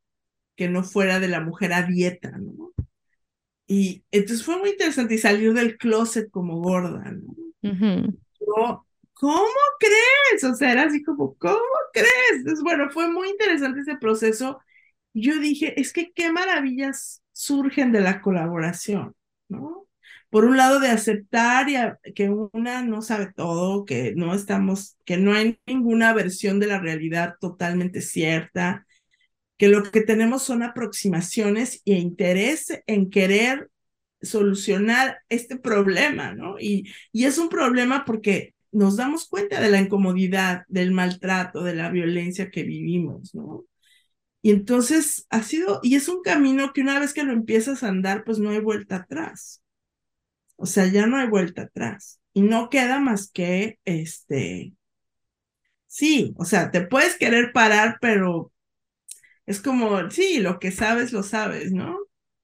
que 0.55 0.69
no 0.69 0.83
fuera 0.83 1.19
de 1.19 1.27
la 1.27 1.41
mujer 1.41 1.73
a 1.73 1.83
dieta, 1.83 2.31
¿no? 2.37 2.71
Y 3.67 4.03
entonces 4.11 4.45
fue 4.45 4.57
muy 4.57 4.71
interesante 4.71 5.15
y 5.15 5.19
salir 5.19 5.53
del 5.53 5.77
closet 5.77 6.29
como 6.31 6.59
gorda, 6.61 7.11
¿no? 7.11 7.35
¿Cómo 9.13 9.45
crees? 9.79 10.43
O 10.45 10.55
sea, 10.55 10.71
era 10.71 10.83
así 10.83 11.03
como, 11.03 11.35
¿cómo 11.35 11.59
crees? 11.93 12.37
Entonces, 12.37 12.63
bueno, 12.63 12.89
fue 12.89 13.09
muy 13.11 13.29
interesante 13.29 13.81
ese 13.81 13.97
proceso 13.97 14.59
yo 15.13 15.39
dije, 15.39 15.79
es 15.79 15.93
que 15.93 16.11
qué 16.13 16.31
maravillas 16.31 17.23
surgen 17.33 17.91
de 17.91 18.01
la 18.01 18.21
colaboración, 18.21 19.15
¿no? 19.47 19.87
Por 20.29 20.45
un 20.45 20.57
lado, 20.57 20.79
de 20.79 20.89
aceptar 20.89 21.99
que 22.15 22.29
una 22.29 22.83
no 22.83 23.01
sabe 23.01 23.31
todo, 23.35 23.85
que 23.85 24.13
no 24.15 24.33
estamos, 24.35 24.97
que 25.05 25.17
no 25.17 25.33
hay 25.33 25.59
ninguna 25.65 26.13
versión 26.13 26.59
de 26.59 26.67
la 26.67 26.79
realidad 26.79 27.35
totalmente 27.39 28.01
cierta, 28.01 28.85
que 29.57 29.67
lo 29.67 29.83
que 29.83 30.01
tenemos 30.01 30.43
son 30.43 30.63
aproximaciones 30.63 31.81
e 31.85 31.93
interés 31.93 32.81
en 32.87 33.09
querer 33.09 33.69
solucionar 34.21 35.19
este 35.29 35.57
problema, 35.57 36.33
¿no? 36.33 36.59
Y, 36.59 36.91
y 37.11 37.25
es 37.25 37.37
un 37.37 37.49
problema 37.49 38.05
porque 38.05 38.53
nos 38.71 38.97
damos 38.97 39.27
cuenta 39.27 39.59
de 39.59 39.69
la 39.69 39.79
incomodidad, 39.79 40.63
del 40.67 40.91
maltrato, 40.91 41.63
de 41.63 41.75
la 41.75 41.89
violencia 41.89 42.51
que 42.51 42.63
vivimos, 42.63 43.33
¿no? 43.33 43.65
Y 44.41 44.51
entonces 44.51 45.25
ha 45.29 45.43
sido, 45.43 45.79
y 45.83 45.95
es 45.95 46.07
un 46.07 46.21
camino 46.21 46.71
que 46.73 46.81
una 46.81 46.99
vez 46.99 47.13
que 47.13 47.23
lo 47.23 47.33
empiezas 47.33 47.83
a 47.83 47.89
andar, 47.89 48.23
pues 48.23 48.39
no 48.39 48.51
hay 48.51 48.59
vuelta 48.59 48.97
atrás. 48.97 49.61
O 50.59 50.65
sea, 50.67 50.87
ya 50.87 51.07
no 51.07 51.17
hay 51.17 51.27
vuelta 51.27 51.63
atrás. 51.63 52.19
Y 52.33 52.41
no 52.43 52.69
queda 52.69 52.99
más 52.99 53.31
que, 53.31 53.79
este, 53.85 54.73
sí, 55.87 56.33
o 56.37 56.45
sea, 56.45 56.71
te 56.71 56.81
puedes 56.81 57.17
querer 57.17 57.51
parar, 57.53 57.97
pero 58.01 58.51
es 59.45 59.61
como, 59.61 60.09
sí, 60.11 60.39
lo 60.39 60.59
que 60.59 60.71
sabes, 60.71 61.13
lo 61.13 61.23
sabes, 61.23 61.71
¿no? 61.71 61.97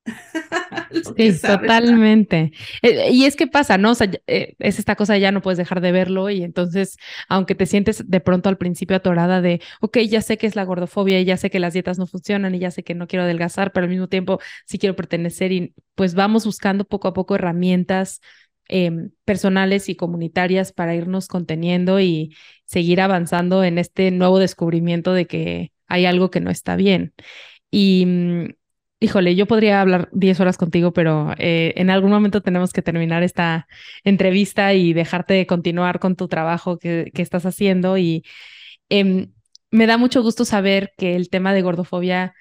sí, 1.17 1.39
totalmente. 1.39 2.51
Eh, 2.81 3.11
y 3.11 3.25
es 3.25 3.35
que 3.35 3.47
pasa, 3.47 3.77
¿no? 3.77 3.91
O 3.91 3.95
sea, 3.95 4.09
eh, 4.27 4.55
es 4.59 4.79
esta 4.79 4.95
cosa, 4.95 5.17
ya 5.17 5.31
no 5.31 5.41
puedes 5.41 5.57
dejar 5.57 5.81
de 5.81 5.91
verlo 5.91 6.29
y 6.29 6.43
entonces, 6.43 6.97
aunque 7.27 7.55
te 7.55 7.65
sientes 7.65 8.09
de 8.09 8.19
pronto 8.19 8.49
al 8.49 8.57
principio 8.57 8.95
atorada 8.97 9.41
de, 9.41 9.61
ok, 9.81 9.99
ya 9.99 10.21
sé 10.21 10.37
que 10.37 10.47
es 10.47 10.55
la 10.55 10.63
gordofobia 10.65 11.19
y 11.19 11.25
ya 11.25 11.37
sé 11.37 11.49
que 11.49 11.59
las 11.59 11.73
dietas 11.73 11.97
no 11.97 12.07
funcionan 12.07 12.55
y 12.55 12.59
ya 12.59 12.71
sé 12.71 12.83
que 12.83 12.95
no 12.95 13.07
quiero 13.07 13.23
adelgazar, 13.23 13.71
pero 13.71 13.85
al 13.85 13.89
mismo 13.89 14.07
tiempo 14.07 14.39
sí 14.65 14.77
quiero 14.77 14.95
pertenecer 14.95 15.51
y 15.51 15.73
pues 15.95 16.15
vamos 16.15 16.45
buscando 16.45 16.85
poco 16.85 17.07
a 17.07 17.13
poco 17.13 17.35
herramientas 17.35 18.21
em, 18.67 19.11
personales 19.25 19.89
y 19.89 19.95
comunitarias 19.95 20.71
para 20.73 20.95
irnos 20.95 21.27
conteniendo 21.27 21.99
y 21.99 22.35
seguir 22.65 23.01
avanzando 23.01 23.63
en 23.63 23.77
este 23.77 24.11
nuevo 24.11 24.39
descubrimiento 24.39 25.13
de 25.13 25.27
que 25.27 25.71
hay 25.87 26.05
algo 26.05 26.31
que 26.31 26.39
no 26.41 26.49
está 26.49 26.75
bien. 26.75 27.13
Y 27.71 28.05
mm, 28.05 28.45
Híjole, 28.99 29.35
yo 29.35 29.45
podría 29.45 29.81
hablar 29.81 30.09
10 30.13 30.39
horas 30.39 30.57
contigo, 30.57 30.93
pero 30.93 31.33
eh, 31.37 31.73
en 31.75 31.89
algún 31.89 32.11
momento 32.11 32.41
tenemos 32.41 32.71
que 32.73 32.81
terminar 32.81 33.23
esta 33.23 33.67
entrevista 34.03 34.73
y 34.73 34.93
dejarte 34.93 35.45
continuar 35.45 35.99
con 35.99 36.15
tu 36.15 36.27
trabajo 36.27 36.79
que, 36.79 37.11
estás 37.15 37.45
haciendo. 37.45 37.97
Y 37.97 38.23
em, 38.89 39.33
me 39.71 39.87
da 39.87 39.97
mucho 39.97 40.23
gusto 40.23 40.45
saber 40.45 40.93
que 40.97 41.15
el 41.15 41.29
tema 41.29 41.53
de 41.53 41.61
gordofobia 41.61 42.33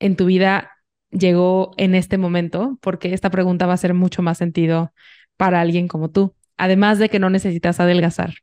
en 0.00 0.16
tu 0.16 0.26
vida 0.26 0.72
llegó 1.10 1.72
en 1.78 1.94
este 1.94 2.18
momento, 2.18 2.78
porque 2.82 3.14
esta 3.14 3.30
pregunta 3.30 3.66
va 3.66 3.72
a 3.72 3.74
hacer 3.76 3.94
mucho 3.94 4.22
más 4.22 4.38
sentido 4.38 4.92
para 5.36 5.60
alguien 5.60 5.88
como 5.88 6.10
tú. 6.10 6.34
Además 6.58 6.98
de 6.98 7.08
que 7.10 7.18
no 7.20 7.30
necesitas 7.30 7.80
adelgazar. 7.80 8.34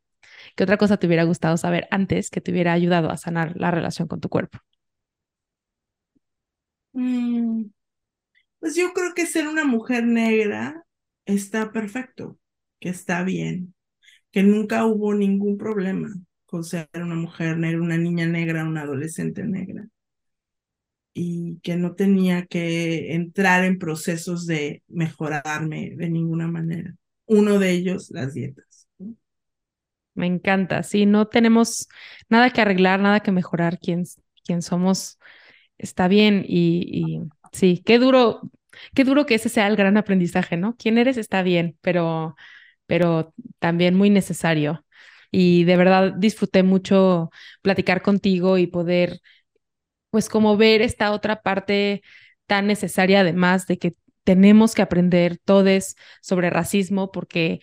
¿Qué 0.55 0.63
otra 0.63 0.77
cosa 0.77 0.97
te 0.97 1.07
hubiera 1.07 1.23
gustado 1.23 1.57
saber 1.57 1.87
antes 1.91 2.29
que 2.29 2.41
te 2.41 2.51
hubiera 2.51 2.73
ayudado 2.73 3.11
a 3.11 3.17
sanar 3.17 3.53
la 3.57 3.71
relación 3.71 4.07
con 4.07 4.21
tu 4.21 4.29
cuerpo? 4.29 4.59
Mm, 6.99 7.71
pues 8.59 8.75
yo 8.75 8.93
creo 8.93 9.13
que 9.15 9.25
ser 9.25 9.47
una 9.47 9.65
mujer 9.65 10.05
negra 10.05 10.85
está 11.25 11.71
perfecto, 11.71 12.39
que 12.79 12.89
está 12.89 13.23
bien, 13.23 13.75
que 14.31 14.43
nunca 14.43 14.85
hubo 14.85 15.13
ningún 15.15 15.57
problema 15.57 16.09
con 16.45 16.63
ser 16.63 16.89
una 16.95 17.15
mujer 17.15 17.57
negra, 17.57 17.81
una 17.81 17.97
niña 17.97 18.27
negra, 18.27 18.65
una 18.65 18.81
adolescente 18.83 19.45
negra. 19.45 19.87
Y 21.13 21.59
que 21.63 21.75
no 21.75 21.95
tenía 21.95 22.45
que 22.45 23.13
entrar 23.13 23.65
en 23.65 23.79
procesos 23.79 24.45
de 24.45 24.83
mejorarme 24.87 25.91
de 25.95 26.09
ninguna 26.09 26.47
manera. 26.47 26.95
Uno 27.25 27.59
de 27.59 27.71
ellos, 27.71 28.09
las 28.11 28.33
dietas. 28.33 28.87
Me 30.15 30.27
encanta. 30.27 30.83
Sí, 30.83 31.05
no 31.05 31.27
tenemos 31.27 31.87
nada 32.29 32.51
que 32.51 32.61
arreglar, 32.61 32.99
nada 32.99 33.19
que 33.21 33.31
mejorar. 33.31 33.79
Quien, 33.79 34.05
quien 34.43 34.61
somos 34.61 35.18
está 35.79 36.07
bien 36.09 36.45
y, 36.47 37.21
sí, 37.53 37.83
qué 37.85 37.99
duro, 37.99 38.41
qué 38.95 39.05
duro 39.05 39.25
que 39.25 39.35
ese 39.35 39.49
sea 39.49 39.67
el 39.67 39.77
gran 39.77 39.97
aprendizaje, 39.97 40.57
¿no? 40.57 40.75
¿Quién 40.77 40.99
eres? 40.99 41.17
Está 41.17 41.43
bien, 41.43 41.77
pero 41.81 42.35
pero 42.87 43.33
también 43.59 43.95
muy 43.95 44.11
necesario. 44.11 44.85
Y 45.31 45.63
de 45.65 45.77
verdad 45.77 46.13
disfruté 46.17 46.63
mucho 46.63 47.31
platicar 47.63 48.03
contigo 48.03 48.59
y 48.59 48.67
poder, 48.67 49.21
pues 50.09 50.29
como 50.29 50.57
ver 50.57 50.81
esta 50.81 51.11
otra 51.11 51.41
parte 51.41 52.01
tan 52.47 52.67
necesaria, 52.67 53.21
además 53.21 53.67
de 53.67 53.77
que 53.77 53.95
tenemos 54.23 54.75
que 54.75 54.81
aprender 54.81 55.37
todos 55.43 55.95
sobre 56.21 56.49
racismo, 56.49 57.11
porque 57.11 57.61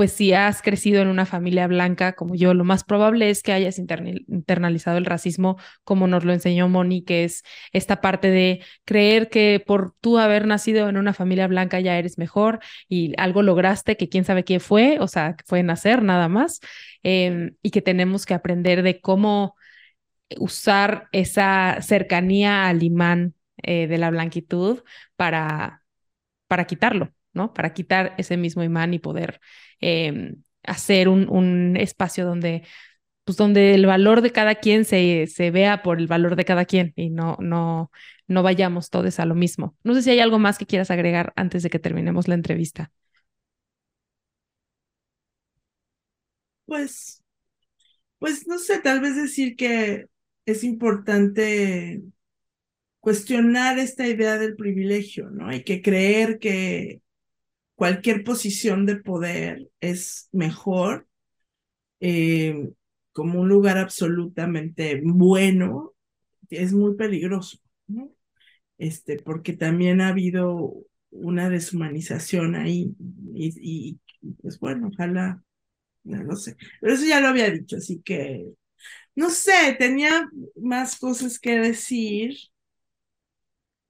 pues 0.00 0.12
si 0.12 0.32
has 0.32 0.62
crecido 0.62 1.02
en 1.02 1.08
una 1.08 1.26
familia 1.26 1.66
blanca 1.66 2.14
como 2.14 2.34
yo, 2.34 2.54
lo 2.54 2.64
más 2.64 2.84
probable 2.84 3.28
es 3.28 3.42
que 3.42 3.52
hayas 3.52 3.78
internalizado 3.78 4.96
el 4.96 5.04
racismo 5.04 5.58
como 5.84 6.06
nos 6.06 6.24
lo 6.24 6.32
enseñó 6.32 6.70
Moni, 6.70 7.02
que 7.04 7.24
es 7.24 7.42
esta 7.74 8.00
parte 8.00 8.30
de 8.30 8.64
creer 8.86 9.28
que 9.28 9.62
por 9.66 9.94
tú 10.00 10.16
haber 10.18 10.46
nacido 10.46 10.88
en 10.88 10.96
una 10.96 11.12
familia 11.12 11.46
blanca 11.48 11.80
ya 11.80 11.98
eres 11.98 12.16
mejor 12.16 12.60
y 12.88 13.12
algo 13.18 13.42
lograste 13.42 13.98
que 13.98 14.08
quién 14.08 14.24
sabe 14.24 14.42
qué 14.42 14.58
fue, 14.58 14.96
o 15.00 15.06
sea, 15.06 15.36
fue 15.44 15.62
nacer 15.62 16.02
nada 16.02 16.28
más, 16.28 16.60
em, 17.02 17.56
y 17.62 17.70
que 17.70 17.82
tenemos 17.82 18.24
que 18.24 18.32
aprender 18.32 18.82
de 18.82 19.02
cómo 19.02 19.54
usar 20.38 21.08
esa 21.12 21.78
cercanía 21.82 22.68
al 22.68 22.82
imán 22.82 23.34
eh, 23.62 23.86
de 23.88 23.98
la 23.98 24.10
blanquitud 24.10 24.82
para, 25.16 25.84
para 26.48 26.66
quitarlo. 26.66 27.12
¿No? 27.32 27.52
Para 27.54 27.72
quitar 27.72 28.14
ese 28.18 28.36
mismo 28.36 28.62
imán 28.62 28.94
y 28.94 28.98
poder 28.98 29.40
em, 29.80 30.42
hacer 30.64 31.08
un, 31.08 31.28
un, 31.28 31.76
espacio 31.76 32.24
donde, 32.26 32.64
pues 33.24 33.36
donde 33.38 33.74
el 33.74 33.86
valor 33.86 34.22
de 34.22 34.32
cada 34.32 34.56
quien 34.56 34.84
se, 34.84 35.26
se 35.26 35.50
vea 35.50 35.82
por 35.82 35.98
el 35.98 36.06
valor 36.06 36.36
de 36.36 36.44
cada 36.44 36.64
quien 36.64 36.92
y 36.96 37.10
no, 37.10 37.36
no, 37.40 37.90
no 38.28 38.42
vayamos 38.42 38.90
todos 38.90 39.20
a 39.20 39.26
lo 39.26 39.34
mismo. 39.34 39.76
No 39.84 39.94
sé 39.94 40.02
si 40.02 40.10
hay 40.10 40.20
algo 40.20 40.38
más 40.38 40.58
que 40.58 40.66
quieras 40.66 40.90
agregar 40.90 41.32
antes 41.36 41.62
de 41.62 41.70
que 41.70 41.78
terminemos 41.78 42.28
la 42.28 42.34
entrevista. 42.34 42.92
Pues, 46.66 47.22
pues 48.18 48.46
no 48.46 48.58
sé, 48.58 48.80
tal 48.80 49.00
vez 49.00 49.16
decir 49.16 49.56
que 49.56 50.06
es 50.46 50.64
importante 50.64 52.02
cuestionar 53.00 53.78
esta 53.78 54.06
idea 54.06 54.38
del 54.38 54.56
privilegio, 54.56 55.30
¿no? 55.30 55.48
Hay 55.48 55.64
que 55.64 55.82
creer 55.82 56.38
que 56.38 57.00
cualquier 57.80 58.24
posición 58.24 58.84
de 58.84 58.96
poder 58.96 59.70
es 59.80 60.28
mejor 60.32 61.08
eh, 61.98 62.68
como 63.10 63.40
un 63.40 63.48
lugar 63.48 63.78
absolutamente 63.78 65.00
bueno, 65.02 65.94
es 66.50 66.74
muy 66.74 66.94
peligroso, 66.94 67.56
¿no? 67.86 68.12
Este, 68.76 69.16
porque 69.16 69.54
también 69.54 70.02
ha 70.02 70.08
habido 70.08 70.74
una 71.10 71.48
deshumanización 71.48 72.54
ahí 72.54 72.94
y, 73.32 73.98
pues 74.42 74.60
bueno, 74.60 74.90
ojalá, 74.92 75.42
no, 76.04 76.36
sé, 76.36 76.58
pero 76.82 76.92
eso 76.92 77.06
ya 77.06 77.22
lo 77.22 77.28
había 77.28 77.48
dicho, 77.48 77.76
así 77.76 78.02
que 78.04 78.46
no 79.14 79.30
sé, 79.30 79.74
tenía 79.78 80.28
más 80.54 80.98
cosas 80.98 81.38
que 81.38 81.58
decir 81.58 82.36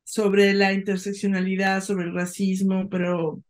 sobre 0.05 0.55
la 0.55 0.73
interseccionalidad, 0.73 1.83
sobre 1.83 2.05
el 2.05 2.15
racismo, 2.15 2.89
pero 2.89 3.43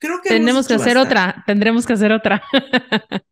Creo 0.00 0.20
que 0.22 0.30
tenemos 0.30 0.66
que 0.66 0.74
hacer 0.74 0.96
otra, 0.96 1.44
tendremos 1.46 1.86
que 1.86 1.92
hacer 1.92 2.10
otra. 2.10 2.42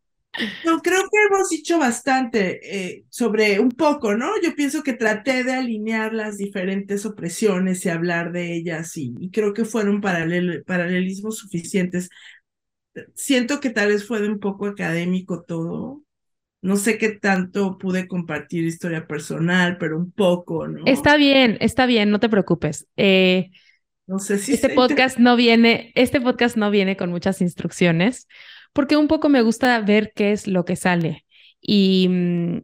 No, 0.64 0.80
creo 0.82 1.00
que 1.00 1.18
hemos 1.26 1.48
dicho 1.48 1.78
bastante 1.80 2.60
eh, 2.62 3.04
sobre 3.08 3.58
un 3.58 3.70
poco, 3.70 4.14
¿no? 4.14 4.40
Yo 4.40 4.54
pienso 4.54 4.84
que 4.84 4.92
traté 4.92 5.42
de 5.42 5.54
alinear 5.54 6.12
las 6.12 6.36
diferentes 6.36 7.04
opresiones 7.06 7.84
y 7.84 7.88
hablar 7.88 8.30
de 8.30 8.54
ellas 8.54 8.96
y, 8.96 9.30
creo 9.32 9.52
que 9.52 9.64
fueron 9.64 10.00
paralelismos 10.00 11.38
suficientes. 11.38 12.08
Siento 13.14 13.58
que 13.58 13.70
tal 13.70 13.88
vez 13.88 14.06
fue 14.06 14.20
de 14.20 14.28
un 14.28 14.38
poco 14.38 14.66
académico 14.66 15.42
todo. 15.42 16.02
No 16.60 16.76
sé 16.76 16.98
qué 16.98 17.10
tanto 17.10 17.78
pude 17.78 18.06
compartir 18.06 18.64
historia 18.64 19.08
personal, 19.08 19.76
pero 19.78 19.96
un 19.96 20.12
poco, 20.12 20.68
¿no? 20.68 20.84
Está 20.86 21.16
bien, 21.16 21.56
está 21.60 21.86
bien, 21.86 22.10
no 22.10 22.20
te 22.20 22.28
preocupes. 22.28 22.86
Eh, 22.96 23.50
no 24.08 24.18
sé 24.18 24.38
si 24.38 24.54
este 24.54 24.70
podcast 24.70 25.18
no 25.18 25.36
viene, 25.36 25.92
este 25.94 26.18
podcast 26.18 26.56
no 26.56 26.70
viene 26.70 26.96
con 26.96 27.10
muchas 27.10 27.42
instrucciones, 27.42 28.26
porque 28.72 28.96
un 28.96 29.06
poco 29.06 29.28
me 29.28 29.42
gusta 29.42 29.78
ver 29.82 30.12
qué 30.16 30.32
es 30.32 30.46
lo 30.48 30.64
que 30.64 30.76
sale. 30.76 31.26
Y 31.60 32.08
mm, 32.08 32.58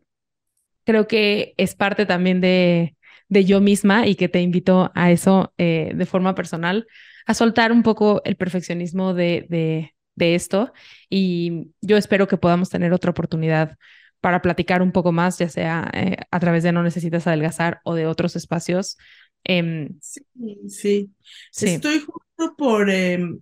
creo 0.85 1.07
que 1.07 1.53
es 1.59 1.75
parte 1.75 2.07
también 2.07 2.41
de, 2.41 2.97
de, 3.29 3.45
yo 3.45 3.61
misma 3.61 4.07
y 4.07 4.15
que 4.15 4.31
te 4.31 4.41
invito 4.41 4.91
a 4.95 5.11
eso 5.11 5.53
eh, 5.59 5.93
de 5.95 6.07
forma 6.07 6.35
personal, 6.35 6.87
a 7.27 7.35
soltar 7.35 7.73
un 7.73 7.83
poco 7.83 8.23
el 8.25 8.37
perfeccionismo 8.37 9.13
de, 9.13 9.47
de, 9.51 9.95
de 10.15 10.35
esto. 10.35 10.73
Y 11.11 11.73
yo 11.83 11.99
espero 11.99 12.27
que 12.27 12.39
podamos 12.39 12.71
tener 12.71 12.95
otra 12.95 13.11
oportunidad 13.11 13.77
para 14.23 14.41
platicar 14.41 14.81
un 14.81 14.93
poco 14.93 15.13
más, 15.13 15.37
ya 15.37 15.51
sea 15.51 15.91
eh, 15.93 16.17
a 16.31 16.41
través 16.41 16.63
de 16.63 16.73
No 16.73 16.83
Necesitas 16.83 17.27
Adelgazar 17.27 17.81
o 17.85 17.95
de 17.95 18.07
otros 18.07 18.35
espacios 18.35 18.97
Em, 19.45 19.99
sí, 20.01 20.23
sí, 20.69 21.11
Estoy 21.55 22.01
justo 22.01 22.57
por, 22.57 22.91
em, 22.91 23.41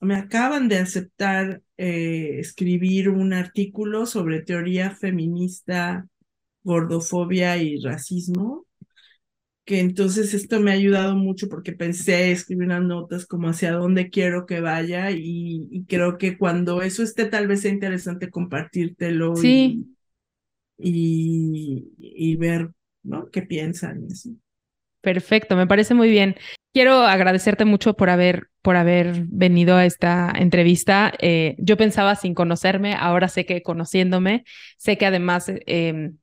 me 0.00 0.14
acaban 0.16 0.68
de 0.68 0.78
aceptar 0.78 1.62
eh, 1.76 2.38
escribir 2.38 3.10
un 3.10 3.32
artículo 3.32 4.06
sobre 4.06 4.42
teoría 4.42 4.90
feminista, 4.90 6.06
gordofobia 6.62 7.56
y 7.58 7.80
racismo, 7.80 8.66
que 9.64 9.80
entonces 9.80 10.32
esto 10.32 10.60
me 10.60 10.70
ha 10.70 10.74
ayudado 10.74 11.14
mucho 11.14 11.48
porque 11.48 11.72
pensé 11.72 12.32
escribir 12.32 12.68
unas 12.68 12.82
notas 12.84 13.26
como 13.26 13.48
hacia 13.48 13.72
dónde 13.72 14.08
quiero 14.08 14.46
que 14.46 14.60
vaya 14.60 15.10
y, 15.10 15.84
creo 15.86 16.16
que 16.16 16.38
cuando 16.38 16.80
eso 16.80 17.02
esté 17.02 17.26
tal 17.26 17.48
vez 17.48 17.60
sea 17.62 17.72
interesante 17.72 18.30
compartírtelo 18.30 19.34
y, 19.42 19.84
y, 20.78 22.36
ver 22.36 22.70
¿no? 23.02 23.30
qué 23.30 23.42
piensan. 23.42 24.06
Así. 24.10 24.38
Perfecto, 25.08 25.56
me 25.56 25.66
parece 25.66 25.94
muy 25.94 26.10
bien. 26.10 26.36
Quiero 26.74 27.00
agradecerte 27.00 27.64
mucho 27.64 27.94
por 27.94 28.10
haber, 28.10 28.50
por 28.60 28.76
haber 28.76 29.24
venido 29.26 29.74
a 29.76 29.86
esta 29.86 30.30
entrevista. 30.36 31.14
Eh, 31.18 31.56
yo 31.58 31.78
pensaba 31.78 32.14
sin 32.14 32.34
conocerme, 32.34 32.94
ahora 32.94 33.28
sé 33.28 33.46
que 33.46 33.62
conociéndome, 33.62 34.44
sé 34.76 34.98
que 34.98 35.06
además, 35.06 35.50
em, 35.66 36.18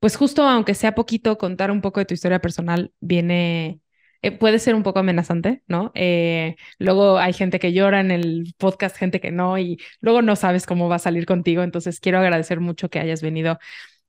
pues 0.00 0.16
justo 0.16 0.44
aunque 0.44 0.74
sea 0.74 0.94
poquito, 0.94 1.38
contar 1.38 1.70
un 1.70 1.82
poco 1.82 2.00
de 2.00 2.06
tu 2.06 2.14
historia 2.14 2.40
personal 2.40 2.92
viene, 3.00 3.80
eh, 4.22 4.32
puede 4.32 4.58
ser 4.58 4.74
un 4.74 4.82
poco 4.82 4.98
amenazante, 5.00 5.62
¿no? 5.68 5.92
Eh, 5.94 6.56
luego 6.78 7.18
hay 7.18 7.32
gente 7.32 7.58
que 7.60 7.72
llora 7.72 8.00
en 8.00 8.10
el 8.10 8.54
podcast, 8.58 8.96
gente 8.96 9.20
que 9.20 9.30
no, 9.32 9.58
y 9.58 9.78
luego 10.00 10.22
no 10.22 10.36
sabes 10.36 10.66
cómo 10.66 10.88
va 10.88 10.96
a 10.96 10.98
salir 11.00 11.26
contigo. 11.26 11.62
Entonces 11.62 12.00
quiero 12.00 12.18
agradecer 12.18 12.60
mucho 12.60 12.90
que 12.90 12.98
hayas 13.00 13.22
venido 13.22 13.58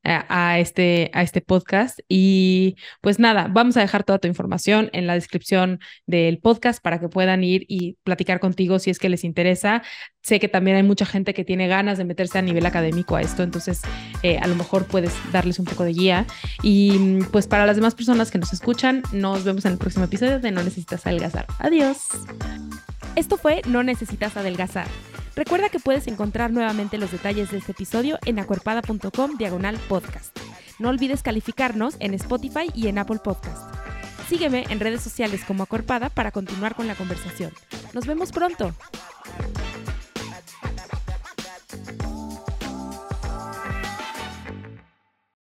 a, 0.03 0.59
este, 0.59 1.11
a 1.13 1.21
este 1.21 1.41
podcast. 1.41 1.99
Y 2.07 2.75
pues 3.01 3.19
nada, 3.19 3.47
vamos 3.49 3.77
a 3.77 3.81
dejar 3.81 4.03
toda 4.03 4.19
tu 4.19 4.27
información 4.27 4.89
en 4.93 5.07
la 5.07 5.13
descripción 5.13 5.79
del 6.05 6.39
podcast 6.39 6.81
para 6.81 6.99
que 6.99 7.09
puedan 7.09 7.43
ir 7.43 7.65
y 7.67 7.97
platicar 8.03 8.39
contigo 8.39 8.79
si 8.79 8.89
es 8.89 8.99
que 8.99 9.09
les 9.09 9.23
interesa. 9.23 9.83
Sé 10.21 10.39
que 10.39 10.47
también 10.47 10.77
hay 10.77 10.83
mucha 10.83 11.05
gente 11.05 11.33
que 11.33 11.43
tiene 11.43 11.67
ganas 11.67 11.97
de 11.97 12.05
meterse 12.05 12.37
a 12.37 12.41
nivel 12.41 12.65
académico 12.65 13.15
a 13.15 13.21
esto, 13.21 13.41
entonces 13.41 13.81
eh, 14.21 14.37
a 14.37 14.45
lo 14.47 14.55
mejor 14.55 14.85
puedes 14.85 15.13
darles 15.31 15.57
un 15.59 15.65
poco 15.65 15.83
de 15.83 15.93
guía. 15.93 16.25
Y 16.61 17.19
pues 17.31 17.47
para 17.47 17.65
las 17.65 17.75
demás 17.75 17.95
personas 17.95 18.29
que 18.29 18.37
nos 18.37 18.53
escuchan, 18.53 19.03
nos 19.11 19.43
vemos 19.43 19.65
en 19.65 19.73
el 19.73 19.77
próximo 19.77 20.05
episodio 20.05 20.39
de 20.39 20.51
No 20.51 20.63
Necesitas 20.63 21.05
Adelgazar. 21.07 21.47
Adiós. 21.59 22.07
Esto 23.15 23.37
fue 23.37 23.61
No 23.67 23.83
Necesitas 23.83 24.37
Adelgazar 24.37 24.87
Recuerda 25.35 25.69
que 25.69 25.79
puedes 25.79 26.07
encontrar 26.07 26.51
nuevamente 26.51 26.97
los 26.97 27.11
detalles 27.11 27.51
de 27.51 27.57
este 27.57 27.71
episodio 27.71 28.19
en 28.25 28.39
acuerpada.com 28.39 29.37
diagonal 29.37 29.77
podcast. 29.87 30.37
No 30.77 30.89
olvides 30.89 31.23
calificarnos 31.23 31.95
en 31.99 32.13
Spotify 32.15 32.69
y 32.75 32.87
en 32.87 32.97
Apple 32.97 33.19
Podcast. 33.23 33.73
Sígueme 34.27 34.65
en 34.69 34.79
redes 34.79 35.01
sociales 35.01 35.43
como 35.45 35.63
Acuerpada 35.63 36.09
para 36.09 36.31
continuar 36.31 36.75
con 36.75 36.87
la 36.87 36.95
conversación. 36.95 37.51
Nos 37.93 38.05
vemos 38.05 38.31
pronto. 38.31 38.73